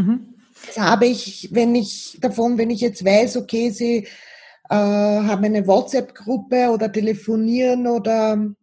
Mhm. 0.00 0.34
Das 0.66 0.78
habe 0.78 1.06
ich, 1.06 1.48
wenn 1.52 1.74
ich 1.74 2.18
davon, 2.20 2.58
wenn 2.58 2.70
ich 2.70 2.80
jetzt 2.80 3.04
weiß, 3.04 3.36
okay, 3.38 3.70
Sie 3.70 4.06
äh, 4.68 4.74
haben 4.74 5.44
eine 5.44 5.66
WhatsApp-Gruppe 5.66 6.70
oder 6.70 6.92
telefonieren 6.92 7.86
oder 7.86 8.54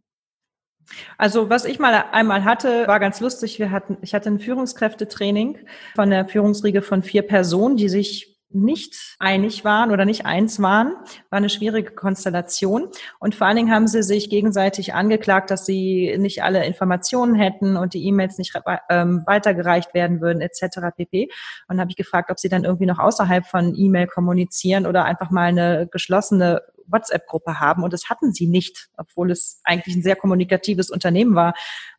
also 1.18 1.50
was 1.50 1.66
ich 1.66 1.80
mal 1.80 2.06
einmal 2.12 2.46
hatte, 2.46 2.88
war 2.88 3.00
ganz 3.00 3.20
lustig. 3.20 3.60
Wir 3.60 3.72
hatten, 3.72 3.98
ich 4.02 4.14
hatte 4.14 4.30
ein 4.30 4.40
Führungskräftetraining 4.40 5.58
von 5.96 6.10
der 6.10 6.28
Führungsriege 6.28 6.82
von 6.82 7.04
vier 7.04 7.24
Personen, 7.24 7.76
die 7.76 7.90
sich 7.90 8.37
nicht 8.50 9.16
einig 9.20 9.66
waren 9.66 9.92
oder 9.92 10.06
nicht 10.06 10.26
eins 10.26 10.62
waren, 10.62 10.94
war 11.30 11.38
eine 11.38 11.50
schwierige 11.50 11.92
Konstellation. 11.92 12.90
Und 13.20 13.36
vor 13.36 13.48
allen 13.48 13.58
Dingen 13.58 13.72
haben 13.72 13.88
sie 13.88 14.04
sich 14.04 14.30
gegenseitig 14.30 14.94
angeklagt, 14.94 15.52
dass 15.52 15.66
sie 15.66 16.16
nicht 16.18 16.44
alle 16.44 16.66
Informationen 16.66 17.36
hätten 17.36 17.76
und 17.76 17.94
die 17.94 18.06
E-Mails 18.06 18.38
nicht 18.38 18.54
ähm, 18.90 19.24
weitergereicht 19.26 19.94
werden 19.94 20.22
würden, 20.22 20.42
etc. 20.42 20.80
pp. 20.96 21.30
Und 21.68 21.80
habe 21.80 21.92
ich 21.92 21.98
gefragt, 21.98 22.32
ob 22.32 22.40
sie 22.40 22.50
dann 22.50 22.64
irgendwie 22.64 22.86
noch 22.86 23.00
außerhalb 23.00 23.46
von 23.46 23.76
E-Mail 23.76 24.08
kommunizieren 24.08 24.86
oder 24.88 25.06
einfach 25.06 25.30
mal 25.30 25.48
eine 25.48 25.88
geschlossene 25.92 26.62
WhatsApp-Gruppe 26.88 27.60
haben. 27.60 27.84
Und 27.84 27.94
das 27.94 28.10
hatten 28.10 28.34
sie 28.34 28.48
nicht, 28.48 28.90
obwohl 28.98 29.32
es 29.32 29.62
eigentlich 29.64 29.96
ein 29.96 30.04
sehr 30.04 30.16
kommunikatives 30.16 30.90
Unternehmen 30.90 31.36
war. 31.36 31.54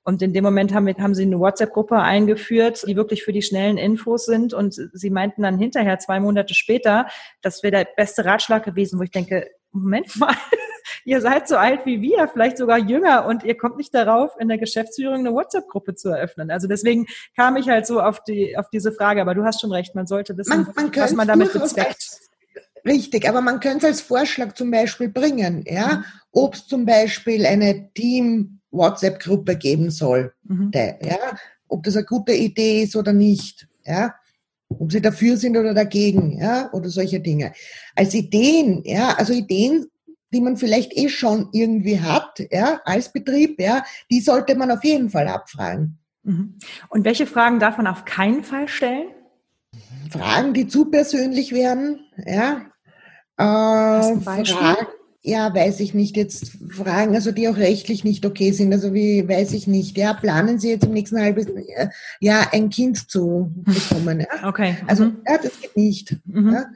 Und 0.05 0.23
in 0.23 0.33
dem 0.33 0.45
Moment 0.45 0.73
haben, 0.73 0.87
wir, 0.87 0.97
haben 0.97 1.15
sie 1.15 1.25
eine 1.25 1.39
WhatsApp-Gruppe 1.39 1.99
eingeführt, 1.99 2.85
die 2.87 2.97
wirklich 2.97 3.23
für 3.23 3.33
die 3.33 3.43
schnellen 3.43 3.79
Infos 3.79 4.25
sind. 4.25 4.55
Und 4.55 4.75
sie 4.93 5.11
meinten 5.11 5.43
dann 5.43 5.59
hinterher, 5.59 5.99
zwei 5.99 6.21
Monate 6.21 6.55
später, 6.55 7.07
das 7.43 7.63
wäre 7.63 7.73
der 7.73 7.89
beste 7.97 8.25
Ratschlag 8.25 8.65
gewesen, 8.65 8.99
wo 8.99 9.03
ich 9.03 9.11
denke, 9.11 9.51
Moment 9.73 10.17
mal, 10.17 10.35
ihr 11.05 11.21
seid 11.21 11.49
so 11.49 11.57
alt 11.57 11.85
wie 11.85 12.01
wir, 12.01 12.29
vielleicht 12.29 12.59
sogar 12.59 12.79
jünger 12.79 13.27
und 13.27 13.45
ihr 13.45 13.57
kommt 13.57 13.77
nicht 13.77 13.95
darauf, 13.95 14.31
in 14.39 14.49
der 14.49 14.59
Geschäftsführung 14.59 15.19
eine 15.19 15.33
WhatsApp-Gruppe 15.33 15.95
zu 15.95 16.09
eröffnen. 16.09 16.51
Also 16.51 16.69
deswegen 16.69 17.07
kam 17.37 17.57
ich 17.57 17.69
halt 17.69 17.87
so 17.87 18.01
auf 18.01 18.23
die, 18.25 18.57
auf 18.57 18.69
diese 18.71 18.93
Frage. 18.93 19.21
Aber 19.21 19.35
du 19.35 19.45
hast 19.45 19.61
schon 19.61 19.73
recht, 19.73 19.95
man 19.95 20.07
sollte 20.07 20.37
wissen, 20.37 20.65
man, 20.75 20.75
man 20.75 20.97
was 20.97 21.13
man 21.13 21.29
damit 21.29 21.53
bezweckt. 21.53 22.28
Richtig, 22.85 23.29
aber 23.29 23.41
man 23.41 23.61
könnte 23.61 23.79
es 23.79 23.85
als 23.85 24.01
Vorschlag 24.01 24.55
zum 24.55 24.71
Beispiel 24.71 25.09
bringen, 25.09 25.65
ja, 25.67 25.99
mhm. 25.99 26.05
ob 26.33 26.55
es 26.55 26.67
zum 26.67 26.85
Beispiel 26.85 27.47
eine 27.47 27.93
Team-WhatsApp-Gruppe 27.93 29.57
geben 29.57 29.91
soll, 29.91 30.33
mhm. 30.45 30.71
ja, 30.75 31.37
ob 31.69 31.83
das 31.83 31.97
eine 31.97 32.07
gute 32.07 32.33
Idee 32.33 32.83
ist 32.83 32.97
oder 32.97 33.13
nicht, 33.13 33.69
ja, 33.85 34.15
ob 34.69 34.93
sie 34.93 35.01
dafür 35.01 35.37
sind 35.37 35.57
oder 35.57 35.75
dagegen, 35.75 36.39
ja, 36.39 36.71
oder 36.73 36.89
solche 36.89 37.21
Dinge. 37.21 37.53
Als 37.95 38.15
Ideen, 38.15 38.83
ja, 38.85 39.15
also 39.17 39.33
Ideen, 39.33 39.87
die 40.33 40.41
man 40.41 40.57
vielleicht 40.57 40.97
eh 40.97 41.09
schon 41.09 41.49
irgendwie 41.53 42.01
hat, 42.01 42.43
ja, 42.51 42.81
als 42.85 43.13
Betrieb, 43.13 43.61
ja, 43.61 43.85
die 44.11 44.21
sollte 44.21 44.55
man 44.55 44.71
auf 44.71 44.85
jeden 44.85 45.11
Fall 45.11 45.27
abfragen. 45.29 45.99
Mhm. 46.23 46.59
Und 46.89 47.05
welche 47.05 47.27
Fragen 47.27 47.59
darf 47.59 47.79
man 47.79 47.87
auf 47.87 48.05
keinen 48.05 48.45
Fall 48.45 48.69
stellen? 48.69 49.09
Fragen, 50.11 50.55
die 50.55 50.67
zu 50.69 50.87
persönlich 50.87 51.53
werden, 51.53 52.01
ja, 52.27 52.63
äh, 53.37 54.21
Fragen, 54.21 54.47
ja, 55.23 55.53
weiß 55.53 55.81
ich 55.81 55.95
nicht. 55.95 56.17
Jetzt 56.17 56.53
Fragen, 56.71 57.15
also 57.15 57.33
die 57.33 57.49
auch 57.49 57.57
rechtlich 57.57 58.05
nicht 58.05 58.25
okay 58.25 58.53
sind. 58.53 58.73
Also 58.73 58.95
wie 58.95 59.29
weiß 59.29 59.53
ich 59.53 59.67
nicht. 59.67 59.99
Ja, 59.99 60.15
planen 60.15 60.59
Sie 60.59 60.71
jetzt 60.71 60.87
im 60.87 60.93
nächsten 60.93 61.21
halben 61.21 61.47
Jahr 62.21 62.53
ein 62.53 62.71
Kind 62.71 63.11
zu 63.11 63.53
bekommen? 63.57 64.21
Ja? 64.21 64.49
Okay. 64.49 64.77
Also 64.87 65.07
mhm. 65.07 65.19
ja, 65.29 65.39
das 65.39 65.61
geht 65.61 65.77
nicht. 65.77 66.17
Mhm. 66.25 66.53
Ja? 66.53 66.67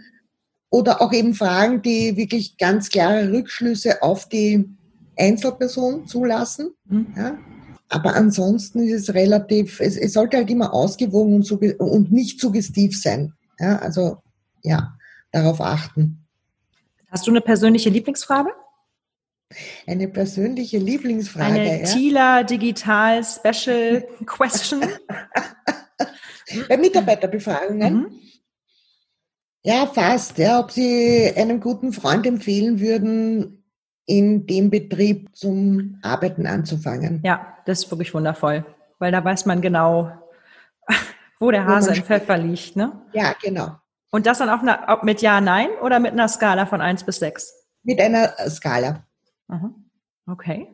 Oder 0.70 1.00
auch 1.00 1.12
eben 1.12 1.34
Fragen, 1.34 1.82
die 1.82 2.16
wirklich 2.16 2.56
ganz 2.58 2.90
klare 2.90 3.32
Rückschlüsse 3.32 4.02
auf 4.02 4.28
die 4.28 4.68
Einzelperson 5.18 6.06
zulassen. 6.06 6.72
Mhm. 6.88 7.06
Ja. 7.16 7.38
Aber 7.92 8.14
ansonsten 8.14 8.82
ist 8.82 9.08
es 9.08 9.14
relativ, 9.14 9.78
es, 9.78 9.98
es 9.98 10.14
sollte 10.14 10.38
halt 10.38 10.48
immer 10.48 10.72
ausgewogen 10.72 11.34
und, 11.34 11.50
und 11.78 12.10
nicht 12.10 12.40
suggestiv 12.40 12.98
sein. 12.98 13.34
Ja, 13.58 13.76
also 13.80 14.16
ja, 14.62 14.94
darauf 15.30 15.60
achten. 15.60 16.26
Hast 17.10 17.26
du 17.26 17.30
eine 17.30 17.42
persönliche 17.42 17.90
Lieblingsfrage? 17.90 18.48
Eine 19.86 20.08
persönliche 20.08 20.78
Lieblingsfrage. 20.78 21.52
Eine 21.52 21.80
ja? 21.80 21.84
Tila 21.84 22.42
Digital 22.44 23.22
Special 23.22 24.02
Question. 24.24 24.80
Bei 26.68 26.78
Mitarbeiterbefragungen. 26.78 27.94
Mhm. 27.94 28.20
Ja, 29.64 29.86
fast. 29.86 30.38
Ja, 30.38 30.60
ob 30.60 30.70
Sie 30.70 31.30
einem 31.36 31.60
guten 31.60 31.92
Freund 31.92 32.26
empfehlen 32.26 32.80
würden, 32.80 33.61
in 34.06 34.46
dem 34.46 34.70
Betrieb 34.70 35.34
zum 35.34 35.98
Arbeiten 36.02 36.46
anzufangen. 36.46 37.20
Ja, 37.24 37.56
das 37.66 37.84
ist 37.84 37.90
wirklich 37.90 38.12
wundervoll, 38.14 38.64
weil 38.98 39.12
da 39.12 39.24
weiß 39.24 39.46
man 39.46 39.60
genau, 39.60 40.10
wo 41.40 41.50
der 41.50 41.66
Hase 41.66 41.94
im 41.94 42.02
Pfeffer 42.02 42.38
liegt. 42.38 42.76
Ne? 42.76 42.92
Ja, 43.12 43.34
genau. 43.40 43.76
Und 44.10 44.26
das 44.26 44.38
dann 44.38 44.50
auch 44.50 45.02
mit 45.02 45.22
Ja, 45.22 45.40
Nein 45.40 45.68
oder 45.82 45.98
mit 45.98 46.12
einer 46.12 46.28
Skala 46.28 46.66
von 46.66 46.80
1 46.80 47.04
bis 47.04 47.18
6? 47.18 47.54
Mit 47.82 48.00
einer 48.00 48.28
Skala. 48.48 49.02
Okay. 50.26 50.68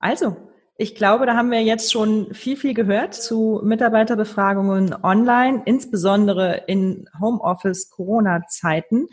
Also, 0.00 0.36
ich 0.76 0.94
glaube, 0.94 1.26
da 1.26 1.36
haben 1.36 1.50
wir 1.50 1.62
jetzt 1.62 1.90
schon 1.92 2.34
viel, 2.34 2.56
viel 2.56 2.74
gehört 2.74 3.14
zu 3.14 3.60
Mitarbeiterbefragungen 3.64 4.94
online, 5.02 5.62
insbesondere 5.64 6.64
in 6.66 7.08
Homeoffice-Corona-Zeiten. 7.18 9.08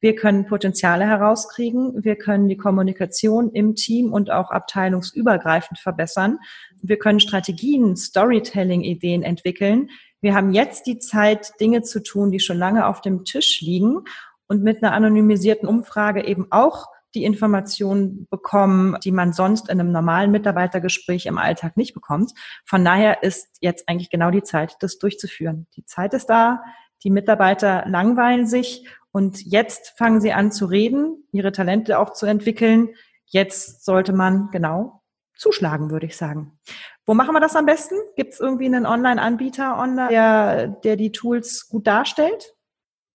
Wir 0.00 0.14
können 0.14 0.46
Potenziale 0.46 1.06
herauskriegen. 1.06 2.04
Wir 2.04 2.16
können 2.16 2.48
die 2.48 2.56
Kommunikation 2.56 3.50
im 3.52 3.74
Team 3.74 4.12
und 4.12 4.30
auch 4.30 4.50
abteilungsübergreifend 4.50 5.78
verbessern. 5.78 6.38
Wir 6.82 6.98
können 6.98 7.20
Strategien, 7.20 7.96
Storytelling-Ideen 7.96 9.22
entwickeln. 9.22 9.88
Wir 10.20 10.34
haben 10.34 10.52
jetzt 10.52 10.86
die 10.86 10.98
Zeit, 10.98 11.52
Dinge 11.60 11.82
zu 11.82 12.02
tun, 12.02 12.30
die 12.30 12.40
schon 12.40 12.58
lange 12.58 12.86
auf 12.86 13.00
dem 13.00 13.24
Tisch 13.24 13.60
liegen 13.60 14.00
und 14.48 14.62
mit 14.62 14.82
einer 14.82 14.92
anonymisierten 14.92 15.68
Umfrage 15.68 16.24
eben 16.26 16.46
auch 16.50 16.86
die 17.14 17.24
Informationen 17.24 18.26
bekommen, 18.30 18.96
die 19.02 19.12
man 19.12 19.32
sonst 19.32 19.70
in 19.70 19.80
einem 19.80 19.90
normalen 19.90 20.30
Mitarbeitergespräch 20.30 21.24
im 21.26 21.38
Alltag 21.38 21.76
nicht 21.76 21.94
bekommt. 21.94 22.32
Von 22.64 22.84
daher 22.84 23.22
ist 23.22 23.56
jetzt 23.60 23.88
eigentlich 23.88 24.10
genau 24.10 24.30
die 24.30 24.42
Zeit, 24.42 24.76
das 24.80 24.98
durchzuführen. 24.98 25.66
Die 25.76 25.84
Zeit 25.86 26.12
ist 26.12 26.26
da, 26.26 26.62
die 27.04 27.10
Mitarbeiter 27.10 27.84
langweilen 27.86 28.46
sich 28.46 28.86
und 29.16 29.46
jetzt 29.46 29.94
fangen 29.96 30.20
sie 30.20 30.34
an 30.34 30.52
zu 30.52 30.66
reden, 30.66 31.26
ihre 31.32 31.50
Talente 31.50 31.98
auch 31.98 32.12
zu 32.12 32.26
entwickeln. 32.26 32.90
Jetzt 33.24 33.82
sollte 33.82 34.12
man 34.12 34.50
genau 34.52 35.00
zuschlagen, 35.34 35.90
würde 35.90 36.04
ich 36.04 36.18
sagen. 36.18 36.58
Wo 37.06 37.14
machen 37.14 37.34
wir 37.34 37.40
das 37.40 37.56
am 37.56 37.64
besten? 37.64 37.94
Gibt 38.16 38.34
es 38.34 38.40
irgendwie 38.40 38.66
einen 38.66 38.84
Online-Anbieter, 38.84 39.78
online, 39.78 40.10
der, 40.10 40.66
der 40.66 40.96
die 40.96 41.12
Tools 41.12 41.66
gut 41.70 41.86
darstellt? 41.86 42.56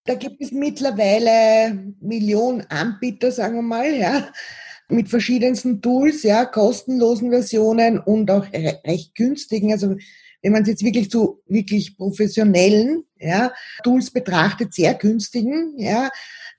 Da 0.06 0.16
gibt 0.16 0.42
es 0.42 0.52
mittlerweile 0.52 1.94
Millionen 2.00 2.62
Anbieter, 2.62 3.32
sagen 3.32 3.58
wir 3.58 3.62
mal, 3.62 3.94
ja, 3.94 4.28
mit 4.90 5.08
verschiedensten 5.08 5.84
Tools, 5.84 6.24
ja, 6.24 6.46
kostenlosen 6.46 7.30
Versionen 7.30 8.00
und 8.00 8.32
auch 8.32 8.48
recht 8.52 9.14
günstigen. 9.14 9.72
Also 9.72 9.96
wenn 10.42 10.52
man 10.52 10.64
es 10.64 10.68
jetzt 10.68 10.84
wirklich 10.84 11.12
zu 11.12 11.44
wirklich 11.46 11.96
professionellen 11.96 13.04
ja, 13.22 13.54
Tools 13.84 14.12
betrachtet, 14.12 14.74
sehr 14.74 14.94
günstigen, 14.94 15.74
ja, 15.78 16.10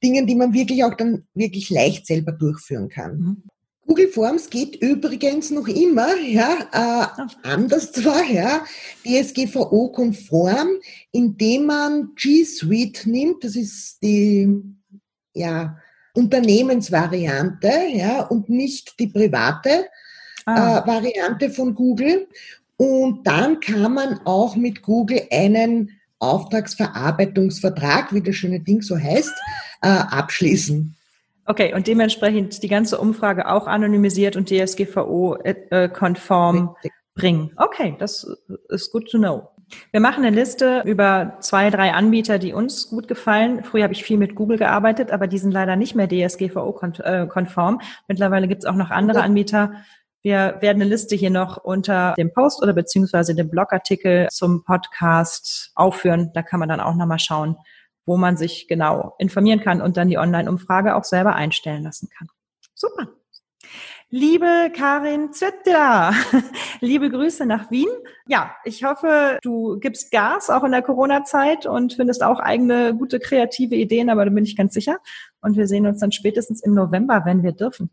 Dingen, 0.03 0.27
die 0.27 0.35
man 0.35 0.53
wirklich 0.53 0.85
auch 0.85 0.95
dann 0.95 1.25
wirklich 1.35 1.71
leicht 1.71 2.07
selber 2.07 2.33
durchführen 2.33 2.89
kann. 2.89 3.19
Mhm. 3.19 3.43
Google 3.87 4.09
Forms 4.09 4.49
geht 4.49 4.77
übrigens 4.77 5.51
noch 5.51 5.67
immer, 5.67 6.17
ja, 6.17 6.69
äh, 6.73 7.49
anders 7.49 7.93
zwar, 7.93 8.25
ja, 8.25 8.65
DSGVO-konform, 9.05 10.69
indem 11.11 11.67
man 11.67 12.15
G 12.15 12.45
Suite 12.45 13.07
nimmt, 13.07 13.43
das 13.45 13.57
ist 13.57 13.99
die, 14.03 14.49
ja, 15.35 15.77
Unternehmensvariante, 16.15 17.73
ja, 17.93 18.23
und 18.23 18.49
nicht 18.49 18.99
die 18.99 19.09
private 19.09 19.87
ah. 20.47 20.79
äh, 20.79 20.87
Variante 20.87 21.51
von 21.51 21.75
Google. 21.75 22.29
Und 22.77 23.27
dann 23.27 23.61
kann 23.61 23.95
man 23.95 24.21
auch 24.25 24.57
mit 24.57 24.83
Google 24.83 25.27
einen 25.31 25.91
Auftragsverarbeitungsvertrag, 26.23 28.15
wie 28.15 28.23
das 28.23 28.37
schöne 28.37 28.61
Ding 28.61 28.83
so 28.83 28.97
heißt, 28.97 29.35
äh, 29.83 29.89
abschließen. 29.89 30.95
Okay, 31.45 31.75
und 31.75 31.89
dementsprechend 31.89 32.63
die 32.63 32.69
ganze 32.69 32.99
Umfrage 32.99 33.51
auch 33.51 33.67
anonymisiert 33.67 34.37
und 34.37 34.49
DSGVO-konform 34.49 36.77
äh, 36.83 36.89
bringen. 37.15 37.51
Okay, 37.57 37.97
das 37.99 38.25
ist 38.69 38.93
good 38.93 39.11
to 39.11 39.19
know. 39.19 39.49
Wir 39.91 40.01
machen 40.01 40.25
eine 40.25 40.37
Liste 40.37 40.83
über 40.85 41.39
zwei, 41.41 41.71
drei 41.71 41.93
Anbieter, 41.93 42.39
die 42.39 42.53
uns 42.53 42.91
gut 42.91 43.09
gefallen. 43.09 43.65
Früher 43.65 43.85
habe 43.85 43.95
ich 43.95 44.05
viel 44.05 44.19
mit 44.19 44.35
Google 44.35 44.59
gearbeitet, 44.59 45.11
aber 45.11 45.27
die 45.27 45.39
sind 45.39 45.53
leider 45.53 45.77
nicht 45.77 45.95
mehr 45.95 46.09
DSGVO-konform. 46.09 47.81
Mittlerweile 48.07 48.49
gibt 48.49 48.65
es 48.65 48.69
auch 48.69 48.77
noch 48.77 48.91
andere 48.91 49.23
Anbieter. 49.23 49.73
Wir 50.23 50.59
werden 50.61 50.81
eine 50.81 50.91
Liste 50.91 51.17
hier 51.17 51.31
noch 51.31 51.57
unter 51.57 52.15
dem 52.17 52.33
Post 52.33 52.63
oder 52.63 52.73
beziehungsweise 52.73 53.35
dem 53.35 53.51
Blogartikel 53.51 54.29
zum 54.31 54.63
Podcast 54.65 55.73
aufführen. 55.75 56.31
Da 56.35 56.43
kann 56.43 56.61
man 56.61 56.69
dann 56.69 56.81
auch 56.81 56.95
nochmal 56.95 57.19
schauen, 57.19 57.57
wo 58.07 58.17
man 58.17 58.37
sich 58.37 58.69
genau 58.69 59.15
informieren 59.19 59.61
kann 59.61 59.83
und 59.83 59.97
dann 59.97 60.09
die 60.09 60.19
Online-Umfrage 60.19 60.95
auch 60.95 61.05
selber 61.05 61.35
einstellen 61.35 61.83
lassen 61.83 62.09
kann. 62.17 62.29
Super. 62.75 63.09
Liebe 64.15 64.71
Karin 64.77 65.33
Zettler, 65.33 66.13
liebe 66.81 67.09
Grüße 67.09 67.47
nach 67.47 67.71
Wien. 67.71 67.89
Ja, 68.27 68.55
ich 68.63 68.85
hoffe, 68.85 69.39
du 69.41 69.79
gibst 69.79 70.11
Gas 70.11 70.51
auch 70.51 70.65
in 70.65 70.73
der 70.73 70.83
Corona-Zeit 70.83 71.65
und 71.65 71.95
findest 71.95 72.23
auch 72.23 72.39
eigene 72.39 72.95
gute 72.95 73.21
kreative 73.21 73.75
Ideen, 73.75 74.11
aber 74.11 74.27
da 74.27 74.31
bin 74.31 74.45
ich 74.45 74.55
ganz 74.55 74.75
sicher. 74.75 74.99
Und 75.41 75.57
wir 75.57 75.67
sehen 75.67 75.87
uns 75.87 76.01
dann 76.01 76.13
spätestens 76.13 76.63
im 76.63 76.75
November, 76.75 77.23
wenn 77.25 77.43
wir 77.43 77.53
dürfen. 77.53 77.89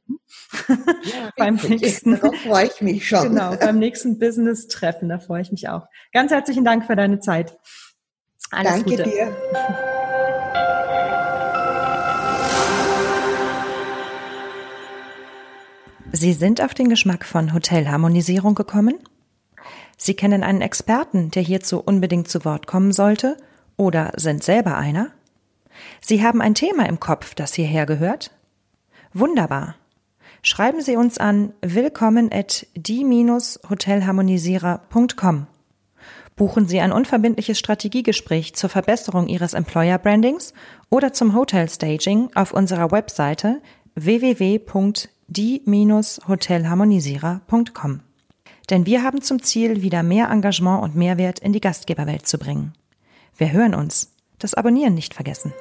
Ja, 0.68 1.30
beim 1.38 1.56
nächsten, 1.56 2.20
darauf 2.20 2.36
freue 2.36 2.66
ich 2.66 2.82
mich 2.82 3.08
schon. 3.08 3.30
Genau, 3.30 3.56
beim 3.56 3.80
nächsten 3.80 4.20
Business-Treffen, 4.20 5.08
da 5.08 5.20
freue 5.20 5.42
ich 5.42 5.54
mich 5.54 5.70
auch. 5.70 5.88
Ganz 6.12 6.34
herzlichen 6.34 6.66
Dank 6.66 6.86
für 6.86 6.98
deine 6.98 7.22
Zeit. 7.22 7.58
Alles 8.52 8.74
Danke 8.74 8.90
Gute. 8.90 9.04
dir. 9.04 9.89
Sie 16.12 16.34
sind 16.34 16.60
auf 16.62 16.74
den 16.74 16.90
Geschmack 16.90 17.24
von 17.24 17.54
Hotelharmonisierung 17.54 18.56
gekommen? 18.56 18.96
Sie 19.96 20.16
kennen 20.16 20.44
einen 20.44 20.62
Experten, 20.62 21.30
der 21.30 21.44
hierzu 21.44 21.80
unbedingt 21.80 22.28
zu 22.28 22.44
Wort 22.46 22.66
kommen 22.66 22.92
sollte? 22.92 23.38
Oder 23.78 24.14
sind 24.16 24.44
selber 24.44 24.76
einer? 24.76 25.10
Sie 26.02 26.24
haben 26.24 26.42
ein 26.42 26.56
Thema 26.56 26.90
im 26.90 27.00
Kopf, 27.00 27.36
das 27.36 27.54
hierher 27.54 27.86
gehört? 27.86 28.32
Wunderbar. 29.14 29.76
Schreiben 30.42 30.82
Sie 30.82 30.96
uns 30.96 31.20
an 31.20 31.54
willkommen 31.62 32.32
at 32.32 32.66
die-hotelharmonisierer.com. 32.76 35.46
Buchen 36.36 36.68
Sie 36.68 36.80
ein 36.80 36.92
unverbindliches 36.92 37.60
Strategiegespräch 37.60 38.56
zur 38.56 38.70
Verbesserung 38.70 39.28
Ihres 39.28 39.54
Employer 39.54 40.00
Brandings 40.00 40.56
oder 40.90 41.14
zum 41.14 41.36
Hotel 41.36 41.70
Staging 41.70 42.32
auf 42.34 42.52
unserer 42.54 42.90
Webseite 42.92 43.62
www.die-hotelharmonisierer.com. 45.30 48.02
Denn 48.70 48.86
wir 48.86 49.04
haben 49.04 49.22
zum 49.22 49.42
Ziel, 49.42 49.82
wieder 49.82 50.04
mehr 50.04 50.30
Engagement 50.30 50.84
und 50.84 50.96
Mehrwert 50.96 51.40
in 51.40 51.54
die 51.54 51.62
Gastgeberwelt 51.62 52.28
zu 52.28 52.38
bringen. 52.38 52.74
Wir 53.38 53.52
hören 53.52 53.74
uns. 53.74 54.12
Das 54.38 54.54
Abonnieren 54.54 54.94
nicht 54.94 55.14
vergessen. 55.14 55.54